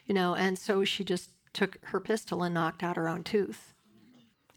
you 0.07 0.15
know, 0.15 0.33
and 0.33 0.57
so 0.57 0.83
she 0.83 1.03
just 1.03 1.29
took 1.53 1.77
her 1.85 1.99
pistol 1.99 2.41
and 2.41 2.53
knocked 2.53 2.81
out 2.81 2.95
her 2.95 3.07
own 3.07 3.23
tooth. 3.23 3.73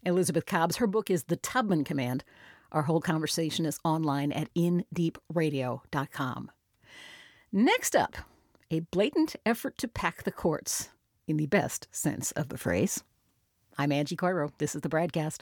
Elizabeth 0.03 0.47
Cobbs, 0.47 0.77
her 0.77 0.87
book 0.87 1.11
is 1.11 1.25
The 1.25 1.35
Tubman 1.35 1.83
Command. 1.83 2.23
Our 2.71 2.83
whole 2.83 3.01
conversation 3.01 3.65
is 3.65 3.79
online 3.83 4.31
at 4.31 4.53
indeepradio.com. 4.55 6.51
Next 7.51 7.95
up, 7.95 8.15
a 8.71 8.79
blatant 8.79 9.35
effort 9.45 9.77
to 9.77 9.87
pack 9.87 10.23
the 10.23 10.31
courts, 10.31 10.89
in 11.27 11.37
the 11.37 11.45
best 11.45 11.87
sense 11.91 12.31
of 12.31 12.49
the 12.49 12.57
phrase. 12.57 13.03
I'm 13.77 13.91
Angie 13.91 14.15
Coiro. 14.15 14.51
This 14.57 14.75
is 14.75 14.81
the 14.81 14.89
BradCast. 14.89 15.41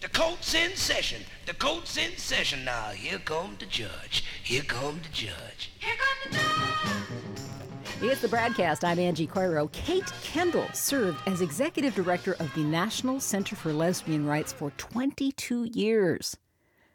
The 0.00 0.08
court's 0.08 0.54
in 0.54 0.76
session. 0.76 1.20
The 1.44 1.52
court's 1.52 1.98
in 1.98 2.16
session 2.16 2.64
now. 2.64 2.88
Here 2.88 3.18
come 3.18 3.56
the 3.58 3.66
judge. 3.66 4.24
Here 4.42 4.62
come 4.62 4.98
the 5.02 5.10
judge. 5.10 5.72
Here 5.78 5.94
come 5.98 6.32
the 6.32 6.38
judge. 6.38 8.10
It's 8.10 8.22
the 8.22 8.28
BradCast. 8.28 8.82
I'm 8.82 8.98
Angie 8.98 9.26
Coiro. 9.26 9.70
Kate 9.72 10.10
Kendall 10.22 10.66
served 10.72 11.18
as 11.26 11.42
executive 11.42 11.94
director 11.94 12.32
of 12.40 12.50
the 12.54 12.64
National 12.64 13.20
Center 13.20 13.54
for 13.54 13.74
Lesbian 13.74 14.24
Rights 14.24 14.54
for 14.54 14.70
22 14.78 15.64
years 15.64 16.38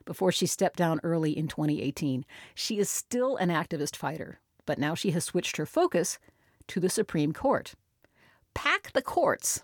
before 0.06 0.32
she 0.32 0.48
stepped 0.48 0.78
down 0.78 1.00
early 1.04 1.38
in 1.38 1.48
2018. 1.48 2.26
She 2.56 2.80
is 2.80 2.90
still 2.90 3.36
an 3.38 3.50
activist 3.50 3.96
fighter, 3.96 4.40
but 4.66 4.80
now 4.80 4.96
she 4.96 5.12
has 5.12 5.24
switched 5.26 5.58
her 5.58 5.68
focus 5.68 6.18
to 6.70 6.80
the 6.80 6.90
Supreme 6.90 7.34
Court. 7.34 7.76
Pack 8.56 8.94
the 8.94 9.04
Courts 9.04 9.62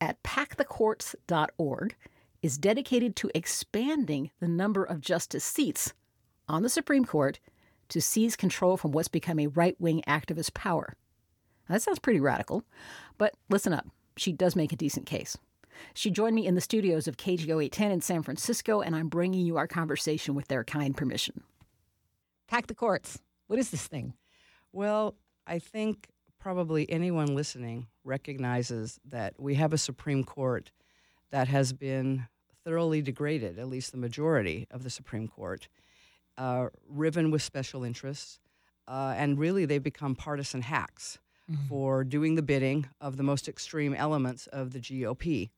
at 0.00 0.22
packthecourts.org 0.22 1.96
is 2.46 2.58
dedicated 2.58 3.16
to 3.16 3.28
expanding 3.34 4.30
the 4.38 4.46
number 4.46 4.84
of 4.84 5.00
justice 5.00 5.42
seats 5.42 5.92
on 6.46 6.62
the 6.62 6.68
Supreme 6.68 7.04
Court 7.04 7.40
to 7.88 8.00
seize 8.00 8.36
control 8.36 8.76
from 8.76 8.92
what's 8.92 9.08
become 9.08 9.40
a 9.40 9.48
right 9.48 9.74
wing 9.80 10.00
activist 10.06 10.54
power. 10.54 10.94
Now, 11.68 11.74
that 11.74 11.82
sounds 11.82 11.98
pretty 11.98 12.20
radical, 12.20 12.62
but 13.18 13.34
listen 13.50 13.72
up. 13.72 13.88
She 14.16 14.30
does 14.30 14.54
make 14.54 14.72
a 14.72 14.76
decent 14.76 15.06
case. 15.06 15.36
She 15.92 16.08
joined 16.08 16.36
me 16.36 16.46
in 16.46 16.54
the 16.54 16.60
studios 16.60 17.08
of 17.08 17.16
KGO 17.16 17.64
810 17.64 17.90
in 17.90 18.00
San 18.00 18.22
Francisco, 18.22 18.80
and 18.80 18.94
I'm 18.94 19.08
bringing 19.08 19.44
you 19.44 19.56
our 19.56 19.66
conversation 19.66 20.36
with 20.36 20.46
their 20.46 20.62
kind 20.62 20.96
permission. 20.96 21.42
Pack 22.46 22.68
the 22.68 22.76
courts. 22.76 23.18
What 23.48 23.58
is 23.58 23.70
this 23.70 23.88
thing? 23.88 24.14
Well, 24.72 25.16
I 25.48 25.58
think 25.58 26.06
probably 26.38 26.88
anyone 26.88 27.34
listening 27.34 27.88
recognizes 28.04 29.00
that 29.08 29.34
we 29.36 29.56
have 29.56 29.72
a 29.72 29.78
Supreme 29.78 30.22
Court 30.22 30.70
that 31.32 31.48
has 31.48 31.72
been 31.72 32.28
thoroughly 32.66 33.00
degraded, 33.00 33.60
at 33.60 33.68
least 33.68 33.92
the 33.92 33.96
majority 33.96 34.66
of 34.72 34.82
the 34.82 34.90
Supreme 34.90 35.28
Court, 35.28 35.68
uh, 36.36 36.66
riven 36.88 37.30
with 37.30 37.40
special 37.40 37.84
interests, 37.84 38.40
uh, 38.88 39.14
and 39.16 39.38
really 39.38 39.64
they've 39.64 39.82
become 39.84 40.16
partisan 40.16 40.62
hacks 40.62 41.20
mm-hmm. 41.48 41.64
for 41.68 42.02
doing 42.02 42.34
the 42.34 42.42
bidding 42.42 42.88
of 43.00 43.18
the 43.18 43.22
most 43.22 43.46
extreme 43.46 43.94
elements 43.94 44.48
of 44.48 44.72
the 44.72 44.80
GOP. 44.80 45.50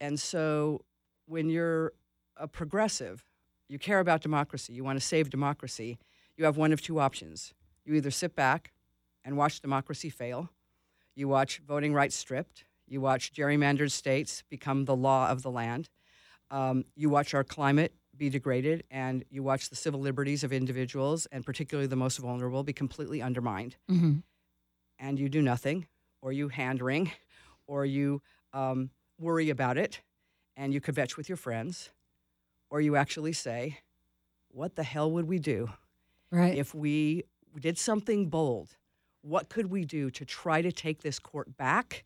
And 0.00 0.20
so 0.20 0.84
when 1.26 1.50
you're 1.50 1.94
a 2.36 2.46
progressive, 2.46 3.24
you 3.68 3.80
care 3.80 3.98
about 3.98 4.22
democracy, 4.22 4.72
you 4.72 4.84
want 4.84 5.00
to 5.00 5.04
save 5.04 5.30
democracy, 5.30 5.98
you 6.36 6.44
have 6.44 6.56
one 6.56 6.72
of 6.72 6.80
two 6.80 7.00
options. 7.00 7.54
You 7.84 7.94
either 7.94 8.12
sit 8.12 8.36
back 8.36 8.70
and 9.24 9.36
watch 9.36 9.60
democracy 9.60 10.10
fail, 10.10 10.50
you 11.16 11.26
watch 11.26 11.60
voting 11.66 11.92
rights 11.92 12.14
stripped, 12.14 12.66
you 12.86 13.00
watch 13.00 13.32
gerrymandered 13.32 13.90
states 13.90 14.44
become 14.48 14.84
the 14.84 14.94
law 14.94 15.28
of 15.28 15.42
the 15.42 15.50
land, 15.50 15.88
um, 16.50 16.84
you 16.96 17.08
watch 17.08 17.34
our 17.34 17.44
climate 17.44 17.92
be 18.16 18.28
degraded, 18.28 18.84
and 18.90 19.24
you 19.30 19.42
watch 19.42 19.70
the 19.70 19.76
civil 19.76 19.98
liberties 19.98 20.44
of 20.44 20.52
individuals, 20.52 21.26
and 21.32 21.44
particularly 21.44 21.86
the 21.86 21.96
most 21.96 22.18
vulnerable, 22.18 22.62
be 22.62 22.72
completely 22.72 23.22
undermined. 23.22 23.76
Mm-hmm. 23.90 24.18
And 24.98 25.18
you 25.18 25.28
do 25.28 25.40
nothing, 25.40 25.86
or 26.20 26.30
you 26.32 26.48
hand 26.48 26.82
wring, 26.82 27.10
or 27.66 27.86
you 27.86 28.20
um, 28.52 28.90
worry 29.18 29.48
about 29.48 29.78
it, 29.78 30.02
and 30.56 30.74
you 30.74 30.80
kvetch 30.80 31.16
with 31.16 31.28
your 31.28 31.36
friends, 31.36 31.90
or 32.68 32.80
you 32.80 32.94
actually 32.94 33.32
say, 33.32 33.78
What 34.48 34.76
the 34.76 34.82
hell 34.82 35.10
would 35.10 35.26
we 35.26 35.38
do 35.38 35.70
right. 36.30 36.54
if 36.54 36.74
we 36.74 37.24
did 37.58 37.78
something 37.78 38.28
bold? 38.28 38.76
What 39.22 39.48
could 39.48 39.70
we 39.70 39.84
do 39.84 40.10
to 40.10 40.24
try 40.24 40.62
to 40.62 40.72
take 40.72 41.02
this 41.02 41.18
court 41.18 41.56
back? 41.56 42.04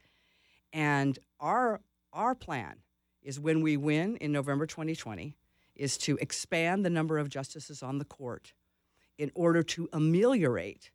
And 0.73 1.19
our, 1.41 1.81
our 2.13 2.35
plan 2.35 2.77
is 3.25 3.41
when 3.41 3.63
we 3.63 3.77
win 3.77 4.17
in 4.17 4.31
November 4.31 4.67
2020 4.67 5.35
is 5.75 5.99
to 5.99 6.17
expand 6.21 6.85
the 6.85 6.91
number 6.91 7.19
of 7.19 7.29
justices 7.29 7.83
on 7.83 7.99
the 7.99 8.05
court 8.05 8.53
in 9.19 9.31
order 9.35 9.63
to 9.63 9.89
ameliorate 9.93 10.91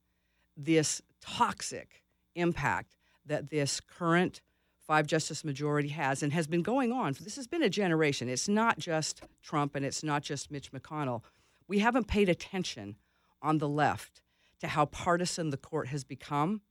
this 0.55 1.01
toxic 1.21 2.03
impact 2.35 2.95
that 3.25 3.49
this 3.49 3.79
current 3.81 4.41
five 4.77 5.05
justice 5.05 5.43
majority 5.43 5.89
has 5.89 6.23
and 6.23 6.33
has 6.33 6.47
been 6.47 6.63
going 6.63 6.91
on. 6.91 7.15
This 7.21 7.35
has 7.35 7.47
been 7.47 7.63
a 7.63 7.69
generation. 7.69 8.27
It's 8.27 8.47
not 8.47 8.79
just 8.79 9.21
Trump 9.43 9.75
and 9.75 9.85
it's 9.85 10.03
not 10.03 10.23
just 10.23 10.49
Mitch 10.49 10.71
McConnell. 10.71 11.21
We 11.67 11.79
haven't 11.79 12.07
paid 12.07 12.29
attention 12.29 12.95
on 13.41 13.59
the 13.59 13.69
left 13.69 14.21
to 14.59 14.67
how 14.67 14.85
partisan 14.85 15.51
the 15.51 15.57
court 15.57 15.87
has 15.89 16.03
become, 16.03 16.61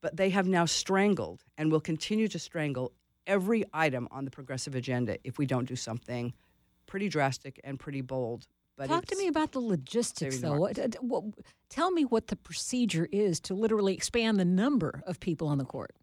but 0.00 0.16
they 0.16 0.30
have 0.30 0.46
now 0.46 0.66
strangled 0.66 1.44
and 1.56 1.72
will 1.72 1.80
continue 1.80 2.28
to 2.28 2.38
strangle 2.38 2.92
every 3.26 3.64
item 3.72 4.08
on 4.10 4.24
the 4.24 4.30
progressive 4.30 4.74
agenda 4.74 5.18
if 5.24 5.38
we 5.38 5.46
don't 5.46 5.66
do 5.66 5.76
something 5.76 6.32
pretty 6.86 7.08
drastic 7.08 7.60
and 7.64 7.78
pretty 7.78 8.00
bold. 8.00 8.46
But 8.76 8.88
Talk 8.88 9.06
to 9.06 9.16
me 9.16 9.28
about 9.28 9.52
the 9.52 9.60
logistics, 9.60 10.38
though. 10.38 10.58
What, 10.58 10.78
what, 11.00 11.24
tell 11.68 11.90
me 11.90 12.04
what 12.04 12.26
the 12.26 12.36
procedure 12.36 13.08
is 13.12 13.38
to 13.40 13.54
literally 13.54 13.94
expand 13.94 14.38
the 14.38 14.44
number 14.44 15.02
of 15.06 15.20
people 15.20 15.48
on 15.48 15.58
the 15.58 15.64
court. 15.64 15.94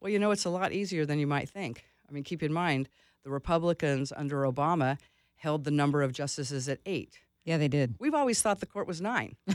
Well, 0.00 0.10
you 0.10 0.18
know, 0.18 0.32
it's 0.32 0.44
a 0.44 0.50
lot 0.50 0.72
easier 0.72 1.06
than 1.06 1.18
you 1.18 1.26
might 1.26 1.48
think. 1.48 1.84
I 2.08 2.12
mean, 2.12 2.24
keep 2.24 2.42
in 2.42 2.52
mind, 2.52 2.88
the 3.24 3.30
Republicans 3.30 4.12
under 4.16 4.42
Obama 4.42 4.98
held 5.36 5.64
the 5.64 5.70
number 5.70 6.02
of 6.02 6.12
justices 6.12 6.68
at 6.68 6.78
eight. 6.86 7.20
Yeah, 7.48 7.56
they 7.56 7.68
did. 7.68 7.94
We've 7.98 8.12
always 8.12 8.42
thought 8.42 8.60
the 8.60 8.66
court 8.66 8.86
was 8.86 9.00
nine. 9.00 9.34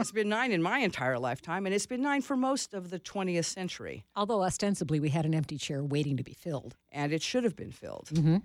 it's 0.00 0.10
been 0.10 0.28
nine 0.28 0.50
in 0.50 0.60
my 0.60 0.80
entire 0.80 1.20
lifetime, 1.20 1.66
and 1.66 1.74
it's 1.74 1.86
been 1.86 2.02
nine 2.02 2.20
for 2.20 2.36
most 2.36 2.74
of 2.74 2.90
the 2.90 2.98
20th 2.98 3.44
century. 3.44 4.04
Although 4.16 4.42
ostensibly 4.42 4.98
we 4.98 5.10
had 5.10 5.24
an 5.24 5.36
empty 5.36 5.56
chair 5.56 5.84
waiting 5.84 6.16
to 6.16 6.24
be 6.24 6.32
filled. 6.32 6.74
And 6.90 7.12
it 7.12 7.22
should 7.22 7.44
have 7.44 7.54
been 7.54 7.70
filled. 7.70 8.08
Mm-hmm. 8.12 8.38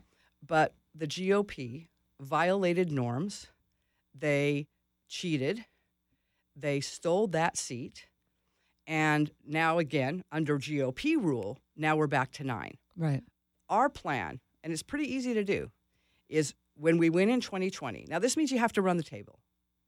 But 0.46 0.76
the 0.94 1.08
GOP 1.08 1.88
violated 2.22 2.92
norms, 2.92 3.48
they 4.14 4.68
cheated, 5.08 5.66
they 6.56 6.80
stole 6.80 7.26
that 7.30 7.58
seat, 7.58 8.06
and 8.86 9.32
now 9.44 9.80
again, 9.80 10.24
under 10.32 10.60
GOP 10.60 11.16
rule, 11.16 11.58
now 11.76 11.96
we're 11.96 12.06
back 12.06 12.32
to 12.34 12.44
nine. 12.44 12.78
Right. 12.96 13.24
Our 13.70 13.90
plan, 13.90 14.40
and 14.64 14.72
it's 14.72 14.84
pretty 14.84 15.12
easy 15.12 15.34
to 15.34 15.44
do, 15.44 15.72
is 16.30 16.54
when 16.76 16.98
we 16.98 17.10
win 17.10 17.30
in 17.30 17.42
2020. 17.42 18.08
Now, 18.10 18.20
this 18.20 18.36
means 18.36 18.52
you 18.52 18.60
have 18.60 18.74
to 18.74 18.82
run 18.82 18.98
the 18.98 19.04
table. 19.04 19.40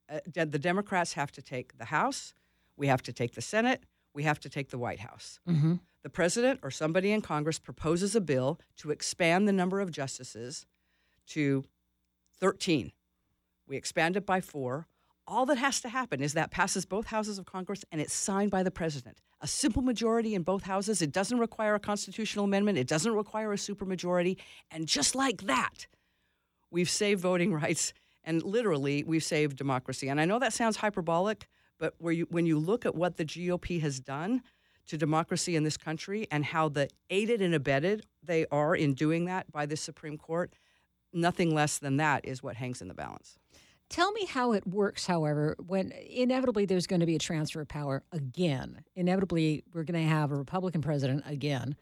Uh, 0.09 0.19
the 0.33 0.59
Democrats 0.59 1.13
have 1.13 1.31
to 1.31 1.41
take 1.41 1.77
the 1.77 1.85
House, 1.85 2.33
we 2.77 2.87
have 2.87 3.01
to 3.03 3.13
take 3.13 3.33
the 3.33 3.41
Senate, 3.41 3.83
we 4.13 4.23
have 4.23 4.39
to 4.41 4.49
take 4.49 4.69
the 4.69 4.77
White 4.77 4.99
House. 4.99 5.39
Mm-hmm. 5.47 5.75
The 6.03 6.09
president 6.09 6.59
or 6.61 6.69
somebody 6.69 7.11
in 7.11 7.21
Congress 7.21 7.57
proposes 7.57 8.15
a 8.15 8.21
bill 8.21 8.59
to 8.77 8.91
expand 8.91 9.47
the 9.47 9.51
number 9.51 9.79
of 9.81 9.91
justices 9.91 10.67
to 11.29 11.65
13. 12.39 12.91
We 13.67 13.77
expand 13.77 14.15
it 14.15 14.25
by 14.25 14.41
four. 14.41 14.87
All 15.27 15.47
that 15.47 15.57
has 15.57 15.81
to 15.81 15.89
happen 15.89 16.21
is 16.21 16.33
that 16.33 16.51
passes 16.51 16.85
both 16.85 17.07
houses 17.07 17.39
of 17.39 17.45
Congress 17.45 17.83
and 17.91 17.99
it's 17.99 18.13
signed 18.13 18.51
by 18.51 18.61
the 18.61 18.69
president. 18.69 19.17
A 19.41 19.47
simple 19.47 19.81
majority 19.81 20.35
in 20.35 20.43
both 20.43 20.63
houses. 20.63 21.01
It 21.01 21.11
doesn't 21.11 21.39
require 21.39 21.73
a 21.75 21.79
constitutional 21.79 22.45
amendment. 22.45 22.77
It 22.77 22.87
doesn't 22.87 23.13
require 23.13 23.51
a 23.51 23.57
supermajority. 23.57 24.37
And 24.69 24.87
just 24.87 25.15
like 25.15 25.43
that, 25.43 25.87
we've 26.75 26.89
saved 26.89 27.21
voting 27.21 27.53
rights 27.63 27.93
and 28.23 28.43
literally 28.43 29.03
we've 29.03 29.23
saved 29.23 29.55
democracy. 29.57 30.09
And 30.09 30.19
I 30.19 30.25
know 30.25 30.39
that 30.39 30.53
sounds 30.53 30.77
hyperbolic, 30.77 31.47
but 31.79 31.93
you, 32.01 32.27
when 32.29 32.45
you 32.45 32.59
look 32.59 32.85
at 32.85 32.93
what 32.93 33.17
the 33.17 33.25
GOP 33.25 33.81
has 33.81 33.99
done 33.99 34.41
to 34.87 34.97
democracy 34.97 35.55
in 35.55 35.63
this 35.63 35.77
country 35.77 36.27
and 36.29 36.43
how 36.43 36.69
the 36.69 36.89
aided 37.09 37.41
and 37.41 37.55
abetted 37.55 38.05
they 38.21 38.45
are 38.51 38.75
in 38.75 38.93
doing 38.93 39.25
that 39.25 39.51
by 39.51 39.65
the 39.65 39.77
Supreme 39.77 40.17
Court, 40.17 40.53
nothing 41.13 41.55
less 41.55 41.77
than 41.77 41.97
that 41.97 42.25
is 42.25 42.43
what 42.43 42.57
hangs 42.57 42.81
in 42.81 42.87
the 42.87 42.93
balance. 42.93 43.37
Tell 43.87 44.11
me 44.11 44.25
how 44.25 44.51
it 44.53 44.65
works, 44.65 45.05
however, 45.05 45.55
when 45.65 45.91
inevitably 45.91 46.65
there's 46.65 46.87
going 46.87 47.01
to 47.01 47.05
be 47.05 47.15
a 47.15 47.19
transfer 47.19 47.61
of 47.61 47.67
power 47.67 48.03
again. 48.11 48.83
Inevitably, 48.95 49.63
we're 49.73 49.83
going 49.83 50.03
to 50.03 50.09
have 50.09 50.31
a 50.31 50.35
Republican 50.35 50.81
president 50.81 51.23
again 51.27 51.75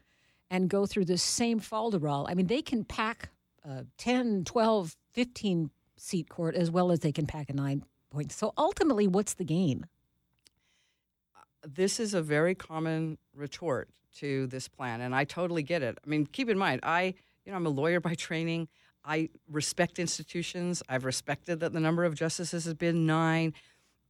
and 0.50 0.68
go 0.68 0.84
through 0.84 1.06
the 1.06 1.16
same 1.16 1.60
falderall. 1.60 2.26
I 2.28 2.34
mean, 2.34 2.46
they 2.46 2.60
can 2.60 2.84
pack 2.84 3.30
a 3.64 3.86
10, 3.98 4.44
12, 4.44 4.96
15 5.12 5.70
seat 5.96 6.28
court 6.28 6.54
as 6.54 6.70
well 6.70 6.92
as 6.92 7.00
they 7.00 7.12
can 7.12 7.26
pack 7.26 7.48
a 7.48 7.52
nine 7.52 7.84
point. 8.10 8.32
So 8.32 8.52
ultimately, 8.56 9.06
what's 9.06 9.34
the 9.34 9.44
gain? 9.44 9.86
This 11.66 11.98
is 11.98 12.14
a 12.14 12.22
very 12.22 12.54
common 12.54 13.18
retort 13.34 13.88
to 14.16 14.46
this 14.46 14.68
plan, 14.68 15.00
and 15.00 15.14
I 15.14 15.24
totally 15.24 15.62
get 15.62 15.82
it. 15.82 15.98
I 16.04 16.08
mean, 16.08 16.26
keep 16.26 16.48
in 16.48 16.58
mind, 16.58 16.80
I, 16.82 17.14
you 17.44 17.52
know, 17.52 17.56
I'm 17.56 17.66
a 17.66 17.70
lawyer 17.70 18.00
by 18.00 18.14
training. 18.14 18.68
I 19.04 19.30
respect 19.50 19.98
institutions. 19.98 20.82
I've 20.88 21.04
respected 21.04 21.60
that 21.60 21.72
the 21.72 21.80
number 21.80 22.04
of 22.04 22.14
justices 22.14 22.64
has 22.64 22.74
been 22.74 23.06
nine. 23.06 23.54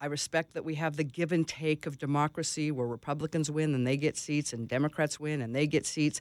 I 0.00 0.06
respect 0.06 0.54
that 0.54 0.64
we 0.64 0.74
have 0.74 0.96
the 0.96 1.04
give 1.04 1.32
and 1.32 1.46
take 1.46 1.86
of 1.86 1.98
democracy 1.98 2.70
where 2.70 2.86
Republicans 2.86 3.50
win 3.50 3.74
and 3.74 3.86
they 3.86 3.96
get 3.96 4.16
seats 4.16 4.52
and 4.52 4.68
Democrats 4.68 5.18
win 5.18 5.40
and 5.40 5.54
they 5.54 5.66
get 5.66 5.86
seats. 5.86 6.20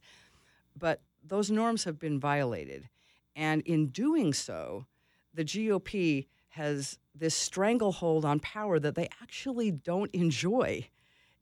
But 0.77 1.01
those 1.25 1.51
norms 1.51 1.83
have 1.83 1.99
been 1.99 2.19
violated. 2.19 2.89
And 3.35 3.61
in 3.63 3.87
doing 3.87 4.33
so, 4.33 4.85
the 5.33 5.43
GOP 5.43 6.27
has 6.49 6.99
this 7.15 7.35
stranglehold 7.35 8.25
on 8.25 8.39
power 8.39 8.79
that 8.79 8.95
they 8.95 9.09
actually 9.21 9.71
don't 9.71 10.11
enjoy 10.11 10.87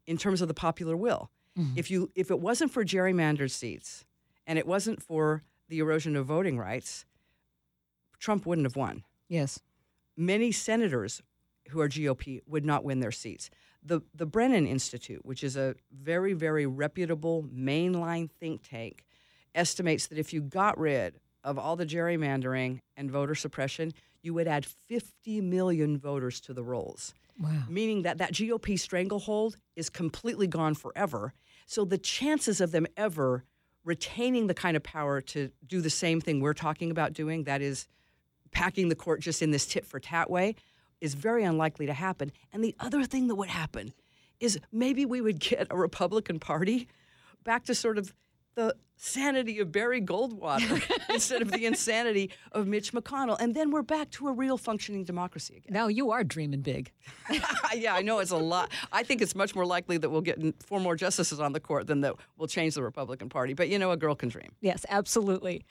in 0.07 0.17
terms 0.17 0.41
of 0.41 0.47
the 0.47 0.53
popular 0.53 0.95
will. 0.95 1.29
Mm-hmm. 1.57 1.73
If 1.77 1.91
you 1.91 2.09
if 2.15 2.31
it 2.31 2.39
wasn't 2.39 2.71
for 2.71 2.85
gerrymandered 2.85 3.51
seats 3.51 4.05
and 4.47 4.57
it 4.57 4.65
wasn't 4.65 5.01
for 5.01 5.43
the 5.67 5.79
erosion 5.79 6.15
of 6.15 6.25
voting 6.25 6.57
rights, 6.57 7.05
Trump 8.19 8.45
wouldn't 8.45 8.65
have 8.65 8.75
won. 8.75 9.03
Yes. 9.27 9.59
Many 10.15 10.51
senators 10.51 11.21
who 11.69 11.81
are 11.81 11.89
GOP 11.89 12.39
would 12.47 12.65
not 12.65 12.83
win 12.83 12.99
their 12.99 13.11
seats. 13.11 13.49
The 13.83 14.01
the 14.15 14.25
Brennan 14.25 14.65
Institute, 14.65 15.25
which 15.25 15.43
is 15.43 15.57
a 15.57 15.75
very 15.91 16.33
very 16.33 16.65
reputable 16.65 17.43
mainline 17.53 18.29
think 18.31 18.61
tank, 18.63 19.03
estimates 19.53 20.07
that 20.07 20.17
if 20.17 20.31
you 20.31 20.41
got 20.41 20.77
rid 20.77 21.19
of 21.43 21.57
all 21.57 21.75
the 21.75 21.85
gerrymandering 21.85 22.79
and 22.95 23.09
voter 23.09 23.35
suppression, 23.35 23.93
you 24.21 24.33
would 24.33 24.47
add 24.47 24.65
50 24.65 25.41
million 25.41 25.97
voters 25.97 26.39
to 26.41 26.53
the 26.53 26.63
rolls. 26.63 27.13
Wow. 27.41 27.63
Meaning 27.69 28.03
that 28.03 28.19
that 28.19 28.33
GOP 28.33 28.79
stranglehold 28.79 29.57
is 29.75 29.89
completely 29.89 30.47
gone 30.47 30.75
forever. 30.75 31.33
So 31.65 31.85
the 31.85 31.97
chances 31.97 32.61
of 32.61 32.71
them 32.71 32.85
ever 32.97 33.45
retaining 33.83 34.47
the 34.47 34.53
kind 34.53 34.77
of 34.77 34.83
power 34.83 35.21
to 35.21 35.49
do 35.65 35.81
the 35.81 35.89
same 35.89 36.21
thing 36.21 36.39
we're 36.39 36.53
talking 36.53 36.91
about 36.91 37.13
doing, 37.13 37.45
that 37.45 37.61
is 37.61 37.87
packing 38.51 38.89
the 38.89 38.95
court 38.95 39.21
just 39.21 39.41
in 39.41 39.51
this 39.51 39.65
tit 39.65 39.85
for 39.85 39.99
tat 39.99 40.29
way, 40.29 40.55
is 40.99 41.15
very 41.15 41.43
unlikely 41.43 41.87
to 41.87 41.93
happen. 41.93 42.31
And 42.53 42.63
the 42.63 42.75
other 42.79 43.03
thing 43.05 43.27
that 43.27 43.35
would 43.35 43.49
happen 43.49 43.93
is 44.39 44.59
maybe 44.71 45.05
we 45.05 45.21
would 45.21 45.39
get 45.39 45.67
a 45.71 45.77
Republican 45.77 46.39
Party 46.39 46.87
back 47.43 47.63
to 47.65 47.73
sort 47.73 47.97
of 47.97 48.13
the 48.55 48.75
sanity 49.03 49.57
of 49.59 49.71
Barry 49.71 49.99
Goldwater 49.99 50.79
instead 51.09 51.41
of 51.41 51.51
the 51.51 51.65
insanity 51.65 52.29
of 52.51 52.67
Mitch 52.67 52.93
McConnell. 52.93 53.35
And 53.39 53.55
then 53.55 53.71
we're 53.71 53.81
back 53.81 54.11
to 54.11 54.27
a 54.27 54.31
real 54.31 54.59
functioning 54.59 55.03
democracy 55.03 55.57
again. 55.57 55.73
Now 55.73 55.87
you 55.87 56.11
are 56.11 56.23
dreaming 56.23 56.61
big. 56.61 56.91
yeah, 57.75 57.95
I 57.95 58.03
know 58.03 58.19
it's 58.19 58.29
a 58.29 58.37
lot. 58.37 58.71
I 58.91 59.01
think 59.01 59.23
it's 59.23 59.33
much 59.33 59.55
more 59.55 59.65
likely 59.65 59.97
that 59.97 60.09
we'll 60.11 60.21
get 60.21 60.39
four 60.61 60.79
more 60.79 60.95
justices 60.95 61.39
on 61.39 61.53
the 61.53 61.59
court 61.59 61.87
than 61.87 62.01
that 62.01 62.13
we'll 62.37 62.47
change 62.47 62.75
the 62.75 62.83
Republican 62.83 63.27
Party. 63.27 63.55
But 63.55 63.69
you 63.69 63.79
know, 63.79 63.91
a 63.91 63.97
girl 63.97 64.13
can 64.13 64.29
dream. 64.29 64.51
Yes, 64.61 64.85
absolutely. 64.87 65.65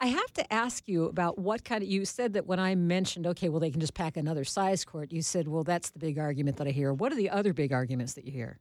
I 0.00 0.06
have 0.06 0.32
to 0.34 0.52
ask 0.52 0.86
you 0.86 1.06
about 1.06 1.38
what 1.38 1.64
kind 1.64 1.82
of. 1.82 1.88
You 1.88 2.04
said 2.04 2.34
that 2.34 2.46
when 2.46 2.60
I 2.60 2.76
mentioned, 2.76 3.26
okay, 3.26 3.48
well, 3.48 3.60
they 3.60 3.70
can 3.70 3.80
just 3.80 3.94
pack 3.94 4.16
another 4.16 4.44
size 4.44 4.84
court, 4.84 5.10
you 5.10 5.22
said, 5.22 5.48
well, 5.48 5.64
that's 5.64 5.90
the 5.90 5.98
big 5.98 6.18
argument 6.18 6.56
that 6.58 6.68
I 6.68 6.70
hear. 6.70 6.92
What 6.92 7.12
are 7.12 7.16
the 7.16 7.30
other 7.30 7.52
big 7.52 7.72
arguments 7.72 8.12
that 8.14 8.24
you 8.24 8.32
hear? 8.32 8.58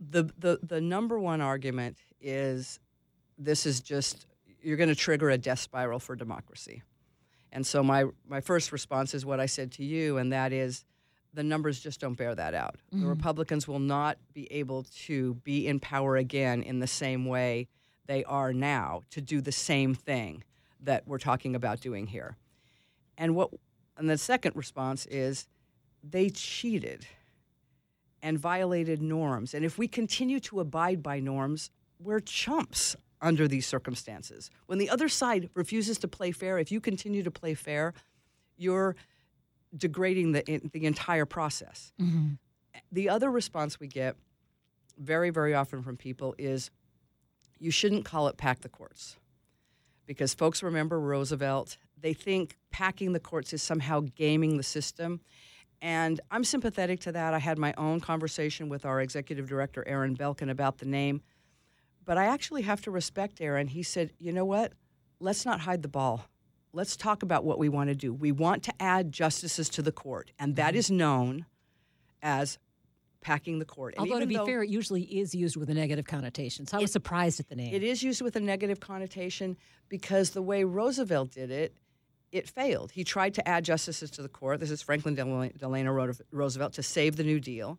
The, 0.00 0.24
the, 0.36 0.58
the 0.62 0.80
number 0.80 1.18
one 1.18 1.40
argument 1.40 1.98
is 2.20 2.80
this 3.38 3.66
is 3.66 3.80
just 3.80 4.26
you're 4.62 4.76
going 4.76 4.88
to 4.88 4.94
trigger 4.94 5.30
a 5.30 5.38
death 5.38 5.58
spiral 5.58 5.98
for 5.98 6.14
democracy. 6.14 6.82
And 7.50 7.66
so 7.66 7.82
my 7.82 8.04
my 8.26 8.40
first 8.40 8.72
response 8.72 9.14
is 9.14 9.26
what 9.26 9.40
I 9.40 9.46
said 9.46 9.72
to 9.72 9.84
you, 9.84 10.18
and 10.18 10.32
that 10.32 10.52
is 10.52 10.84
the 11.34 11.42
numbers 11.42 11.80
just 11.80 12.00
don't 12.00 12.14
bear 12.14 12.34
that 12.34 12.54
out. 12.54 12.76
The 12.90 12.98
Mhm. 12.98 13.08
Republicans 13.08 13.66
will 13.66 13.78
not 13.78 14.18
be 14.34 14.50
able 14.52 14.84
to 15.06 15.34
be 15.44 15.66
in 15.66 15.80
power 15.80 16.16
again 16.16 16.62
in 16.62 16.78
the 16.80 16.86
same 16.86 17.24
way 17.26 17.68
they 18.06 18.22
are 18.24 18.52
now 18.52 19.02
to 19.10 19.20
do 19.22 19.40
the 19.40 19.52
same 19.52 19.94
thing 19.94 20.44
that 20.80 21.06
we're 21.06 21.18
talking 21.18 21.54
about 21.54 21.80
doing 21.80 22.06
here. 22.08 22.36
And 23.16 23.34
what 23.34 23.50
and 23.96 24.08
the 24.10 24.18
second 24.18 24.56
response 24.56 25.06
is 25.06 25.48
they 26.02 26.28
cheated 26.30 27.06
and 28.22 28.38
violated 28.38 29.00
norms. 29.02 29.54
And 29.54 29.64
if 29.64 29.78
we 29.78 29.88
continue 29.88 30.40
to 30.40 30.60
abide 30.60 31.02
by 31.02 31.18
norms, 31.20 31.70
we're 31.98 32.20
chumps 32.20 32.96
under 33.22 33.48
these 33.48 33.66
circumstances. 33.66 34.50
When 34.66 34.78
the 34.78 34.90
other 34.90 35.08
side 35.08 35.48
refuses 35.54 35.96
to 35.98 36.08
play 36.08 36.32
fair, 36.32 36.58
if 36.58 36.70
you 36.70 36.80
continue 36.80 37.22
to 37.22 37.30
play 37.30 37.54
fair, 37.54 37.94
you're 38.56 38.96
degrading 39.74 40.32
the 40.32 40.60
the 40.72 40.84
entire 40.84 41.24
process. 41.24 41.92
Mm-hmm. 42.00 42.32
The 42.90 43.08
other 43.08 43.30
response 43.30 43.80
we 43.80 43.86
get 43.86 44.16
very 44.98 45.30
very 45.30 45.54
often 45.54 45.82
from 45.82 45.96
people 45.96 46.34
is 46.36 46.70
you 47.58 47.70
shouldn't 47.70 48.04
call 48.04 48.28
it 48.28 48.36
pack 48.36 48.60
the 48.60 48.68
courts. 48.68 49.16
Because 50.04 50.34
folks 50.34 50.62
remember 50.62 51.00
Roosevelt, 51.00 51.78
they 51.98 52.12
think 52.12 52.58
packing 52.70 53.12
the 53.12 53.20
courts 53.20 53.52
is 53.52 53.62
somehow 53.62 54.00
gaming 54.16 54.56
the 54.56 54.62
system. 54.64 55.20
And 55.80 56.20
I'm 56.30 56.44
sympathetic 56.44 57.00
to 57.00 57.12
that. 57.12 57.34
I 57.34 57.38
had 57.38 57.58
my 57.58 57.72
own 57.76 58.00
conversation 58.00 58.68
with 58.68 58.84
our 58.84 59.00
executive 59.00 59.48
director, 59.48 59.86
Aaron 59.86 60.16
Belkin, 60.16 60.50
about 60.50 60.78
the 60.78 60.86
name. 60.86 61.22
But 62.04 62.18
I 62.18 62.26
actually 62.26 62.62
have 62.62 62.80
to 62.82 62.90
respect 62.90 63.40
Aaron. 63.40 63.68
He 63.68 63.82
said, 63.82 64.12
you 64.18 64.32
know 64.32 64.44
what? 64.44 64.72
Let's 65.20 65.44
not 65.44 65.60
hide 65.60 65.82
the 65.82 65.88
ball. 65.88 66.26
Let's 66.72 66.96
talk 66.96 67.22
about 67.22 67.44
what 67.44 67.58
we 67.58 67.68
want 67.68 67.90
to 67.90 67.94
do. 67.94 68.12
We 68.12 68.32
want 68.32 68.62
to 68.64 68.72
add 68.80 69.12
justices 69.12 69.68
to 69.70 69.82
the 69.82 69.92
court, 69.92 70.32
and 70.38 70.56
that 70.56 70.70
mm-hmm. 70.70 70.78
is 70.78 70.90
known 70.90 71.46
as 72.22 72.58
packing 73.20 73.58
the 73.58 73.64
court. 73.64 73.94
And 73.96 74.00
Although, 74.00 74.20
to 74.20 74.26
be 74.26 74.36
though- 74.36 74.46
fair, 74.46 74.62
it 74.62 74.70
usually 74.70 75.02
is 75.02 75.34
used 75.34 75.56
with 75.56 75.70
a 75.70 75.74
negative 75.74 76.06
connotation. 76.06 76.66
So 76.66 76.78
I 76.78 76.80
was 76.80 76.92
surprised 76.92 77.40
at 77.40 77.48
the 77.48 77.56
name. 77.56 77.74
It 77.74 77.82
is 77.82 78.02
used 78.02 78.20
with 78.20 78.36
a 78.36 78.40
negative 78.40 78.80
connotation 78.80 79.56
because 79.88 80.30
the 80.30 80.42
way 80.42 80.64
Roosevelt 80.64 81.30
did 81.30 81.50
it, 81.50 81.76
it 82.32 82.48
failed. 82.48 82.92
He 82.92 83.04
tried 83.04 83.34
to 83.34 83.46
add 83.46 83.64
justices 83.64 84.10
to 84.12 84.22
the 84.22 84.28
court. 84.28 84.58
This 84.58 84.70
is 84.70 84.82
Franklin 84.82 85.14
Delano 85.14 86.14
Roosevelt 86.30 86.72
to 86.74 86.82
save 86.82 87.16
the 87.16 87.24
New 87.24 87.38
Deal. 87.38 87.78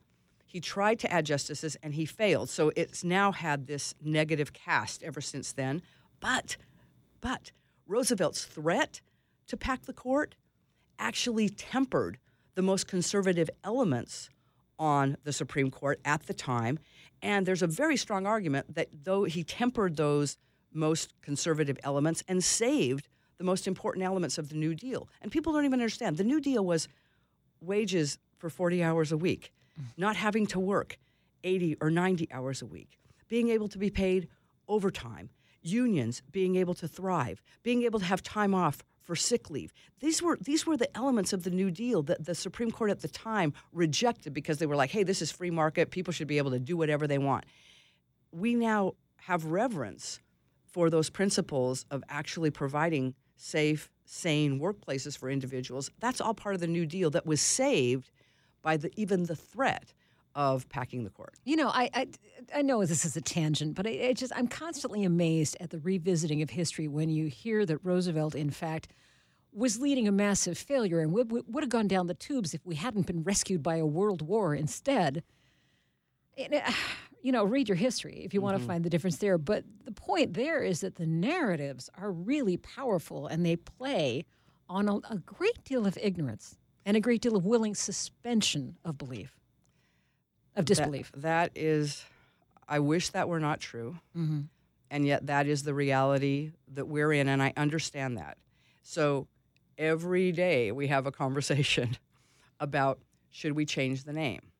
He 0.53 0.59
tried 0.59 0.99
to 0.99 1.11
add 1.11 1.25
justices 1.25 1.75
and 1.81 1.95
he 1.95 2.05
failed. 2.05 2.47
So 2.47 2.71
it's 2.75 3.03
now 3.03 3.31
had 3.31 3.65
this 3.65 3.95
negative 4.03 4.53
cast 4.53 5.01
ever 5.01 5.19
since 5.19 5.51
then. 5.51 5.81
But, 6.19 6.57
but 7.21 7.51
Roosevelt's 7.87 8.45
threat 8.45 9.01
to 9.47 9.57
pack 9.57 9.85
the 9.85 9.93
court 9.93 10.35
actually 10.99 11.49
tempered 11.49 12.19
the 12.53 12.61
most 12.61 12.87
conservative 12.87 13.49
elements 13.63 14.29
on 14.77 15.17
the 15.23 15.33
Supreme 15.33 15.71
Court 15.71 15.99
at 16.05 16.27
the 16.27 16.35
time. 16.35 16.77
And 17.23 17.47
there's 17.47 17.63
a 17.63 17.67
very 17.67 17.97
strong 17.97 18.27
argument 18.27 18.75
that 18.75 18.89
though 19.03 19.23
he 19.23 19.43
tempered 19.43 19.97
those 19.97 20.37
most 20.71 21.19
conservative 21.23 21.79
elements 21.83 22.23
and 22.27 22.43
saved 22.43 23.07
the 23.39 23.43
most 23.43 23.67
important 23.67 24.05
elements 24.05 24.37
of 24.37 24.49
the 24.49 24.55
New 24.55 24.75
Deal. 24.75 25.09
And 25.19 25.31
people 25.31 25.51
don't 25.51 25.65
even 25.65 25.79
understand. 25.79 26.17
The 26.17 26.23
New 26.23 26.39
Deal 26.39 26.63
was 26.63 26.87
wages 27.59 28.19
for 28.37 28.51
40 28.51 28.83
hours 28.83 29.11
a 29.11 29.17
week, 29.17 29.51
not 29.97 30.15
having 30.15 30.45
to 30.47 30.59
work 30.59 30.97
80 31.43 31.77
or 31.81 31.89
90 31.89 32.27
hours 32.31 32.61
a 32.61 32.65
week, 32.65 32.99
being 33.27 33.49
able 33.49 33.67
to 33.67 33.77
be 33.77 33.89
paid 33.89 34.27
overtime, 34.67 35.29
unions 35.61 36.21
being 36.31 36.55
able 36.55 36.73
to 36.75 36.87
thrive, 36.87 37.41
being 37.63 37.83
able 37.83 37.99
to 37.99 38.05
have 38.05 38.21
time 38.21 38.53
off 38.53 38.83
for 39.01 39.15
sick 39.15 39.49
leave. 39.49 39.73
These 39.99 40.21
were 40.21 40.37
these 40.39 40.65
were 40.65 40.77
the 40.77 40.95
elements 40.95 41.33
of 41.33 41.43
the 41.43 41.49
New 41.49 41.69
Deal 41.69 42.03
that 42.03 42.25
the 42.25 42.35
Supreme 42.35 42.71
Court 42.71 42.89
at 42.89 43.01
the 43.01 43.09
time 43.09 43.53
rejected 43.73 44.33
because 44.33 44.59
they 44.59 44.65
were 44.65 44.77
like, 44.77 44.91
"Hey, 44.91 45.03
this 45.03 45.21
is 45.21 45.31
free 45.31 45.51
market. 45.51 45.91
People 45.91 46.13
should 46.13 46.27
be 46.27 46.37
able 46.37 46.51
to 46.51 46.59
do 46.59 46.77
whatever 46.77 47.05
they 47.05 47.17
want." 47.17 47.45
We 48.31 48.55
now 48.55 48.93
have 49.17 49.45
reverence 49.45 50.19
for 50.65 50.89
those 50.89 51.09
principles 51.09 51.85
of 51.91 52.03
actually 52.09 52.49
providing 52.49 53.13
safe, 53.35 53.89
sane 54.05 54.59
workplaces 54.59 55.17
for 55.17 55.29
individuals. 55.29 55.91
That's 55.99 56.21
all 56.21 56.33
part 56.33 56.55
of 56.55 56.61
the 56.61 56.67
New 56.67 56.85
Deal 56.85 57.09
that 57.11 57.25
was 57.25 57.41
saved 57.41 58.09
by 58.63 58.77
the 58.77 58.91
even 58.95 59.23
the 59.25 59.35
threat 59.35 59.93
of 60.35 60.67
packing 60.69 61.03
the 61.03 61.11
court. 61.11 61.35
You 61.43 61.55
know, 61.55 61.67
I, 61.67 61.89
I 61.93 62.07
I 62.55 62.61
know 62.63 62.83
this 62.85 63.05
is 63.05 63.15
a 63.15 63.21
tangent, 63.21 63.75
but 63.75 63.85
I, 63.85 64.07
I 64.07 64.13
just 64.13 64.33
I'm 64.35 64.47
constantly 64.47 65.03
amazed 65.03 65.55
at 65.59 65.69
the 65.69 65.77
revisiting 65.79 66.41
of 66.41 66.49
history 66.49 66.87
when 66.87 67.09
you 67.09 67.27
hear 67.27 67.65
that 67.67 67.77
Roosevelt, 67.83 68.33
in 68.33 68.49
fact, 68.49 68.87
was 69.51 69.79
leading 69.79 70.07
a 70.07 70.11
massive 70.11 70.57
failure 70.57 70.99
and 70.99 71.11
would, 71.13 71.31
would 71.31 71.63
have 71.63 71.69
gone 71.69 71.87
down 71.87 72.07
the 72.07 72.15
tubes 72.15 72.53
if 72.53 72.65
we 72.65 72.75
hadn't 72.75 73.05
been 73.05 73.23
rescued 73.23 73.61
by 73.61 73.75
a 73.75 73.85
world 73.85 74.21
war 74.21 74.55
instead. 74.55 75.23
And, 76.35 76.55
uh, 76.55 76.71
you 77.21 77.31
know, 77.31 77.43
read 77.43 77.69
your 77.69 77.75
history 77.75 78.23
if 78.25 78.33
you 78.33 78.41
want 78.41 78.57
to 78.59 78.65
find 78.65 78.83
the 78.83 78.89
difference 78.89 79.17
there. 79.17 79.37
But 79.37 79.63
the 79.85 79.91
point 79.91 80.33
there 80.33 80.63
is 80.63 80.81
that 80.81 80.95
the 80.95 81.05
narratives 81.05 81.89
are 81.95 82.11
really 82.11 82.57
powerful 82.57 83.27
and 83.27 83.45
they 83.45 83.55
play 83.55 84.25
on 84.67 84.89
a, 84.89 84.95
a 85.09 85.17
great 85.23 85.63
deal 85.63 85.85
of 85.85 85.97
ignorance 86.01 86.57
and 86.85 86.97
a 86.97 86.99
great 86.99 87.21
deal 87.21 87.35
of 87.35 87.45
willing 87.45 87.75
suspension 87.75 88.77
of 88.83 88.97
belief, 88.97 89.37
of 90.55 90.65
That- 90.65 90.75
disbelief. 90.75 91.11
that 91.15 91.51
is, 91.55 92.05
I 92.67 92.79
wish 92.79 93.09
that 93.09 93.27
were 93.29 93.39
not 93.39 93.59
true. 93.59 93.99
Mhm. 94.15 94.49
And 94.89 95.05
yet, 95.07 95.25
that 95.25 95.47
is 95.47 95.63
the 95.63 95.73
reality 95.73 96.51
that 96.67 96.85
we're 96.85 97.11
in, 97.13 97.27
and 97.27 97.41
I 97.41 97.51
understand 97.57 98.17
that. 98.17 98.37
So, 98.83 99.27
every 99.77 100.31
day 100.31 100.71
we 100.71 100.87
have 100.87 101.07
a 101.07 101.11
conversation 101.11 101.97
about 102.59 102.99
should 103.31 103.53
we 103.53 103.65
change 103.65 104.03
the 104.03 104.13
name? 104.13 104.51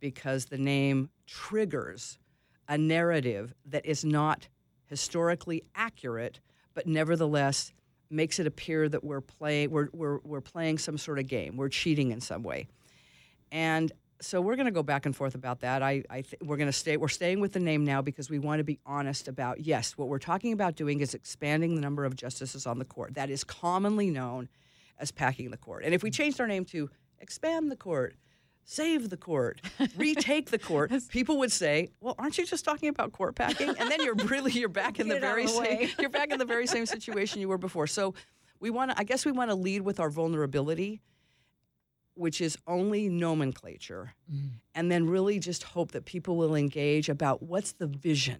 Because 0.00 0.46
the 0.46 0.58
name 0.58 1.10
triggers 1.26 2.18
a 2.68 2.76
narrative 2.76 3.54
that 3.64 3.86
is 3.86 4.04
not 4.04 4.48
historically 4.86 5.62
accurate, 5.76 6.40
but 6.74 6.86
nevertheless 6.88 7.72
makes 8.10 8.38
it 8.38 8.46
appear 8.46 8.88
that 8.88 9.02
we're 9.02 9.20
playing 9.20 9.70
we're, 9.70 9.88
we're, 9.92 10.18
we're 10.24 10.40
playing 10.40 10.78
some 10.78 10.98
sort 10.98 11.18
of 11.18 11.26
game. 11.26 11.56
We're 11.56 11.68
cheating 11.68 12.10
in 12.10 12.20
some 12.20 12.42
way. 12.42 12.68
And 13.52 13.92
so 14.20 14.40
we're 14.40 14.56
going 14.56 14.66
to 14.66 14.72
go 14.72 14.82
back 14.82 15.06
and 15.06 15.14
forth 15.14 15.34
about 15.34 15.60
that. 15.60 15.82
I, 15.82 16.02
I 16.08 16.22
th- 16.22 16.40
we're 16.42 16.56
going 16.56 16.68
to 16.68 16.72
stay. 16.72 16.96
We're 16.96 17.08
staying 17.08 17.40
with 17.40 17.52
the 17.52 17.60
name 17.60 17.84
now 17.84 18.00
because 18.00 18.30
we 18.30 18.38
want 18.38 18.60
to 18.60 18.64
be 18.64 18.78
honest 18.86 19.28
about. 19.28 19.60
Yes, 19.60 19.92
what 19.98 20.08
we're 20.08 20.18
talking 20.18 20.52
about 20.52 20.74
doing 20.74 21.00
is 21.00 21.14
expanding 21.14 21.74
the 21.74 21.80
number 21.80 22.04
of 22.04 22.16
justices 22.16 22.66
on 22.66 22.78
the 22.78 22.84
court. 22.84 23.14
That 23.14 23.30
is 23.30 23.44
commonly 23.44 24.10
known 24.10 24.48
as 24.98 25.10
packing 25.10 25.50
the 25.50 25.56
court. 25.56 25.84
And 25.84 25.94
if 25.94 26.02
we 26.02 26.10
changed 26.10 26.40
our 26.40 26.46
name 26.46 26.64
to 26.66 26.90
expand 27.18 27.70
the 27.70 27.76
court, 27.76 28.16
save 28.66 29.08
the 29.08 29.16
court, 29.16 29.62
retake 29.96 30.50
the 30.50 30.58
court, 30.58 30.92
people 31.08 31.38
would 31.38 31.52
say, 31.52 31.88
"Well, 32.00 32.14
aren't 32.18 32.36
you 32.36 32.44
just 32.44 32.64
talking 32.64 32.90
about 32.90 33.12
court 33.12 33.34
packing?" 33.34 33.70
And 33.70 33.90
then 33.90 34.02
you're 34.02 34.14
really 34.14 34.52
you're 34.52 34.68
back 34.68 35.00
in 35.00 35.08
the 35.08 35.14
Get 35.14 35.22
it 35.22 35.26
out 35.26 35.34
very 35.34 35.46
the 35.46 35.52
same 35.52 35.88
you're 35.98 36.10
back 36.10 36.30
in 36.30 36.38
the 36.38 36.44
very 36.44 36.66
same 36.66 36.84
situation 36.84 37.40
you 37.40 37.48
were 37.48 37.58
before. 37.58 37.86
So 37.86 38.14
we 38.60 38.68
want 38.68 38.90
to. 38.90 38.98
I 38.98 39.04
guess 39.04 39.24
we 39.24 39.32
want 39.32 39.50
to 39.50 39.54
lead 39.54 39.82
with 39.82 39.98
our 39.98 40.10
vulnerability 40.10 41.00
which 42.16 42.40
is 42.40 42.56
only 42.66 43.10
nomenclature, 43.10 44.14
mm. 44.32 44.48
and 44.74 44.90
then 44.90 45.06
really 45.06 45.38
just 45.38 45.62
hope 45.62 45.92
that 45.92 46.06
people 46.06 46.36
will 46.36 46.54
engage 46.54 47.10
about 47.10 47.42
what's 47.42 47.72
the 47.72 47.86
vision. 47.86 48.38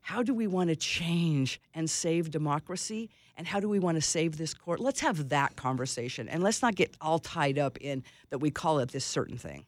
How 0.00 0.22
do 0.22 0.34
we 0.34 0.46
want 0.46 0.70
to 0.70 0.76
change 0.76 1.60
and 1.74 1.88
save 1.88 2.30
democracy? 2.30 3.10
And 3.36 3.46
how 3.46 3.60
do 3.60 3.68
we 3.68 3.78
want 3.78 3.96
to 3.96 4.02
save 4.02 4.36
this 4.36 4.54
court? 4.54 4.80
Let's 4.80 5.00
have 5.00 5.28
that 5.30 5.56
conversation 5.56 6.28
and 6.28 6.42
let's 6.42 6.62
not 6.62 6.74
get 6.74 6.94
all 7.00 7.18
tied 7.18 7.58
up 7.58 7.78
in 7.80 8.02
that 8.30 8.38
we 8.38 8.50
call 8.50 8.80
it 8.80 8.90
this 8.90 9.04
certain 9.04 9.38
thing. 9.38 9.64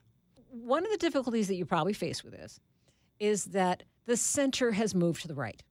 One 0.51 0.85
of 0.85 0.91
the 0.91 0.99
difficulties 0.99 1.49
that 1.49 1.55
you 1.55 1.65
probably 1.65 1.93
face 1.93 2.23
with 2.23 2.33
this 2.33 2.61
is 3.19 3.47
that 3.47 3.85
the 4.07 4.17
center 4.17 4.73
has 4.73 4.95
moved 4.95 5.23
to 5.23 5.29
the 5.29 5.35
right. 5.35 5.63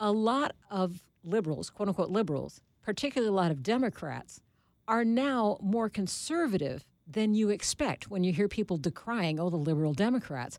A 0.00 0.12
lot 0.12 0.54
of 0.70 1.02
liberals, 1.24 1.70
quote 1.70 1.88
unquote 1.88 2.10
liberals, 2.10 2.60
particularly 2.82 3.28
a 3.28 3.34
lot 3.34 3.50
of 3.50 3.62
Democrats, 3.62 4.40
are 4.88 5.04
now 5.04 5.58
more 5.60 5.88
conservative 5.88 6.84
than 7.06 7.34
you 7.34 7.50
expect 7.50 8.10
when 8.10 8.24
you 8.24 8.32
hear 8.32 8.48
people 8.48 8.76
decrying, 8.76 9.38
oh, 9.38 9.48
the 9.48 9.56
liberal 9.56 9.94
Democrats. 9.94 10.58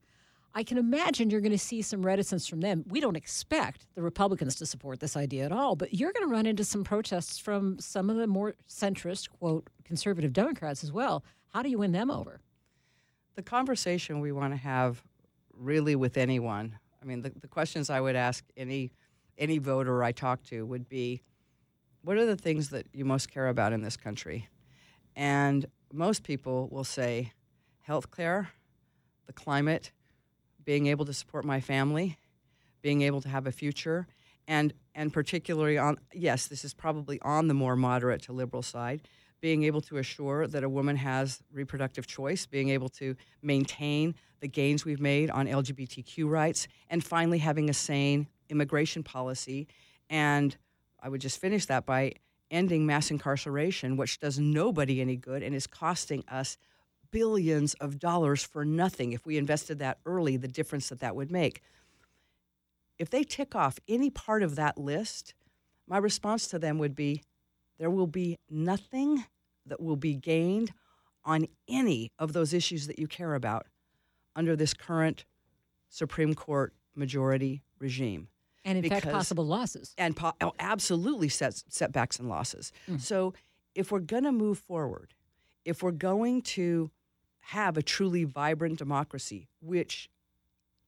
I 0.57 0.63
can 0.63 0.79
imagine 0.79 1.29
you're 1.29 1.39
going 1.39 1.51
to 1.51 1.57
see 1.59 1.83
some 1.83 2.03
reticence 2.03 2.47
from 2.47 2.61
them. 2.61 2.83
We 2.87 2.99
don't 2.99 3.15
expect 3.15 3.85
the 3.93 4.01
Republicans 4.01 4.55
to 4.55 4.65
support 4.65 4.99
this 4.99 5.15
idea 5.15 5.45
at 5.45 5.51
all, 5.51 5.75
but 5.75 5.93
you're 5.93 6.11
going 6.11 6.27
to 6.27 6.33
run 6.33 6.47
into 6.47 6.63
some 6.63 6.83
protests 6.83 7.37
from 7.37 7.77
some 7.77 8.09
of 8.09 8.15
the 8.15 8.25
more 8.25 8.55
centrist, 8.67 9.29
quote, 9.29 9.69
conservative 9.83 10.33
Democrats 10.33 10.83
as 10.83 10.91
well. 10.91 11.23
How 11.53 11.61
do 11.61 11.69
you 11.69 11.77
win 11.77 11.91
them 11.91 12.09
over? 12.09 12.39
The 13.35 13.43
conversation 13.43 14.19
we 14.19 14.31
want 14.31 14.51
to 14.51 14.57
have 14.57 15.03
really 15.53 15.95
with 15.95 16.17
anyone, 16.17 16.79
I 17.03 17.05
mean, 17.05 17.21
the, 17.21 17.31
the 17.39 17.47
questions 17.47 17.91
I 17.91 18.01
would 18.01 18.15
ask 18.15 18.43
any, 18.57 18.93
any 19.37 19.59
voter 19.59 20.03
I 20.03 20.11
talk 20.11 20.41
to 20.45 20.65
would 20.65 20.89
be 20.89 21.21
what 22.01 22.17
are 22.17 22.25
the 22.25 22.35
things 22.35 22.69
that 22.71 22.87
you 22.93 23.05
most 23.05 23.29
care 23.29 23.49
about 23.49 23.73
in 23.73 23.83
this 23.83 23.95
country? 23.95 24.49
And 25.15 25.67
most 25.93 26.23
people 26.23 26.67
will 26.71 26.83
say 26.83 27.33
health 27.81 28.09
care, 28.09 28.49
the 29.27 29.33
climate, 29.33 29.91
being 30.67 30.87
able 30.87 31.05
to 31.05 31.13
support 31.13 31.45
my 31.45 31.61
family, 31.61 32.17
being 32.81 33.01
able 33.01 33.21
to 33.21 33.29
have 33.29 33.47
a 33.47 33.51
future, 33.53 34.05
and 34.49 34.73
and 34.93 35.13
particularly 35.13 35.77
on 35.77 35.97
yes, 36.13 36.47
this 36.47 36.65
is 36.65 36.73
probably 36.73 37.17
on 37.21 37.47
the 37.47 37.53
more 37.53 37.77
moderate 37.77 38.21
to 38.21 38.33
liberal 38.33 38.61
side, 38.61 38.99
being 39.39 39.63
able 39.63 39.79
to 39.79 39.95
assure 39.97 40.45
that 40.45 40.65
a 40.65 40.69
woman 40.69 40.97
has 40.97 41.41
reproductive 41.53 42.05
choice, 42.05 42.45
being 42.45 42.67
able 42.67 42.89
to 42.89 43.15
maintain 43.41 44.13
the 44.41 44.47
gains 44.49 44.83
we've 44.83 44.99
made 44.99 45.29
on 45.29 45.47
LGBTQ 45.47 46.29
rights, 46.29 46.67
and 46.89 47.01
finally 47.01 47.37
having 47.37 47.69
a 47.69 47.73
sane 47.73 48.27
immigration 48.49 49.03
policy. 49.03 49.69
And 50.09 50.57
I 51.01 51.07
would 51.07 51.21
just 51.21 51.39
finish 51.39 51.65
that 51.67 51.85
by 51.85 52.15
ending 52.51 52.85
mass 52.85 53.09
incarceration, 53.09 53.95
which 53.95 54.19
does 54.19 54.37
nobody 54.37 54.99
any 54.99 55.15
good 55.15 55.43
and 55.43 55.55
is 55.55 55.65
costing 55.65 56.25
us 56.27 56.57
billions 57.11 57.73
of 57.75 57.99
dollars 57.99 58.43
for 58.43 58.65
nothing. 58.65 59.13
If 59.13 59.25
we 59.25 59.37
invested 59.37 59.79
that 59.79 59.99
early, 60.05 60.37
the 60.37 60.47
difference 60.47 60.89
that 60.89 60.99
that 60.99 61.15
would 61.15 61.31
make. 61.31 61.61
If 62.97 63.09
they 63.09 63.23
tick 63.23 63.55
off 63.55 63.79
any 63.87 64.09
part 64.09 64.43
of 64.43 64.55
that 64.55 64.77
list, 64.77 65.33
my 65.87 65.97
response 65.97 66.47
to 66.47 66.59
them 66.59 66.77
would 66.79 66.95
be 66.95 67.23
there 67.77 67.89
will 67.91 68.07
be 68.07 68.37
nothing 68.49 69.25
that 69.65 69.81
will 69.81 69.95
be 69.95 70.15
gained 70.15 70.73
on 71.23 71.47
any 71.67 72.11
of 72.17 72.33
those 72.33 72.53
issues 72.53 72.87
that 72.87 72.97
you 72.97 73.07
care 73.07 73.35
about 73.35 73.67
under 74.35 74.55
this 74.55 74.73
current 74.73 75.25
Supreme 75.89 76.33
Court 76.33 76.73
majority 76.95 77.61
regime. 77.79 78.29
And 78.65 78.77
in 78.83 78.89
fact, 78.89 79.09
possible 79.09 79.45
losses. 79.45 79.93
and 79.97 80.15
po- 80.15 80.33
oh, 80.41 80.53
absolutely 80.59 81.29
sets, 81.29 81.63
setbacks 81.69 82.19
and 82.19 82.27
losses. 82.27 82.73
Hmm. 82.85 82.97
So, 82.97 83.33
if 83.75 83.91
we're 83.91 83.99
going 83.99 84.23
to 84.23 84.31
move 84.31 84.57
forward, 84.57 85.13
if 85.63 85.83
we're 85.83 85.91
going 85.91 86.41
to 86.41 86.91
have 87.47 87.77
a 87.77 87.81
truly 87.81 88.25
vibrant 88.25 88.77
democracy, 88.77 89.47
which 89.61 90.09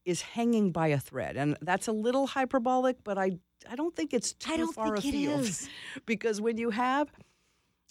is 0.04 0.20
hanging 0.20 0.72
by 0.72 0.88
a 0.88 0.98
thread, 0.98 1.34
and 1.36 1.56
that's 1.62 1.88
a 1.88 1.92
little 1.92 2.26
hyperbolic, 2.26 3.02
but 3.02 3.16
I 3.16 3.38
I 3.68 3.76
don't 3.76 3.96
think 3.96 4.12
it's 4.12 4.34
too 4.34 4.52
I 4.52 4.56
don't 4.58 4.74
far 4.74 4.96
think 4.96 5.14
it 5.14 5.18
afield. 5.18 5.40
is. 5.40 5.68
because 6.06 6.38
when 6.38 6.58
you 6.58 6.70
have 6.70 7.10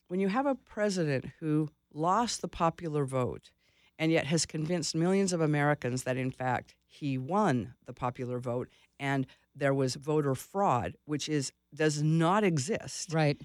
when 0.08 0.20
you 0.20 0.28
have 0.28 0.46
a 0.46 0.54
president 0.54 1.26
who 1.40 1.70
lost 1.94 2.42
the 2.42 2.48
popular 2.48 3.06
vote 3.06 3.50
and 3.98 4.12
yet 4.12 4.28
has 4.28 4.46
convinced 4.46 4.96
millions 4.96 5.34
of 5.34 5.42
Americans 5.42 6.04
that 6.04 6.18
in 6.18 6.30
fact 6.30 6.76
he 6.86 7.18
won 7.18 7.74
the 7.88 7.94
popular 7.94 8.38
vote 8.38 8.70
and 9.00 9.26
there 9.56 9.74
was 9.74 9.96
voter 9.96 10.36
fraud 10.36 10.96
which 11.06 11.28
is 11.28 11.52
does 11.74 12.04
not 12.04 12.44
exist 12.44 13.14
right. 13.14 13.42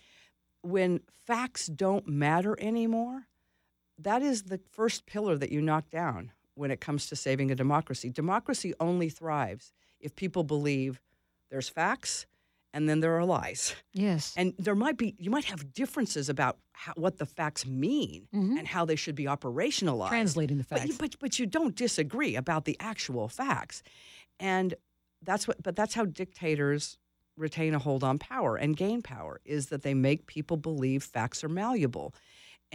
when 0.62 1.00
facts 1.26 1.66
don't 1.66 2.06
matter 2.06 2.56
anymore 2.60 3.26
that 3.98 4.22
is 4.22 4.44
the 4.44 4.60
first 4.72 5.06
pillar 5.06 5.36
that 5.36 5.50
you 5.52 5.60
knock 5.60 5.90
down 5.90 6.32
when 6.54 6.70
it 6.70 6.80
comes 6.80 7.08
to 7.08 7.16
saving 7.16 7.50
a 7.50 7.54
democracy. 7.54 8.10
Democracy 8.10 8.74
only 8.80 9.08
thrives 9.08 9.72
if 10.00 10.14
people 10.16 10.44
believe 10.44 11.00
there's 11.50 11.68
facts 11.68 12.26
and 12.72 12.88
then 12.88 13.00
there 13.00 13.16
are 13.16 13.24
lies. 13.24 13.74
Yes. 13.92 14.34
and 14.36 14.52
there 14.58 14.74
might 14.74 14.96
be 14.96 15.14
you 15.18 15.30
might 15.30 15.44
have 15.44 15.72
differences 15.72 16.28
about 16.28 16.58
how, 16.72 16.92
what 16.96 17.18
the 17.18 17.26
facts 17.26 17.64
mean 17.66 18.26
mm-hmm. 18.34 18.56
and 18.58 18.66
how 18.66 18.84
they 18.84 18.96
should 18.96 19.14
be 19.14 19.24
operationalized. 19.26 20.08
Translating 20.08 20.58
the 20.58 20.64
But 20.68 20.82
you- 20.82 20.92
facts. 20.92 20.98
but, 20.98 21.18
but 21.20 21.38
you 21.38 21.46
don't 21.46 21.74
disagree 21.76 22.34
about 22.34 22.64
the 22.64 22.76
actual 22.80 23.28
facts. 23.28 23.82
And 24.40 24.74
that's 25.22 25.46
what 25.48 25.62
but 25.62 25.76
that's 25.76 25.94
how 25.94 26.04
dictators 26.04 26.98
retain 27.36 27.74
a 27.74 27.78
hold 27.78 28.04
on 28.04 28.18
power 28.18 28.56
and 28.56 28.76
gain 28.76 29.02
power 29.02 29.40
is 29.44 29.66
that 29.66 29.82
they 29.82 29.94
make 29.94 30.26
people 30.26 30.56
believe 30.56 31.02
facts 31.02 31.42
are 31.42 31.48
malleable 31.48 32.14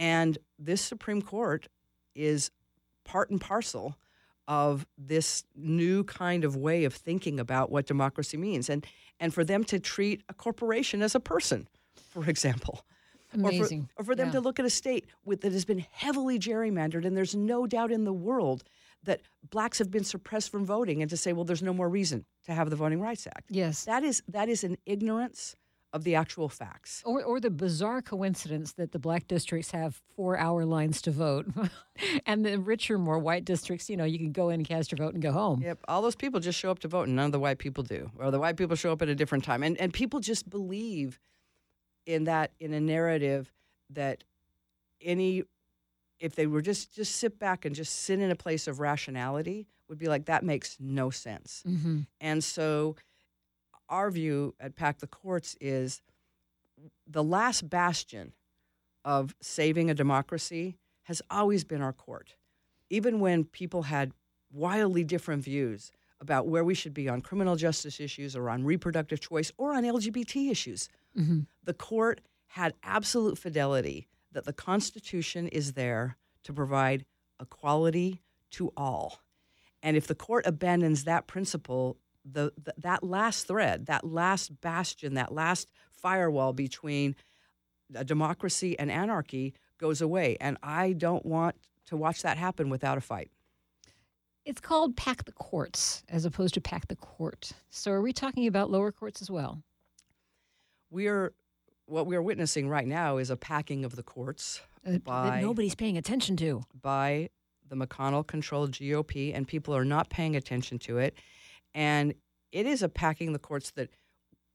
and 0.00 0.36
this 0.58 0.80
supreme 0.80 1.22
court 1.22 1.68
is 2.16 2.50
part 3.04 3.30
and 3.30 3.40
parcel 3.40 3.96
of 4.48 4.84
this 4.98 5.44
new 5.54 6.02
kind 6.04 6.42
of 6.44 6.56
way 6.56 6.82
of 6.84 6.92
thinking 6.92 7.38
about 7.38 7.70
what 7.70 7.86
democracy 7.86 8.36
means 8.36 8.68
and 8.68 8.84
and 9.20 9.32
for 9.32 9.44
them 9.44 9.62
to 9.62 9.78
treat 9.78 10.22
a 10.28 10.34
corporation 10.34 11.02
as 11.02 11.14
a 11.14 11.20
person 11.20 11.68
for 12.12 12.28
example 12.28 12.84
Amazing. 13.32 13.88
or 13.96 14.02
for, 14.02 14.02
or 14.02 14.04
for 14.06 14.14
them 14.16 14.28
Yeah. 14.28 14.32
to 14.32 14.40
look 14.40 14.58
at 14.58 14.64
a 14.64 14.70
state 14.70 15.06
with, 15.24 15.42
that 15.42 15.52
has 15.52 15.64
been 15.64 15.84
heavily 15.92 16.36
gerrymandered 16.36 17.04
and 17.04 17.16
there's 17.16 17.36
no 17.36 17.64
doubt 17.64 17.92
in 17.92 18.02
the 18.04 18.12
world 18.12 18.64
that 19.04 19.20
blacks 19.50 19.78
have 19.78 19.88
been 19.90 20.02
suppressed 20.02 20.50
from 20.50 20.66
voting 20.66 21.00
and 21.00 21.08
to 21.10 21.16
say 21.16 21.32
well 21.32 21.44
there's 21.44 21.62
no 21.62 21.72
more 21.72 21.88
reason 21.88 22.24
to 22.46 22.52
have 22.52 22.70
the 22.70 22.76
voting 22.76 23.00
rights 23.00 23.26
act 23.28 23.44
Yes. 23.50 23.84
that 23.84 24.02
is 24.02 24.22
that 24.28 24.48
is 24.48 24.64
an 24.64 24.76
ignorance 24.84 25.54
of 25.92 26.04
the 26.04 26.14
actual 26.14 26.48
facts 26.48 27.02
Or, 27.04 27.22
or 27.22 27.40
the 27.40 27.50
bizarre 27.50 28.00
coincidence 28.00 28.72
that 28.74 28.92
the 28.92 28.98
black 28.98 29.26
districts 29.26 29.72
have 29.72 30.00
four 30.14 30.38
hour 30.38 30.64
lines 30.64 31.02
to 31.02 31.10
vote. 31.10 31.46
and 32.26 32.44
the 32.44 32.58
richer, 32.58 32.96
more 32.98 33.18
white 33.18 33.44
districts, 33.44 33.90
you 33.90 33.96
know, 33.96 34.04
you 34.04 34.18
can 34.18 34.32
go 34.32 34.50
in 34.50 34.60
and 34.60 34.68
cast 34.68 34.92
your 34.92 34.98
vote 34.98 35.14
and 35.14 35.22
go 35.22 35.32
home. 35.32 35.62
Yep, 35.62 35.80
all 35.88 36.02
those 36.02 36.14
people 36.14 36.38
just 36.40 36.58
show 36.58 36.70
up 36.70 36.78
to 36.80 36.88
vote, 36.88 37.08
and 37.08 37.16
none 37.16 37.26
of 37.26 37.32
the 37.32 37.40
white 37.40 37.58
people 37.58 37.82
do, 37.82 38.10
or 38.18 38.30
the 38.30 38.38
white 38.38 38.56
people 38.56 38.76
show 38.76 38.92
up 38.92 39.02
at 39.02 39.08
a 39.08 39.14
different 39.14 39.44
time, 39.44 39.62
and 39.62 39.76
and 39.78 39.92
people 39.92 40.20
just 40.20 40.48
believe 40.48 41.18
in 42.06 42.24
that 42.24 42.52
in 42.60 42.72
a 42.72 42.80
narrative 42.80 43.52
that 43.90 44.24
any 45.02 45.42
if 46.18 46.34
they 46.34 46.46
were 46.46 46.62
just 46.62 46.94
just 46.94 47.16
sit 47.16 47.38
back 47.38 47.64
and 47.64 47.74
just 47.74 48.00
sit 48.00 48.20
in 48.20 48.30
a 48.30 48.36
place 48.36 48.68
of 48.68 48.78
rationality 48.78 49.66
would 49.90 49.98
be 49.98 50.08
like, 50.08 50.26
that 50.26 50.42
makes 50.42 50.76
no 50.80 51.10
sense. 51.10 51.62
Mm-hmm. 51.66 52.00
And 52.20 52.42
so, 52.42 52.96
our 53.90 54.10
view 54.10 54.54
at 54.58 54.76
Pack 54.76 55.00
the 55.00 55.06
Courts 55.06 55.56
is 55.60 56.00
the 57.06 57.22
last 57.24 57.68
bastion 57.68 58.32
of 59.04 59.34
saving 59.40 59.90
a 59.90 59.94
democracy 59.94 60.76
has 61.04 61.20
always 61.30 61.64
been 61.64 61.82
our 61.82 61.92
court. 61.92 62.34
Even 62.88 63.20
when 63.20 63.44
people 63.44 63.82
had 63.82 64.12
wildly 64.52 65.04
different 65.04 65.42
views 65.44 65.90
about 66.20 66.46
where 66.46 66.64
we 66.64 66.74
should 66.74 66.92
be 66.94 67.08
on 67.08 67.20
criminal 67.20 67.56
justice 67.56 67.98
issues 68.00 68.36
or 68.36 68.48
on 68.50 68.64
reproductive 68.64 69.20
choice 69.20 69.50
or 69.58 69.74
on 69.74 69.82
LGBT 69.84 70.50
issues, 70.50 70.88
Mm-hmm. 71.18 71.40
the 71.64 71.74
court 71.74 72.20
had 72.46 72.72
absolute 72.84 73.36
fidelity 73.36 74.06
that 74.30 74.44
the 74.44 74.52
Constitution 74.52 75.48
is 75.48 75.72
there 75.72 76.16
to 76.44 76.52
provide 76.52 77.04
equality 77.40 78.22
to 78.52 78.72
all. 78.76 79.18
And 79.82 79.96
if 79.96 80.06
the 80.06 80.14
court 80.14 80.46
abandons 80.46 81.02
that 81.04 81.26
principle, 81.26 81.96
the, 82.24 82.52
the 82.62 82.74
that 82.78 83.02
last 83.02 83.46
thread, 83.46 83.86
that 83.86 84.04
last 84.04 84.60
bastion, 84.60 85.14
that 85.14 85.32
last 85.32 85.70
firewall 85.90 86.52
between 86.52 87.14
a 87.94 88.04
democracy 88.04 88.78
and 88.78 88.90
anarchy 88.90 89.54
goes 89.78 90.00
away. 90.00 90.36
And 90.40 90.56
I 90.62 90.92
don't 90.92 91.24
want 91.24 91.56
to 91.86 91.96
watch 91.96 92.22
that 92.22 92.36
happen 92.36 92.70
without 92.70 92.98
a 92.98 93.00
fight. 93.00 93.30
It's 94.44 94.60
called 94.60 94.96
pack 94.96 95.24
the 95.24 95.32
courts 95.32 96.02
as 96.08 96.24
opposed 96.24 96.54
to 96.54 96.60
pack 96.60 96.88
the 96.88 96.96
court. 96.96 97.52
So 97.70 97.90
are 97.92 98.00
we 98.02 98.12
talking 98.12 98.46
about 98.46 98.70
lower 98.70 98.92
courts 98.92 99.20
as 99.20 99.30
well? 99.30 99.62
We 100.90 101.06
are 101.08 101.32
what 101.86 102.06
we 102.06 102.16
are 102.16 102.22
witnessing 102.22 102.68
right 102.68 102.86
now 102.86 103.16
is 103.16 103.30
a 103.30 103.36
packing 103.36 103.84
of 103.84 103.96
the 103.96 104.02
courts 104.02 104.60
Uh, 104.86 104.98
that 105.06 105.42
nobody's 105.42 105.74
paying 105.74 105.98
attention 105.98 106.36
to. 106.38 106.62
by 106.80 107.30
the 107.68 107.76
McConnell 107.76 108.26
controlled 108.26 108.72
GOP, 108.72 109.32
and 109.34 109.46
people 109.46 109.74
are 109.76 109.84
not 109.84 110.10
paying 110.10 110.34
attention 110.34 110.78
to 110.80 110.98
it. 110.98 111.14
And 111.74 112.14
it 112.52 112.66
is 112.66 112.82
a 112.82 112.88
packing 112.88 113.32
the 113.32 113.38
courts 113.38 113.70
that 113.72 113.90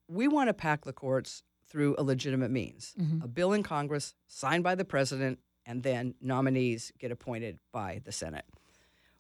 we 0.08 0.28
want 0.28 0.50
to 0.50 0.54
pack 0.54 0.86
the 0.86 0.94
courts 0.94 1.44
through 1.68 1.96
a 1.98 2.04
legitimate 2.04 2.52
means 2.52 2.94
Mhm. 3.00 3.24
a 3.24 3.28
bill 3.28 3.54
in 3.54 3.64
Congress 3.64 4.14
signed 4.28 4.64
by 4.64 4.76
the 4.76 4.86
president, 4.86 5.40
and 5.66 5.82
then 5.84 6.14
nominees 6.22 6.92
get 7.00 7.12
appointed 7.12 7.60
by 7.72 8.00
the 8.04 8.12
Senate. 8.12 8.46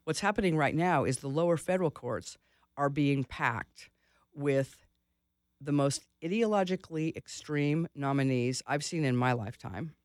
What's 0.03 0.19
happening 0.19 0.55
right 0.55 0.75
now 0.75 1.03
is 1.05 1.19
the 1.19 1.29
lower 1.29 1.57
federal 1.57 1.89
courts 1.89 2.37
are 2.77 2.89
being 2.89 3.23
packed 3.23 3.89
with 4.31 4.85
the 5.59 5.71
most 5.71 6.05
ideologically 6.21 7.15
extreme 7.15 7.87
nominees 7.95 8.61
I've 8.67 8.83
seen 8.83 9.03
in 9.03 9.15
my 9.15 9.31
lifetime, 9.33 9.95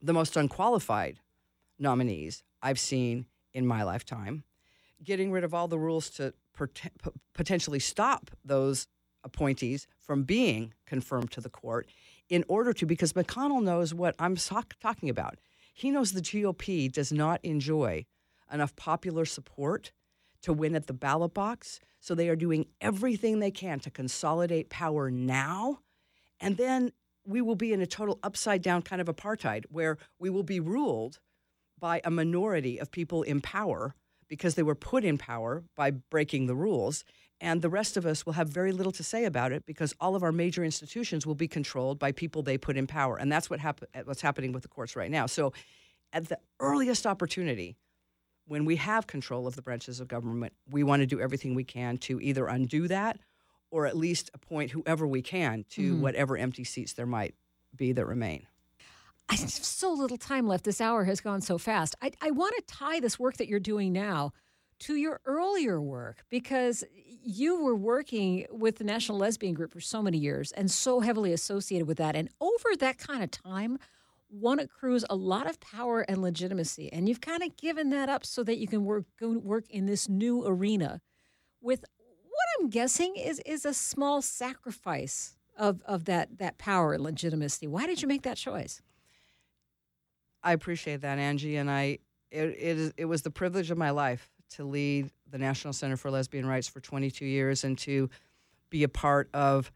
the 0.00 0.12
most 0.14 0.36
unqualified 0.36 1.20
nominees 1.78 2.42
I've 2.62 2.80
seen 2.80 3.26
in 3.52 3.66
my 3.66 3.82
lifetime, 3.84 4.44
getting 5.02 5.30
rid 5.30 5.44
of 5.44 5.54
all 5.54 5.68
the 5.68 5.78
rules 5.78 6.10
to 6.10 6.34
potentially 7.34 7.78
stop 7.78 8.30
those 8.44 8.86
appointees 9.24 9.86
from 9.98 10.24
being 10.24 10.72
confirmed 10.86 11.30
to 11.32 11.40
the 11.40 11.50
court 11.50 11.88
in 12.28 12.44
order 12.48 12.72
to, 12.72 12.86
because 12.86 13.12
McConnell 13.12 13.62
knows 13.62 13.92
what 13.92 14.14
I'm 14.18 14.36
talking 14.36 15.08
about. 15.10 15.38
He 15.74 15.90
knows 15.90 16.12
the 16.12 16.20
GOP 16.20 16.90
does 16.90 17.12
not 17.12 17.40
enjoy 17.42 18.06
enough 18.52 18.74
popular 18.76 19.24
support 19.24 19.92
to 20.42 20.52
win 20.52 20.74
at 20.74 20.86
the 20.86 20.92
ballot 20.92 21.34
box. 21.34 21.80
So 22.00 22.14
they 22.14 22.28
are 22.28 22.36
doing 22.36 22.66
everything 22.80 23.38
they 23.38 23.50
can 23.50 23.78
to 23.80 23.90
consolidate 23.90 24.70
power 24.70 25.10
now. 25.10 25.80
And 26.40 26.56
then 26.56 26.92
we 27.26 27.42
will 27.42 27.56
be 27.56 27.72
in 27.72 27.80
a 27.80 27.86
total 27.86 28.18
upside 28.22 28.62
down 28.62 28.82
kind 28.82 29.00
of 29.00 29.08
apartheid 29.08 29.64
where 29.70 29.98
we 30.18 30.30
will 30.30 30.42
be 30.42 30.60
ruled 30.60 31.18
by 31.78 32.00
a 32.04 32.10
minority 32.10 32.78
of 32.78 32.90
people 32.90 33.22
in 33.22 33.40
power 33.40 33.94
because 34.30 34.54
they 34.54 34.62
were 34.62 34.74
put 34.76 35.04
in 35.04 35.18
power 35.18 35.62
by 35.76 35.90
breaking 35.90 36.46
the 36.46 36.54
rules. 36.54 37.04
And 37.42 37.60
the 37.62 37.68
rest 37.68 37.96
of 37.96 38.06
us 38.06 38.24
will 38.24 38.34
have 38.34 38.48
very 38.48 38.70
little 38.72 38.92
to 38.92 39.02
say 39.02 39.24
about 39.24 39.50
it 39.52 39.66
because 39.66 39.94
all 40.00 40.14
of 40.14 40.22
our 40.22 40.32
major 40.32 40.62
institutions 40.64 41.26
will 41.26 41.34
be 41.34 41.48
controlled 41.48 41.98
by 41.98 42.12
people 42.12 42.42
they 42.42 42.56
put 42.56 42.76
in 42.76 42.86
power. 42.86 43.16
And 43.18 43.30
that's 43.30 43.50
what 43.50 43.60
hap- 43.60 43.82
what's 44.04 44.20
happening 44.22 44.52
with 44.52 44.62
the 44.62 44.68
courts 44.68 44.94
right 44.96 45.10
now. 45.10 45.26
So, 45.26 45.52
at 46.12 46.28
the 46.28 46.38
earliest 46.60 47.06
opportunity, 47.06 47.76
when 48.46 48.64
we 48.64 48.76
have 48.76 49.06
control 49.06 49.46
of 49.46 49.54
the 49.56 49.62
branches 49.62 50.00
of 50.00 50.08
government, 50.08 50.52
we 50.70 50.82
want 50.82 51.00
to 51.00 51.06
do 51.06 51.20
everything 51.20 51.54
we 51.54 51.64
can 51.64 51.98
to 51.98 52.20
either 52.20 52.46
undo 52.46 52.88
that 52.88 53.18
or 53.70 53.86
at 53.86 53.96
least 53.96 54.30
appoint 54.34 54.72
whoever 54.72 55.06
we 55.06 55.22
can 55.22 55.64
to 55.70 55.94
Mhm. 55.94 56.00
whatever 56.00 56.36
empty 56.36 56.64
seats 56.64 56.92
there 56.92 57.06
might 57.06 57.34
be 57.76 57.92
that 57.92 58.04
remain. 58.06 58.46
I 59.30 59.34
have 59.34 59.50
so 59.50 59.92
little 59.92 60.16
time 60.16 60.48
left. 60.48 60.64
This 60.64 60.80
hour 60.80 61.04
has 61.04 61.20
gone 61.20 61.40
so 61.40 61.56
fast. 61.56 61.94
I, 62.02 62.10
I 62.20 62.32
want 62.32 62.56
to 62.56 62.62
tie 62.66 62.98
this 62.98 63.16
work 63.16 63.36
that 63.36 63.46
you're 63.46 63.60
doing 63.60 63.92
now 63.92 64.32
to 64.80 64.96
your 64.96 65.20
earlier 65.24 65.80
work 65.80 66.24
because 66.30 66.82
you 67.22 67.62
were 67.62 67.76
working 67.76 68.46
with 68.50 68.78
the 68.78 68.84
National 68.84 69.18
Lesbian 69.18 69.54
Group 69.54 69.72
for 69.72 69.80
so 69.80 70.02
many 70.02 70.18
years 70.18 70.50
and 70.52 70.68
so 70.68 70.98
heavily 70.98 71.32
associated 71.32 71.86
with 71.86 71.98
that. 71.98 72.16
And 72.16 72.28
over 72.40 72.74
that 72.80 72.98
kind 72.98 73.22
of 73.22 73.30
time, 73.30 73.78
one 74.28 74.58
accrues 74.58 75.04
a 75.08 75.14
lot 75.14 75.48
of 75.48 75.60
power 75.60 76.00
and 76.00 76.20
legitimacy. 76.22 76.92
And 76.92 77.08
you've 77.08 77.20
kind 77.20 77.44
of 77.44 77.56
given 77.56 77.90
that 77.90 78.08
up 78.08 78.26
so 78.26 78.42
that 78.42 78.58
you 78.58 78.66
can 78.66 78.84
work 78.84 79.04
work 79.20 79.70
in 79.70 79.86
this 79.86 80.08
new 80.08 80.44
arena 80.44 81.00
with 81.60 81.84
what 82.24 82.46
I'm 82.58 82.68
guessing 82.68 83.14
is 83.14 83.40
is 83.46 83.64
a 83.64 83.74
small 83.74 84.22
sacrifice 84.22 85.36
of, 85.56 85.82
of 85.84 86.06
that 86.06 86.38
that 86.38 86.58
power 86.58 86.94
and 86.94 87.04
legitimacy. 87.04 87.68
Why 87.68 87.86
did 87.86 88.02
you 88.02 88.08
make 88.08 88.22
that 88.22 88.36
choice? 88.36 88.82
I 90.42 90.52
appreciate 90.52 91.02
that, 91.02 91.18
Angie, 91.18 91.56
and 91.56 91.70
I 91.70 91.98
it, 92.30 92.48
it 92.48 92.78
is 92.78 92.92
it 92.96 93.04
was 93.06 93.22
the 93.22 93.30
privilege 93.30 93.70
of 93.70 93.78
my 93.78 93.90
life 93.90 94.30
to 94.50 94.64
lead 94.64 95.10
the 95.30 95.38
National 95.38 95.72
Center 95.72 95.96
for 95.96 96.10
Lesbian 96.10 96.46
Rights 96.46 96.68
for 96.68 96.80
22 96.80 97.24
years 97.24 97.64
and 97.64 97.78
to 97.78 98.10
be 98.68 98.82
a 98.82 98.88
part 98.88 99.28
of 99.34 99.70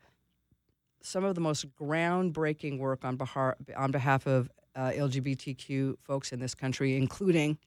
some 1.01 1.25
of 1.25 1.35
the 1.35 1.41
most 1.41 1.67
groundbreaking 1.77 2.79
work 2.79 3.05
on 3.05 3.17
behalf 3.17 3.55
on 3.77 3.91
behalf 3.91 4.27
of 4.27 4.51
uh, 4.75 4.91
LGBTQ 4.91 5.97
folks 6.03 6.33
in 6.33 6.41
this 6.41 6.55
country, 6.55 6.97
including 6.97 7.59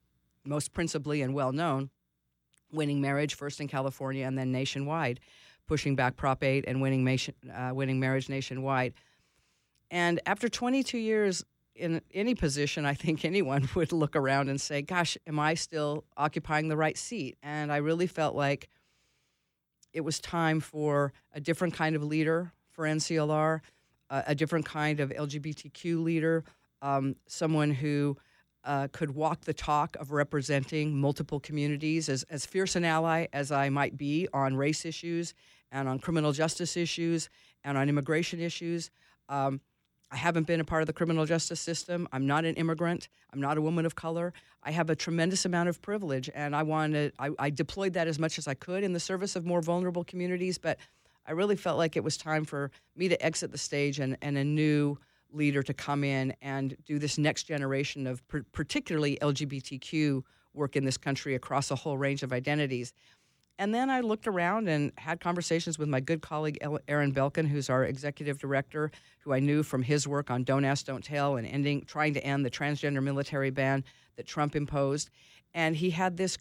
most 0.43 0.73
principally 0.73 1.21
and 1.21 1.33
well 1.33 1.51
known, 1.51 1.89
winning 2.71 3.01
marriage 3.01 3.35
first 3.35 3.61
in 3.61 3.67
California 3.67 4.25
and 4.25 4.37
then 4.37 4.51
nationwide, 4.51 5.19
pushing 5.67 5.95
back 5.95 6.15
Prop 6.15 6.43
8 6.43 6.65
and 6.67 6.81
winning, 6.81 7.03
nation, 7.03 7.35
uh, 7.53 7.71
winning 7.73 7.99
marriage 7.99 8.29
nationwide. 8.29 8.93
And 9.89 10.19
after 10.25 10.49
22 10.49 10.97
years 10.97 11.45
in 11.77 12.01
any 12.13 12.35
position, 12.35 12.85
I 12.85 12.93
think 12.93 13.23
anyone 13.23 13.69
would 13.75 13.91
look 13.91 14.15
around 14.15 14.49
and 14.49 14.59
say, 14.59 14.81
Gosh, 14.81 15.17
am 15.27 15.39
I 15.39 15.53
still 15.53 16.05
occupying 16.15 16.67
the 16.67 16.77
right 16.77 16.97
seat? 16.97 17.37
And 17.43 17.71
I 17.71 17.77
really 17.77 18.07
felt 18.07 18.35
like 18.35 18.69
it 19.93 20.01
was 20.01 20.19
time 20.19 20.59
for 20.59 21.13
a 21.33 21.39
different 21.39 21.73
kind 21.73 21.95
of 21.95 22.03
leader 22.03 22.51
for 22.71 22.85
NCLR, 22.85 23.61
uh, 24.09 24.21
a 24.27 24.35
different 24.35 24.65
kind 24.65 24.99
of 24.99 25.09
LGBTQ 25.09 26.03
leader, 26.03 26.43
um, 26.81 27.15
someone 27.27 27.71
who 27.71 28.17
uh, 28.63 28.87
could 28.91 29.11
walk 29.11 29.41
the 29.41 29.53
talk 29.53 29.95
of 29.95 30.11
representing 30.11 30.95
multiple 30.95 31.39
communities. 31.39 32.09
As, 32.09 32.23
as 32.23 32.45
fierce 32.45 32.75
an 32.75 32.83
ally 32.83 33.27
as 33.33 33.51
I 33.51 33.69
might 33.69 33.97
be 33.97 34.27
on 34.33 34.55
race 34.55 34.85
issues 34.85 35.33
and 35.71 35.87
on 35.87 35.99
criminal 35.99 36.33
justice 36.33 36.77
issues 36.77 37.29
and 37.63 37.77
on 37.77 37.89
immigration 37.89 38.39
issues, 38.39 38.91
um, 39.29 39.61
I 40.09 40.15
haven't 40.15 40.47
been 40.47 40.59
a 40.59 40.63
part 40.63 40.81
of 40.81 40.87
the 40.87 40.93
criminal 40.93 41.25
justice 41.25 41.59
system. 41.59 42.07
I'm 42.13 42.25
not 42.25 42.45
an 42.45 42.55
immigrant. 42.55 43.09
I'm 43.33 43.41
not 43.41 43.57
a 43.57 43.61
woman 43.61 43.85
of 43.85 43.95
color. 43.95 44.33
I 44.63 44.71
have 44.71 44.89
a 44.89 44.95
tremendous 44.95 45.45
amount 45.45 45.69
of 45.69 45.81
privilege, 45.81 46.29
and 46.33 46.55
I 46.55 46.63
wanted 46.63 47.13
I, 47.19 47.31
I 47.37 47.49
deployed 47.49 47.93
that 47.93 48.07
as 48.07 48.17
much 48.17 48.37
as 48.37 48.47
I 48.47 48.53
could 48.53 48.83
in 48.83 48.93
the 48.93 48.99
service 48.99 49.35
of 49.35 49.45
more 49.45 49.61
vulnerable 49.61 50.03
communities. 50.03 50.57
But 50.57 50.77
I 51.27 51.31
really 51.31 51.57
felt 51.57 51.77
like 51.77 51.97
it 51.97 52.03
was 52.03 52.15
time 52.15 52.45
for 52.45 52.71
me 52.95 53.09
to 53.09 53.25
exit 53.25 53.51
the 53.51 53.57
stage 53.57 53.99
and, 53.99 54.17
and 54.21 54.37
a 54.37 54.43
new 54.43 54.97
leader 55.33 55.61
to 55.61 55.73
come 55.73 56.05
in 56.05 56.33
and 56.41 56.77
do 56.85 56.99
this 56.99 57.17
next 57.17 57.43
generation 57.43 58.07
of 58.07 58.25
per- 58.29 58.45
particularly 58.53 59.17
LGBTQ 59.21 60.23
work 60.53 60.75
in 60.75 60.85
this 60.85 60.97
country 60.97 61.35
across 61.35 61.69
a 61.69 61.75
whole 61.75 61.97
range 61.97 62.23
of 62.23 62.31
identities. 62.31 62.93
And 63.59 63.73
then 63.73 63.89
I 63.89 64.01
looked 64.01 64.27
around 64.27 64.67
and 64.67 64.91
had 64.97 65.19
conversations 65.19 65.79
with 65.79 65.89
my 65.89 65.99
good 65.99 66.21
colleague 66.21 66.59
Aaron 66.87 67.11
Belkin, 67.11 67.47
who's 67.47 67.69
our 67.69 67.83
executive 67.83 68.37
director, 68.37 68.91
who 69.19 69.33
I 69.33 69.39
knew 69.39 69.63
from 69.63 69.81
his 69.81 70.07
work 70.07 70.29
on 70.29 70.43
Don't 70.43 70.63
Ask, 70.63 70.85
Don't 70.85 71.03
Tell 71.03 71.37
and 71.37 71.47
ending, 71.47 71.85
trying 71.85 72.13
to 72.13 72.23
end 72.23 72.45
the 72.45 72.51
transgender 72.51 73.01
military 73.01 73.49
ban 73.49 73.83
that 74.15 74.27
Trump 74.27 74.55
imposed. 74.55 75.09
And 75.53 75.75
he 75.75 75.89
had 75.89 76.17
this 76.17 76.37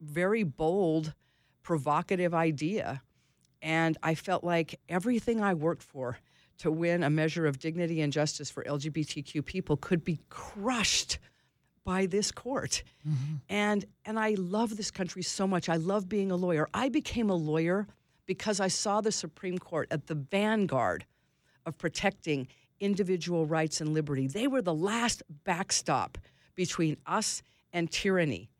very 0.00 0.42
bold, 0.42 1.12
provocative 1.62 2.32
idea. 2.32 3.02
And 3.60 3.98
I 4.02 4.14
felt 4.14 4.42
like 4.42 4.80
everything 4.88 5.42
I 5.42 5.52
worked 5.52 5.82
for 5.82 6.18
to 6.58 6.70
win 6.70 7.02
a 7.02 7.10
measure 7.10 7.46
of 7.46 7.58
dignity 7.58 8.00
and 8.00 8.12
justice 8.12 8.50
for 8.50 8.64
LGBTQ 8.64 9.44
people 9.44 9.76
could 9.76 10.04
be 10.04 10.20
crushed 10.30 11.18
by 11.84 12.06
this 12.06 12.30
court. 12.30 12.82
Mm-hmm. 13.06 13.34
And 13.48 13.84
and 14.04 14.18
I 14.18 14.34
love 14.38 14.76
this 14.76 14.90
country 14.90 15.22
so 15.22 15.46
much. 15.46 15.68
I 15.68 15.76
love 15.76 16.08
being 16.08 16.30
a 16.30 16.36
lawyer. 16.36 16.68
I 16.74 16.88
became 16.88 17.30
a 17.30 17.34
lawyer 17.34 17.86
because 18.26 18.60
I 18.60 18.68
saw 18.68 19.00
the 19.00 19.12
Supreme 19.12 19.58
Court 19.58 19.88
at 19.90 20.06
the 20.06 20.14
vanguard 20.14 21.04
of 21.66 21.76
protecting 21.78 22.48
individual 22.78 23.46
rights 23.46 23.80
and 23.80 23.92
liberty. 23.92 24.26
They 24.26 24.46
were 24.46 24.62
the 24.62 24.74
last 24.74 25.22
backstop 25.44 26.18
between 26.54 26.96
us 27.06 27.42
and 27.72 27.90
tyranny. 27.90 28.50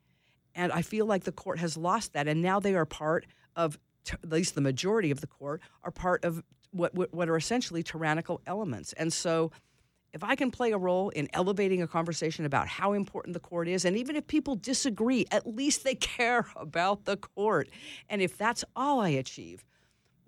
And 0.55 0.73
I 0.73 0.83
feel 0.83 1.07
like 1.07 1.25
the 1.25 1.33
court 1.33 1.59
has 1.59 1.77
lost 1.77 2.13
that. 2.13 2.29
And 2.29 2.43
now 2.43 2.61
they 2.61 2.75
are 2.75 2.85
part 2.85 3.27
of, 3.57 3.79
t- 4.05 4.15
at 4.23 4.31
least 4.31 4.55
the 4.55 4.61
majority 4.61 5.11
of 5.11 5.21
the 5.21 5.27
court, 5.27 5.61
are 5.85 5.91
part 5.91 6.25
of 6.25 6.43
what, 6.73 6.95
what, 6.95 7.13
what 7.15 7.29
are 7.29 7.37
essentially 7.37 7.83
tyrannical 7.83 8.41
elements. 8.47 8.93
And 8.95 9.13
so 9.13 9.53
if 10.13 10.25
I 10.25 10.35
can 10.35 10.51
play 10.51 10.73
a 10.73 10.79
role 10.79 11.11
in 11.11 11.29
elevating 11.33 11.83
a 11.83 11.87
conversation 11.87 12.45
about 12.45 12.69
how 12.69 12.93
important 12.93 13.35
the 13.35 13.41
court 13.41 13.69
is, 13.69 13.85
and 13.85 13.97
even 13.97 14.17
if 14.17 14.27
people 14.27 14.57
disagree, 14.57 15.27
at 15.31 15.47
least 15.47 15.85
they 15.85 15.95
care 16.17 16.47
about 16.57 17.05
the 17.05 17.17
court. 17.17 17.69
And 18.09 18.21
if 18.21 18.37
that's 18.37 18.65
all 18.75 19.01
I 19.01 19.11
achieve, 19.11 19.65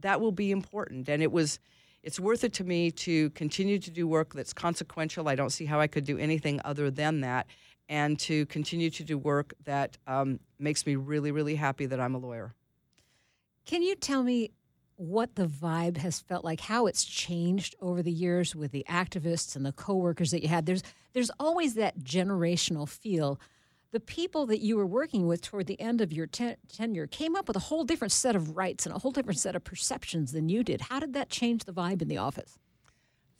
that 0.00 0.20
will 0.20 0.32
be 0.32 0.50
important. 0.50 1.08
And 1.08 1.22
it 1.22 1.32
was, 1.32 1.58
it's 2.02 2.20
worth 2.20 2.44
it 2.44 2.52
to 2.54 2.64
me 2.64 2.90
to 2.90 3.30
continue 3.30 3.78
to 3.78 3.90
do 3.90 4.06
work 4.06 4.34
that's 4.34 4.52
consequential. 4.52 5.28
I 5.28 5.34
don't 5.34 5.50
see 5.50 5.64
how 5.64 5.80
I 5.80 5.86
could 5.86 6.04
do 6.04 6.18
anything 6.18 6.60
other 6.64 6.90
than 6.90 7.20
that, 7.20 7.46
and 7.88 8.18
to 8.20 8.46
continue 8.46 8.90
to 8.90 9.04
do 9.04 9.18
work 9.18 9.54
that 9.64 9.98
um, 10.06 10.38
makes 10.58 10.86
me 10.86 10.96
really, 10.96 11.32
really 11.32 11.56
happy 11.56 11.86
that 11.86 12.00
I'm 12.00 12.14
a 12.14 12.18
lawyer. 12.18 12.54
Can 13.64 13.82
you 13.82 13.94
tell 13.94 14.22
me 14.22 14.50
what 15.02 15.34
the 15.34 15.46
vibe 15.46 15.96
has 15.96 16.20
felt 16.20 16.44
like, 16.44 16.60
how 16.60 16.86
it's 16.86 17.04
changed 17.04 17.74
over 17.80 18.02
the 18.02 18.12
years 18.12 18.54
with 18.54 18.70
the 18.70 18.86
activists 18.88 19.56
and 19.56 19.66
the 19.66 19.72
coworkers 19.72 20.30
that 20.30 20.42
you 20.42 20.48
had? 20.48 20.66
There's 20.66 20.82
there's 21.12 21.30
always 21.40 21.74
that 21.74 22.00
generational 22.00 22.88
feel. 22.88 23.40
The 23.90 24.00
people 24.00 24.46
that 24.46 24.60
you 24.60 24.76
were 24.76 24.86
working 24.86 25.26
with 25.26 25.42
toward 25.42 25.66
the 25.66 25.78
end 25.80 26.00
of 26.00 26.12
your 26.12 26.26
ten- 26.26 26.56
tenure 26.68 27.06
came 27.06 27.36
up 27.36 27.48
with 27.48 27.56
a 27.56 27.60
whole 27.60 27.84
different 27.84 28.12
set 28.12 28.36
of 28.36 28.56
rights 28.56 28.86
and 28.86 28.94
a 28.94 28.98
whole 28.98 29.10
different 29.10 29.38
set 29.38 29.56
of 29.56 29.64
perceptions 29.64 30.32
than 30.32 30.48
you 30.48 30.62
did. 30.62 30.82
How 30.82 31.00
did 31.00 31.12
that 31.14 31.28
change 31.28 31.64
the 31.64 31.72
vibe 31.72 32.00
in 32.00 32.08
the 32.08 32.18
office? 32.18 32.58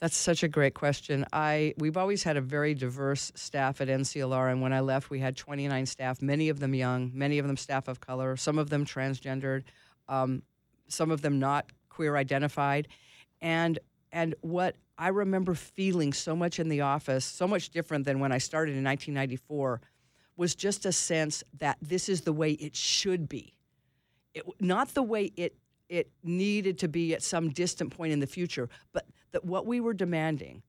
That's 0.01 0.17
such 0.17 0.43
a 0.43 0.49
great 0.49 0.75
question. 0.75 1.25
I 1.33 1.75
we've 1.79 1.97
always 1.97 2.25
had 2.25 2.37
a 2.37 2.41
very 2.41 2.75
diverse 2.75 3.31
staff 3.37 3.81
at 3.81 3.87
NCLR, 3.87 4.51
and 4.51 4.61
when 4.61 4.73
I 4.73 4.81
left, 4.81 5.11
we 5.11 5.21
had 5.21 5.37
29 5.37 5.87
staff, 5.87 6.21
many 6.21 6.49
of 6.49 6.59
them 6.59 6.75
young, 6.75 7.13
many 7.15 7.39
of 7.39 7.47
them 7.47 7.57
staff 7.57 7.87
of 7.87 8.01
color, 8.01 8.37
some 8.37 8.59
of 8.59 8.69
them 8.69 8.85
transgendered. 8.85 9.63
Um, 10.09 10.43
some 10.93 11.11
of 11.11 11.23
them 11.23 11.39
not 11.39 11.71
queer 11.89 12.17
identified. 12.17 12.89
And 13.41 13.79
and 14.13 14.35
what 14.43 14.77
I 14.99 15.09
remember 15.09 15.55
feeling 15.55 16.13
so 16.13 16.37
much 16.37 16.61
in 16.61 16.69
the 16.69 16.83
office, 16.83 17.25
so 17.25 17.49
much 17.49 17.71
different 17.71 18.05
than 18.05 18.21
when 18.21 18.31
I 18.31 18.39
started 18.39 18.77
in 18.77 18.85
1994, 18.85 19.81
was 20.37 20.55
just 20.55 20.85
a 20.85 20.93
sense 20.93 21.43
that 21.59 21.79
this 21.81 22.09
is 22.09 22.23
the 22.23 22.33
way 22.33 22.53
it 22.53 22.77
should 22.77 23.29
be. 23.29 23.55
It, 24.35 24.45
not 24.61 24.95
the 24.95 25.03
way 25.03 25.33
it 25.37 25.57
it 25.89 26.11
needed 26.23 26.79
to 26.79 26.89
be 26.89 27.13
at 27.13 27.23
some 27.23 27.51
distant 27.51 27.95
point 27.95 28.13
in 28.13 28.21
the 28.21 28.27
future, 28.27 28.69
but 28.93 29.07
that 29.33 29.45
what 29.45 29.67
we 29.67 29.81
were 29.81 29.93
demanding, 29.93 30.63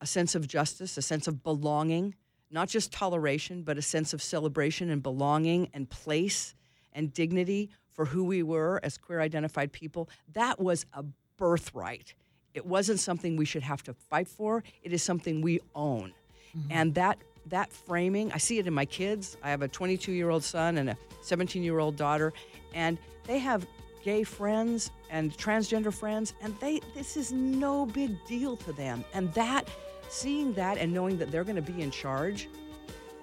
a 0.00 0.06
sense 0.06 0.34
of 0.34 0.46
justice, 0.46 0.98
a 0.98 1.02
sense 1.02 1.26
of 1.26 1.42
belonging, 1.42 2.14
not 2.50 2.68
just 2.68 2.92
toleration, 2.92 3.62
but 3.62 3.78
a 3.78 3.82
sense 3.82 4.12
of 4.12 4.20
celebration 4.20 4.90
and 4.90 5.02
belonging 5.02 5.70
and 5.72 5.88
place 5.88 6.54
and 6.92 7.12
dignity 7.12 7.70
for 7.96 8.04
who 8.04 8.24
we 8.24 8.42
were 8.42 8.78
as 8.82 8.98
queer 8.98 9.20
identified 9.20 9.72
people, 9.72 10.08
that 10.34 10.60
was 10.60 10.86
a 10.92 11.04
birthright. 11.38 12.14
It 12.54 12.64
wasn't 12.64 13.00
something 13.00 13.36
we 13.36 13.44
should 13.44 13.62
have 13.62 13.82
to 13.84 13.94
fight 13.94 14.28
for. 14.28 14.62
It 14.82 14.92
is 14.92 15.02
something 15.02 15.40
we 15.40 15.60
own. 15.74 16.12
Mm-hmm. 16.56 16.68
And 16.70 16.94
that 16.94 17.18
that 17.46 17.72
framing, 17.72 18.32
I 18.32 18.38
see 18.38 18.58
it 18.58 18.66
in 18.66 18.74
my 18.74 18.84
kids. 18.84 19.36
I 19.42 19.50
have 19.50 19.62
a 19.62 19.68
22-year-old 19.68 20.42
son 20.42 20.78
and 20.78 20.90
a 20.90 20.96
17-year-old 21.22 21.94
daughter, 21.94 22.32
and 22.74 22.98
they 23.24 23.38
have 23.38 23.66
gay 24.02 24.24
friends 24.24 24.90
and 25.10 25.32
transgender 25.36 25.94
friends, 25.94 26.34
and 26.42 26.58
they 26.60 26.80
this 26.94 27.16
is 27.16 27.32
no 27.32 27.86
big 27.86 28.12
deal 28.26 28.56
to 28.58 28.72
them. 28.72 29.04
And 29.14 29.32
that 29.34 29.68
seeing 30.08 30.52
that 30.54 30.78
and 30.78 30.92
knowing 30.92 31.18
that 31.18 31.30
they're 31.30 31.44
going 31.44 31.56
to 31.56 31.72
be 31.72 31.82
in 31.82 31.90
charge 31.90 32.48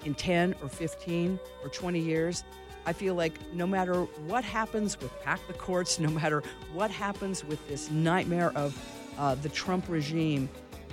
in 0.06 0.14
10 0.14 0.56
or 0.62 0.70
15 0.70 1.40
or 1.64 1.70
20 1.70 2.00
years, 2.00 2.44
I 2.86 2.94
feel 2.94 3.16
like 3.16 3.34
no 3.54 3.66
matter 3.66 4.04
what 4.28 4.44
happens 4.44 5.00
with 5.00 5.12
Pack 5.22 5.46
the 5.48 5.54
Courts, 5.54 6.00
no 6.00 6.10
matter 6.10 6.44
what 6.74 6.92
happens 6.92 7.44
with 7.44 7.66
this 7.68 7.90
nightmare 7.90 8.52
of 8.56 8.78
uh, 9.18 9.36
the 9.36 9.50
Trump 9.50 9.86
regime, 9.88 10.50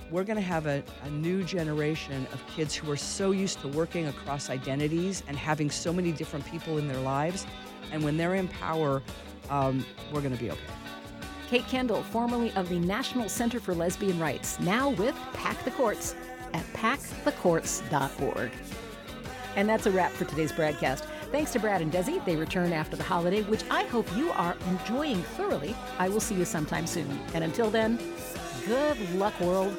we're 0.09 0.23
going 0.23 0.37
to 0.37 0.41
have 0.41 0.67
a, 0.67 0.83
a, 1.03 1.09
new 1.09 1.41
generation 1.43 2.27
of 2.33 2.45
kids 2.47 2.75
who 2.75 2.91
are 2.91 2.97
so 2.97 3.31
used 3.31 3.61
to 3.61 3.69
working 3.69 4.07
across 4.07 4.49
identities 4.49 5.23
and 5.27 5.37
having 5.37 5.71
so 5.71 5.93
many 5.93 6.11
different 6.11 6.45
people 6.45 6.77
in 6.77 6.87
their 6.87 6.99
lives. 6.99 7.45
And 7.93 8.03
when 8.03 8.17
they're 8.17 8.35
in 8.35 8.49
power, 8.49 9.01
um, 9.49 9.85
we're 10.11 10.19
going 10.19 10.35
to 10.35 10.43
be 10.43 10.51
okay. 10.51 10.59
Kate 11.47 11.67
Kendall, 11.67 12.03
formerly 12.03 12.51
of 12.53 12.69
the 12.69 12.79
National 12.79 13.27
Center 13.29 13.59
for 13.59 13.73
Lesbian 13.73 14.19
Rights, 14.19 14.59
now 14.59 14.89
with 14.89 15.15
Pack 15.33 15.63
the 15.63 15.71
Courts 15.71 16.15
at 16.53 16.65
packthecourts.org. 16.73 18.51
And 19.55 19.67
that's 19.67 19.85
a 19.85 19.91
wrap 19.91 20.11
for 20.11 20.25
today's 20.25 20.51
BradCast. 20.51 21.05
Thanks 21.31 21.53
to 21.53 21.59
Brad 21.59 21.81
and 21.81 21.91
Desi. 21.93 22.23
They 22.25 22.35
return 22.35 22.73
after 22.73 22.97
the 22.97 23.03
holiday, 23.03 23.41
which 23.43 23.63
I 23.71 23.83
hope 23.85 24.05
you 24.17 24.31
are 24.31 24.57
enjoying 24.67 25.23
thoroughly. 25.23 25.73
I 25.97 26.09
will 26.09 26.19
see 26.19 26.35
you 26.35 26.43
sometime 26.43 26.85
soon. 26.85 27.07
And 27.33 27.41
until 27.41 27.69
then, 27.69 27.97
good 28.65 28.99
luck, 29.15 29.39
world. 29.39 29.73